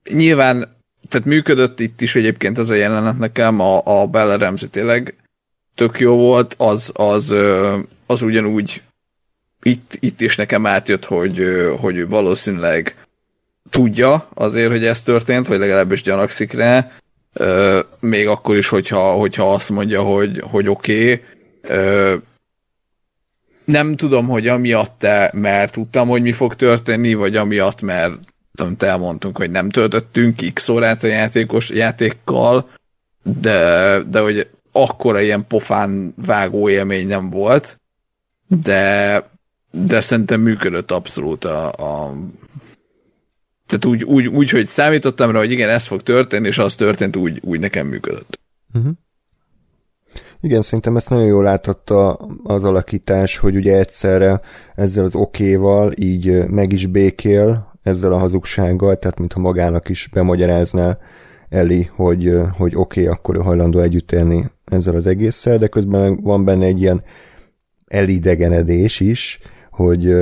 [0.09, 0.75] Nyilván,
[1.09, 5.15] tehát működött itt is egyébként ez a jelenet nekem, a, a Bella Ramsey tényleg
[5.75, 7.33] tök jó volt, az, az,
[8.05, 8.81] az ugyanúgy
[9.61, 11.43] itt, itt is nekem átjött, hogy,
[11.79, 13.05] hogy valószínűleg
[13.69, 16.91] tudja azért, hogy ez történt, vagy legalábbis gyanakszik rá,
[17.99, 21.23] még akkor is, hogyha, hogyha azt mondja, hogy, hogy oké,
[21.63, 22.21] okay,
[23.65, 28.13] nem tudom, hogy amiatt te, mert tudtam, hogy mi fog történni, vagy amiatt, mert
[28.61, 32.69] amit elmondtunk, hogy nem töltöttünk x órát a játékos játékkal,
[33.23, 37.79] de, de hogy akkora ilyen pofán vágó élmény nem volt,
[38.47, 39.23] de,
[39.85, 42.15] de szerintem működött abszolút a, a
[43.65, 47.15] tehát úgy, úgy, úgy, hogy számítottam rá, hogy igen, ez fog történni, és az történt,
[47.15, 48.39] úgy, úgy nekem működött.
[48.73, 48.91] Uh-huh.
[50.41, 52.13] Igen, szerintem ezt nagyon jól látotta
[52.43, 54.41] az alakítás, hogy ugye egyszerre
[54.75, 60.97] ezzel az okéval így meg is békél ezzel a hazugsággal, tehát mintha magának is bemagyarázná
[61.49, 66.21] Eli, hogy, hogy oké, okay, akkor ő hajlandó együtt élni ezzel az egésszel, de közben
[66.21, 67.03] van benne egy ilyen
[67.85, 69.39] elidegenedés is,
[69.77, 70.15] hogy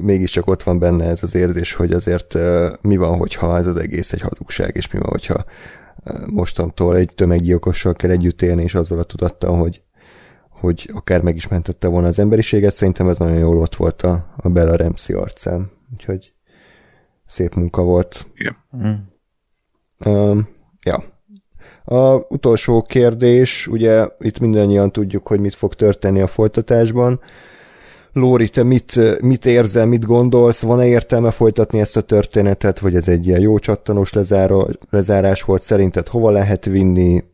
[0.00, 2.38] mégiscsak ott van benne ez az érzés, hogy azért
[2.80, 5.44] mi van, hogyha ez az egész egy hazugság, és mi van, hogyha
[6.26, 9.82] mostantól egy tömeggyilkossal kell együtt élni, és azzal a tudattal, hogy,
[10.48, 14.34] hogy akár meg is mentette volna az emberiséget, szerintem ez nagyon jól ott volt a,
[14.36, 15.70] a Bella Ramsey arcán.
[15.92, 16.32] Úgyhogy
[17.26, 18.26] szép munka volt.
[18.34, 18.56] Igen.
[18.76, 18.92] Mm.
[20.12, 20.48] Um,
[20.82, 21.04] ja.
[21.84, 27.20] A utolsó kérdés, ugye itt mindannyian tudjuk, hogy mit fog történni a folytatásban.
[28.12, 30.62] Lóri, te mit, mit érzel, mit gondolsz?
[30.62, 35.62] Van-e értelme folytatni ezt a történetet, vagy ez egy ilyen jó csattanós lezáró, lezárás volt?
[35.62, 37.24] Szerinted hova lehet vinni?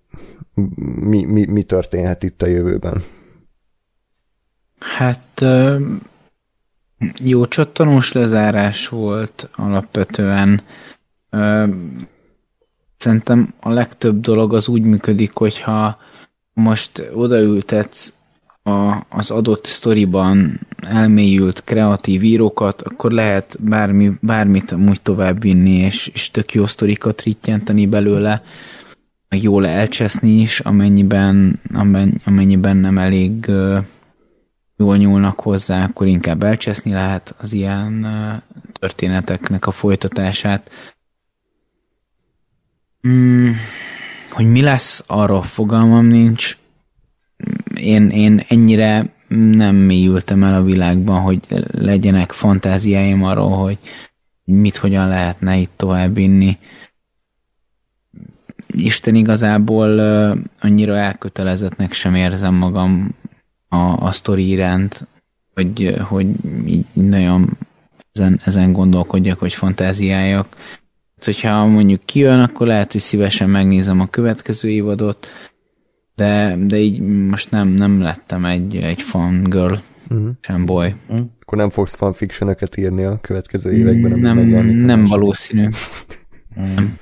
[1.00, 3.02] Mi, mi, mi történhet itt a jövőben?
[4.78, 5.44] Hát
[7.18, 10.62] jó csattanós lezárás volt alapvetően.
[12.96, 15.98] szerintem a legtöbb dolog az úgy működik, hogyha
[16.52, 18.12] most odaültetsz
[18.66, 26.06] a, az adott sztoriban elmélyült kreatív írókat, akkor lehet bármi, bármit amúgy tovább vinni, és,
[26.06, 28.42] és tök jó sztorikat rittyenteni belőle,
[29.28, 31.60] meg jól elcseszni is, amennyiben,
[32.24, 33.50] amennyiben nem elég
[34.76, 38.06] jól nyúlnak hozzá, akkor inkább elcseszni lehet az ilyen
[38.72, 40.70] történeteknek a folytatását.
[43.00, 43.56] Hmm,
[44.30, 46.56] hogy mi lesz, arról fogalmam nincs.
[47.80, 51.40] Én, én ennyire nem mélyültem el a világban, hogy
[51.70, 53.78] legyenek fantáziáim arról, hogy
[54.44, 56.58] mit hogyan lehetne itt tovább inni.
[58.66, 59.98] Isten igazából
[60.60, 63.14] annyira elkötelezettnek sem érzem magam
[63.68, 65.06] a, a sztori iránt,
[65.54, 66.26] hogy, hogy
[66.66, 67.56] így nagyon
[68.12, 70.56] ezen, ezen gondolkodjak, hogy fantáziáljak.
[71.24, 75.26] Hogyha mondjuk kijön, akkor lehet, hogy szívesen megnézem a következő évadot,
[76.16, 79.04] de, de így most nem, nem lettem egy, egy
[79.42, 79.74] girl,
[80.08, 80.28] uh-huh.
[80.40, 80.94] sem boy.
[81.06, 81.26] Uh-huh.
[81.40, 85.68] Akkor nem fogsz fanfiction írni a következő években, nem, nem valószínű.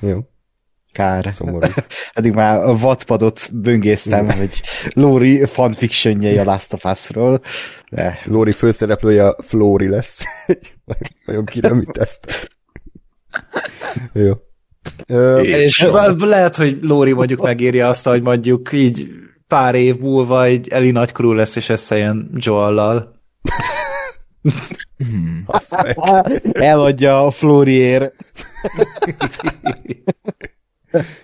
[0.00, 0.18] Jó.
[0.92, 1.26] Kár.
[1.30, 1.68] Szomorú.
[2.12, 4.62] Eddig már a Wattpadot böngésztem, hogy
[4.92, 7.40] Lóri fanfictionjei a Last of Us-ról.
[7.90, 8.18] De...
[8.24, 10.24] Lóri főszereplője Flóri lesz.
[11.26, 12.50] Nagyon kiremít ezt.
[14.12, 14.32] Jó.
[15.06, 15.86] Ö, és
[16.19, 19.09] lehet, hogy Lóri mondjuk megírja azt, hogy mondjuk így
[19.47, 23.23] pár év múlva egy Eli nagykorú lesz, és összejön Joellal.
[24.97, 25.47] Hmm.
[26.52, 28.12] Eladja a Flóriér.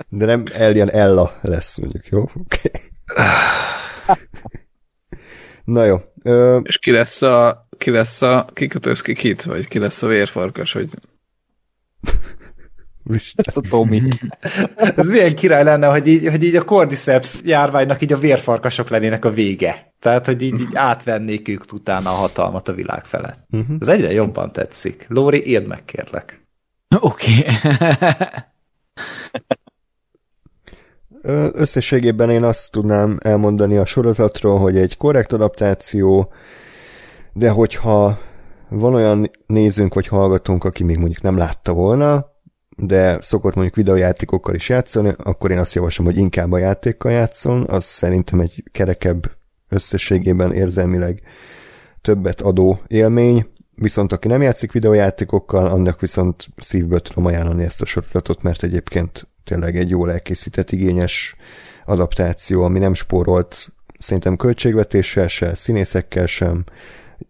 [0.08, 2.20] De nem Elian Ella lesz, mondjuk, jó?
[2.20, 2.80] Okay.
[5.64, 6.00] Na jó.
[6.24, 6.58] Ö...
[6.62, 8.46] És ki lesz a, ki lesz a,
[9.02, 10.90] ki kit, vagy ki lesz a vérfarkas, hogy
[13.54, 14.02] a Tomi.
[14.96, 19.24] Ez milyen király lenne, hogy így, hogy így a Cordyceps járványnak így a vérfarkasok lennének
[19.24, 19.94] a vége.
[19.98, 23.46] Tehát, hogy így, így átvennék ők utána a hatalmat a világ felett.
[23.50, 23.76] Uh-huh.
[23.80, 25.06] Ez egyre jobban tetszik.
[25.08, 26.48] Lóri, írd meg, kérlek.
[27.00, 27.38] Oké.
[27.38, 27.56] Okay.
[31.52, 36.32] Összességében én azt tudnám elmondani a sorozatról, hogy egy korrekt adaptáció,
[37.32, 38.18] de hogyha
[38.68, 42.29] van olyan nézőnk vagy hallgatónk, aki még mondjuk nem látta volna,
[42.82, 47.66] de szokott mondjuk videójátékokkal is játszani, akkor én azt javaslom, hogy inkább a játékkal játszon,
[47.68, 49.30] az szerintem egy kerekebb
[49.68, 51.22] összességében érzelmileg
[52.00, 57.84] többet adó élmény, viszont aki nem játszik videójátékokkal, annak viszont szívből tudom ajánlani ezt a
[57.84, 61.36] sorozatot, mert egyébként tényleg egy jól elkészített, igényes
[61.84, 66.64] adaptáció, ami nem spórolt szerintem költségvetéssel se, színészekkel sem,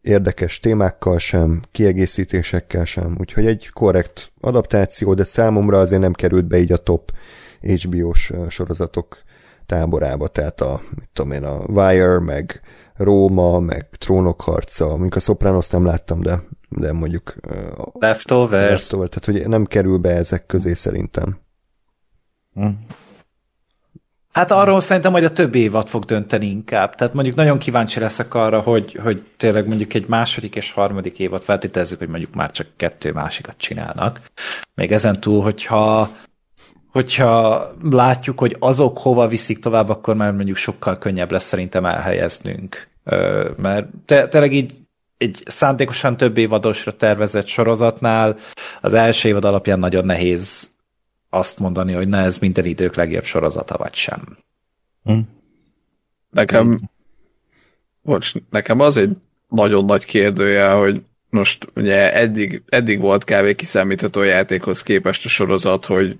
[0.02, 6.58] érdekes témákkal sem, kiegészítésekkel sem, úgyhogy egy korrekt adaptáció, de számomra azért nem került be
[6.58, 7.12] így a top
[7.60, 9.22] HBO-s sorozatok
[9.66, 12.60] táborába, tehát a, mit tudom én, a Wire, meg
[12.96, 17.34] Róma, meg Trónok harca, mondjuk a Sopranos nem láttam, de, de mondjuk
[17.92, 18.70] Leftovers.
[18.70, 21.38] Leftover, tehát hogy nem kerül be ezek közé szerintem.
[22.54, 22.66] Hm.
[24.40, 26.94] Hát arról szerintem, hogy a több évad fog dönteni inkább.
[26.94, 31.42] Tehát mondjuk nagyon kíváncsi leszek arra, hogy, hogy tényleg mondjuk egy második és harmadik évad
[31.42, 34.20] feltételezzük, hogy mondjuk már csak kettő másikat csinálnak.
[34.74, 36.10] Még ezen túl, hogyha
[36.92, 42.88] hogyha látjuk, hogy azok hova viszik tovább, akkor már mondjuk sokkal könnyebb lesz szerintem elhelyeznünk.
[43.56, 44.74] Mert tényleg így
[45.16, 48.36] egy szándékosan több évadosra tervezett sorozatnál
[48.80, 50.70] az első évad alapján nagyon nehéz
[51.30, 54.38] azt mondani, hogy na ez minden idők legjobb sorozata, vagy sem.
[55.04, 55.18] Hm.
[56.30, 56.78] Nekem,
[58.02, 59.16] bocs, nekem az egy
[59.48, 63.54] nagyon nagy kérdője, hogy most ugye eddig, eddig volt kb.
[63.54, 66.18] kiszámítható játékhoz képest a sorozat, hogy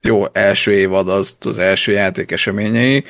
[0.00, 3.04] jó, első évad az az első játék eseményei,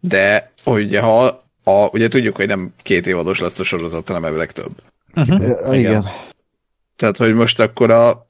[0.00, 1.24] de ugye ha
[1.64, 4.72] a, ugye tudjuk, hogy nem két évados lesz a sorozat, hanem ebből több.
[5.14, 5.40] Uh-huh.
[5.40, 5.74] Igen.
[5.74, 6.06] Igen.
[6.96, 8.29] Tehát, hogy most akkor a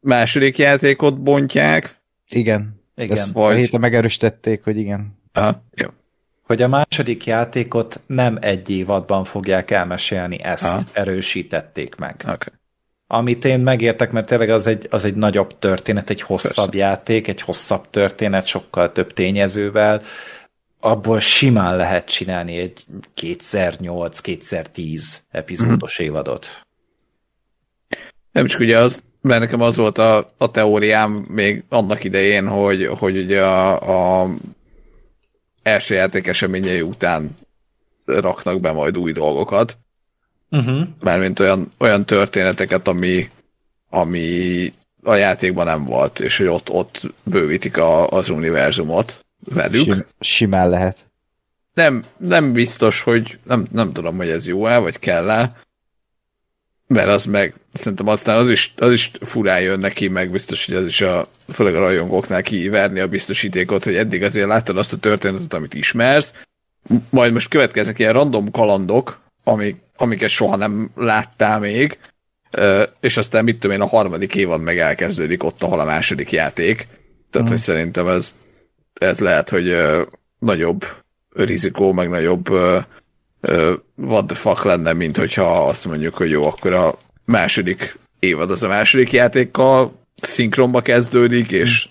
[0.00, 2.00] második játékot bontják.
[2.28, 2.82] Igen.
[2.94, 3.16] igen.
[3.16, 3.54] Ezt vagy...
[3.54, 5.18] a héten megerősítették, hogy igen.
[5.32, 5.88] Aha, jó.
[6.42, 10.80] Hogy a második játékot nem egy évadban fogják elmesélni, ezt Aha.
[10.92, 12.14] erősítették meg.
[12.22, 12.52] Okay.
[13.06, 16.86] Amit én megértek, mert tényleg az egy, az egy nagyobb történet, egy hosszabb Persze.
[16.86, 20.02] játék, egy hosszabb történet, sokkal több tényezővel,
[20.80, 22.84] abból simán lehet csinálni egy
[23.20, 26.04] 2008-2010 epizódos mm.
[26.04, 26.66] évadot.
[28.32, 32.86] Nem csak ugye az mert nekem az volt a, a teóriám még annak idején, hogy,
[32.86, 34.28] hogy ugye a, a
[35.62, 37.30] első játék eseményei után
[38.04, 39.78] raknak be majd új dolgokat.
[40.50, 40.80] Uh-huh.
[41.00, 43.30] Mármint olyan, olyan történeteket, ami,
[43.90, 44.72] ami
[45.02, 49.84] a játékban nem volt, és hogy ott, ott bővítik a, az univerzumot velük.
[49.84, 51.04] Sim, simán lehet.
[51.74, 55.64] Nem, nem biztos, hogy nem, nem tudom, hogy ez jó-e, vagy kell-e,
[56.86, 60.74] mert az meg szerintem aztán az is, az is furán jön neki, meg biztos, hogy
[60.74, 64.96] az is a, főleg a rajongóknál kiverni a biztosítékot, hogy eddig azért láttad azt a
[64.96, 66.32] történetet, amit ismersz,
[67.10, 71.98] majd most következnek ilyen random kalandok, amik, amiket soha nem láttál még,
[73.00, 76.86] és aztán mit tudom én, a harmadik évad meg elkezdődik ott, ahol a második játék.
[77.30, 77.50] Tehát, mm.
[77.50, 78.34] hogy szerintem ez,
[78.94, 79.76] ez lehet, hogy
[80.38, 80.84] nagyobb
[81.34, 82.48] rizikó, meg nagyobb
[83.96, 86.94] what the fuck lenne, mint hogyha azt mondjuk, hogy jó, akkor a
[87.24, 91.88] második évad az a második játékkal szinkronba kezdődik, és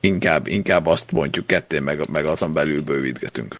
[0.00, 3.56] inkább, inkább azt mondjuk ketté, meg, meg azon belül bővítgetünk.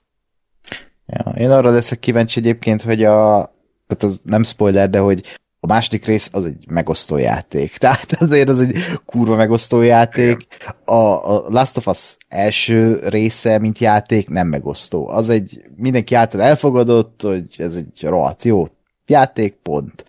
[1.06, 3.54] Ja, én arra leszek kíváncsi egyébként, hogy a
[3.86, 7.76] tehát az nem spoiler, de hogy a második rész az egy megosztó játék.
[7.82, 8.76] Tehát azért az egy
[9.06, 10.46] kurva megosztó játék.
[10.84, 10.94] A,
[11.34, 15.08] a Last of Us első része, mint játék, nem megosztó.
[15.08, 18.66] Az egy, mindenki által elfogadott, hogy ez egy rohadt jó
[19.06, 20.04] játék, pont.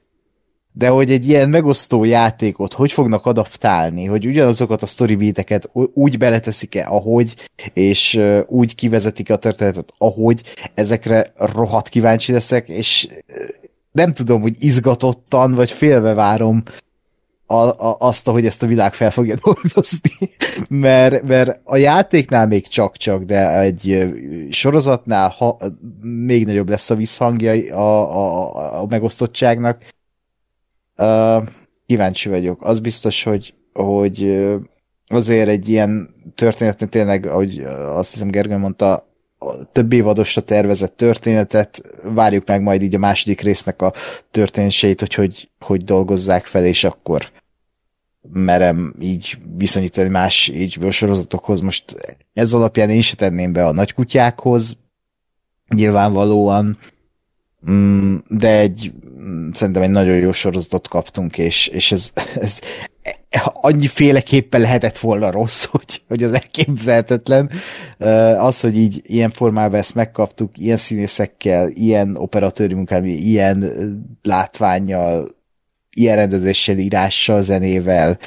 [0.71, 6.87] De hogy egy ilyen megosztó játékot hogy fognak adaptálni, hogy ugyanazokat a storybeateket úgy beleteszik-e,
[6.87, 7.35] ahogy,
[7.73, 10.41] és úgy kivezetik a történetet, ahogy,
[10.73, 13.07] ezekre rohadt kíváncsi leszek, és
[13.97, 16.63] nem tudom, hogy izgatottan, vagy félve várom
[17.45, 20.29] a, a, azt, hogy ezt a világ fel fogja dolgozni,
[20.69, 24.13] mert, mert a játéknál még csak-csak, de egy
[24.49, 25.57] sorozatnál ha,
[26.01, 29.83] még nagyobb lesz a visszhangja a, a, a megosztottságnak.
[30.97, 31.43] Uh,
[31.85, 32.63] kíváncsi vagyok.
[32.63, 34.45] Az biztos, hogy, hogy
[35.07, 37.59] azért egy ilyen történetnél tényleg, ahogy
[37.93, 39.06] azt hiszem Gergely mondta,
[39.71, 43.93] több évadosra tervezett történetet, várjuk meg majd így a második résznek a
[44.31, 47.31] történéseit, hogy, hogy hogy dolgozzák fel, és akkor
[48.31, 51.61] merem így viszonyítani más HBO sorozatokhoz.
[51.61, 51.95] Most
[52.33, 54.77] ez alapján én se tenném be a nagykutyákhoz,
[55.75, 56.77] nyilvánvalóan,
[57.69, 58.93] mm, de egy
[59.51, 62.59] szerintem egy nagyon jó sorozatot kaptunk, és, és ez, ez
[63.53, 67.51] annyiféleképpen lehetett volna rossz, hogy, hogy az elképzelhetetlen.
[68.37, 73.73] Az, hogy így ilyen formában ezt megkaptuk, ilyen színészekkel, ilyen operatőri munkával, ilyen
[74.23, 75.35] látványjal,
[75.89, 78.17] ilyen rendezéssel, írással, zenével,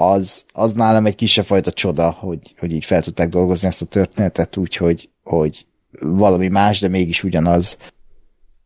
[0.00, 3.86] az, az nálam egy kisebb fajta csoda, hogy, hogy így fel tudták dolgozni ezt a
[3.86, 5.66] történetet, úgyhogy hogy
[6.00, 7.78] valami más, de mégis ugyanaz.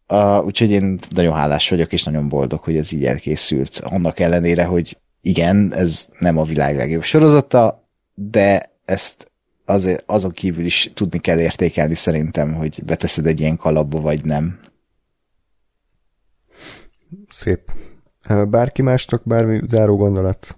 [0.08, 3.78] Uh, úgyhogy én nagyon hálás vagyok, és nagyon boldog, hogy ez így elkészült.
[3.84, 9.32] Annak ellenére, hogy igen, ez nem a világ legjobb sorozata, de ezt
[9.64, 14.60] azért azon kívül is tudni kell értékelni szerintem, hogy beteszed egy ilyen kalapba, vagy nem.
[17.28, 17.70] Szép.
[18.48, 20.56] Bárki másnak bármi záró gondolat?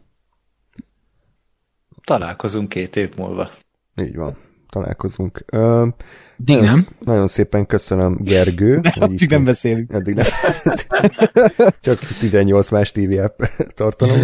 [2.05, 3.51] Találkozunk két év múlva.
[3.97, 4.37] Így van
[4.75, 5.45] találkozunk.
[5.53, 5.89] Uh,
[6.37, 6.87] Még nem.
[7.05, 8.81] Nagyon szépen köszönöm, Gergő.
[8.83, 9.93] Nem, addig nem beszélünk.
[9.93, 10.27] Eddig nem.
[11.81, 13.43] Csak 18 más TV app
[13.81, 14.19] tartalom.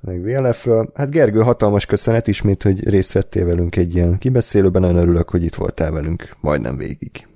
[0.00, 0.92] Meg VLF-ről.
[0.94, 4.82] Hát Gergő, hatalmas köszönet ismét, hogy részt vettél velünk egy ilyen kibeszélőben.
[4.82, 7.27] Nagyon örülök, hogy itt voltál velünk majdnem végig.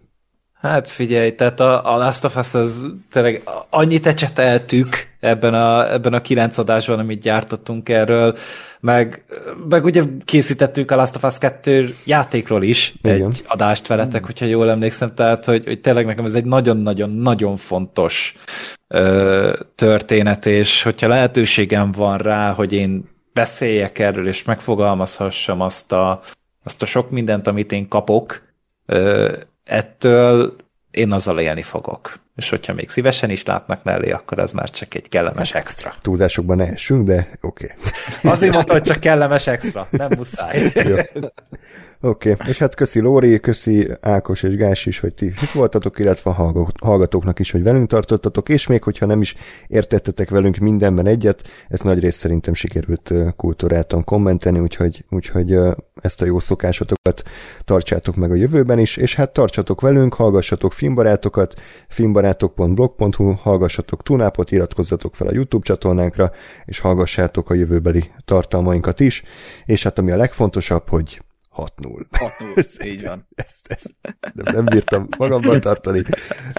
[0.62, 4.89] Hát figyelj, tehát a, a Last of Us az tényleg annyit ecseteltük
[5.20, 8.36] ebben a, ebben a kilenc adásban, amit gyártottunk erről,
[8.80, 9.24] meg,
[9.68, 13.26] meg ugye készítettünk a Last of Us 2 játékról is Igen.
[13.26, 18.36] egy adást veletek, hogyha jól emlékszem, tehát hogy, hogy tényleg nekem ez egy nagyon-nagyon-nagyon fontos
[18.89, 26.20] ö, történet, és hogyha lehetőségem van rá, hogy én beszéljek erről, és megfogalmazhassam azt a,
[26.64, 28.43] azt a sok mindent, amit én kapok,
[28.86, 29.32] ö,
[29.64, 30.56] ettől
[30.90, 32.20] én azzal élni fogok.
[32.36, 35.94] És hogyha még szívesen is látnak mellé, akkor ez már csak egy kellemes extra.
[36.02, 37.64] Túlzásokban ne essünk, de oké.
[37.64, 38.32] Okay.
[38.32, 40.72] Azért mondta, hogy csak kellemes extra, nem muszáj.
[42.01, 42.48] Oké, okay.
[42.48, 46.64] és hát köszi Lóri, köszi Ákos és Gás is, hogy ti itt voltatok, illetve a
[46.80, 49.34] hallgatóknak is, hogy velünk tartottatok, és még hogyha nem is
[49.66, 55.59] értettetek velünk mindenben egyet, ezt nagy rész szerintem sikerült kultúrátan kommenteni, úgyhogy, úgyhogy
[56.03, 57.23] ezt a jó szokásotokat
[57.65, 65.15] tartsátok meg a jövőben is, és hát tartsatok velünk, hallgassatok filmbarátokat, filmbarátok.blog.hu, hallgassatok Tunápot, iratkozzatok
[65.16, 66.31] fel a YouTube csatornánkra,
[66.65, 69.23] és hallgassátok a jövőbeli tartalmainkat is,
[69.65, 71.20] és hát ami a legfontosabb, hogy
[71.57, 71.66] 6-0.
[72.55, 73.29] 6-0, így van.
[73.35, 73.95] Ezt, ezt
[74.33, 76.03] nem, nem bírtam magamban tartani.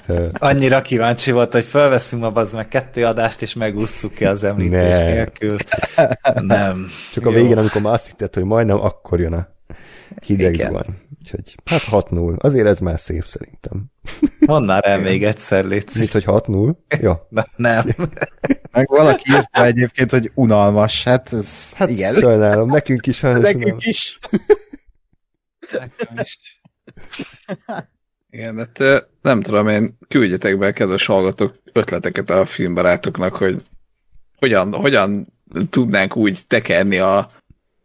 [0.34, 5.00] Annyira kíváncsi volt, hogy felveszünk a az meg kettő adást, és megússzuk ki az említés
[5.00, 5.04] ne.
[5.04, 5.58] nélkül.
[6.34, 6.88] Nem.
[7.14, 7.36] Csak a Jó.
[7.36, 9.48] végén, amikor már azt hitted, hogy majdnem, akkor jön a
[10.26, 11.02] hideg zuhany.
[11.20, 12.38] Úgyhogy hát 6-0.
[12.38, 13.86] Azért ez már szép szerintem.
[14.40, 16.00] Mondd el még egyszer, Léci.
[16.00, 16.76] Mit, hogy 6-0?
[17.02, 17.28] Ja.
[17.30, 17.86] Na, nem.
[18.72, 22.14] Meg valaki írta egyébként, hogy unalmas, hát ez Hát igen.
[22.14, 23.86] sajnálom, nekünk is Nekünk unalmas.
[23.86, 24.20] is.
[25.80, 26.62] Nekem is.
[28.30, 33.62] Igen, hát nem tudom én, küldjetek be, kedves hallgatók, ötleteket a filmbarátoknak, hogy
[34.38, 35.26] hogyan, hogyan
[35.70, 37.32] tudnánk úgy tekerni a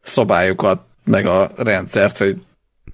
[0.03, 2.43] szabályokat, meg a rendszert, hogy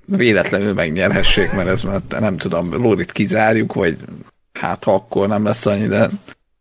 [0.05, 3.99] véletlenül megnyerhessék, mert ez már nem tudom, Lórit kizárjuk, vagy
[4.53, 6.11] hát ha akkor nem lesz annyi, de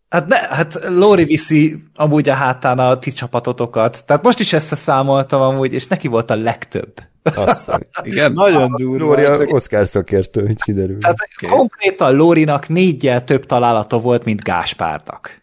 [0.09, 4.05] Hát, ne, hát Lóri viszi amúgy a hátán a ti csapatotokat.
[4.05, 6.93] Tehát most is ezt számoltam amúgy, és neki volt a legtöbb.
[7.35, 7.87] Aztán.
[8.03, 9.05] igen, Nagyon durva.
[9.05, 10.97] Lóri a Oscar szakértő, hogy kiderül.
[10.97, 11.57] Tehát okay.
[11.57, 15.41] konkrétan Lórinak négyel több találata volt, mint Gáspárnak.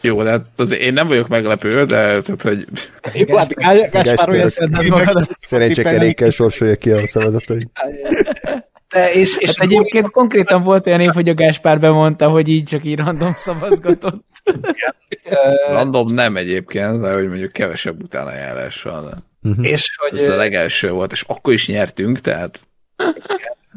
[0.00, 2.64] jó, de hát azért én nem vagyok meglepő, de tehát, hogy
[3.12, 4.50] Jó, hát Gá- Gáspár olyan.
[5.40, 7.70] Szerencsékerékkel sorsolja ki a szavazatait.
[8.88, 12.64] De és, és Hát egyébként konkrétan volt olyan év, hogy a Gáspár bemondta, hogy így
[12.64, 14.24] csak így random szavazgatott.
[15.68, 19.14] random nem egyébként, de hogy mondjuk kevesebb utánajárással.
[19.54, 22.60] De és hogy, ez a legelső volt, és akkor is nyertünk, tehát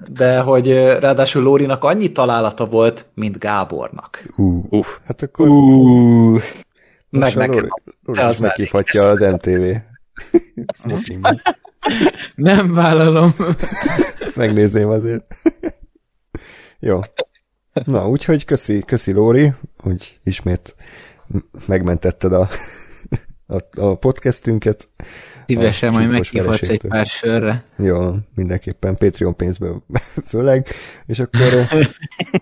[0.08, 4.24] de hogy ráadásul Lórinak annyi találata volt, mint Gábornak.
[4.36, 6.42] Hú, uff, hát akkor Uh,
[7.10, 7.68] Meg nekem.
[8.04, 9.64] Lóri, az meghívhatja az MTV.
[12.36, 13.36] Nem vállalom.
[14.20, 15.36] Ezt megnézném azért.
[16.80, 17.00] Jó.
[17.74, 20.76] Na, úgyhogy köszi, köszi Lóri, hogy ismét
[21.66, 22.50] megmentetted a,
[23.48, 24.88] a, a podcastünket.
[25.50, 27.64] Szívesen majd meghívhatsz egy pár sörre.
[27.78, 29.84] Jó, mindenképpen Patreon pénzből
[30.30, 30.68] főleg,
[31.06, 31.42] és akkor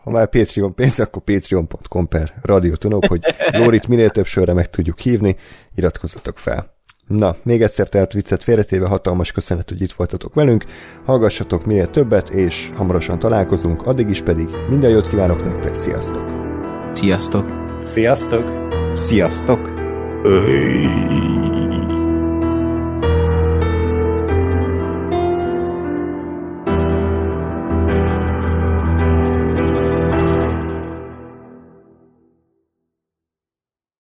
[0.04, 3.22] ha már Patreon pénz, akkor patreon.com per radiotonop, hogy
[3.52, 5.36] Lórit minél több sörre meg tudjuk hívni,
[5.76, 6.76] iratkozzatok fel.
[7.08, 10.66] Na, még egyszer tehát viccet félretéve hatalmas köszönet, hogy itt voltatok velünk,
[11.06, 16.30] hallgassatok minél többet, és hamarosan találkozunk, addig is pedig minden jót kívánok nektek, sziasztok!
[16.94, 17.54] Sziasztok!
[17.84, 18.52] Sziasztok!
[18.94, 19.72] Sziasztok!
[20.24, 21.97] Öy.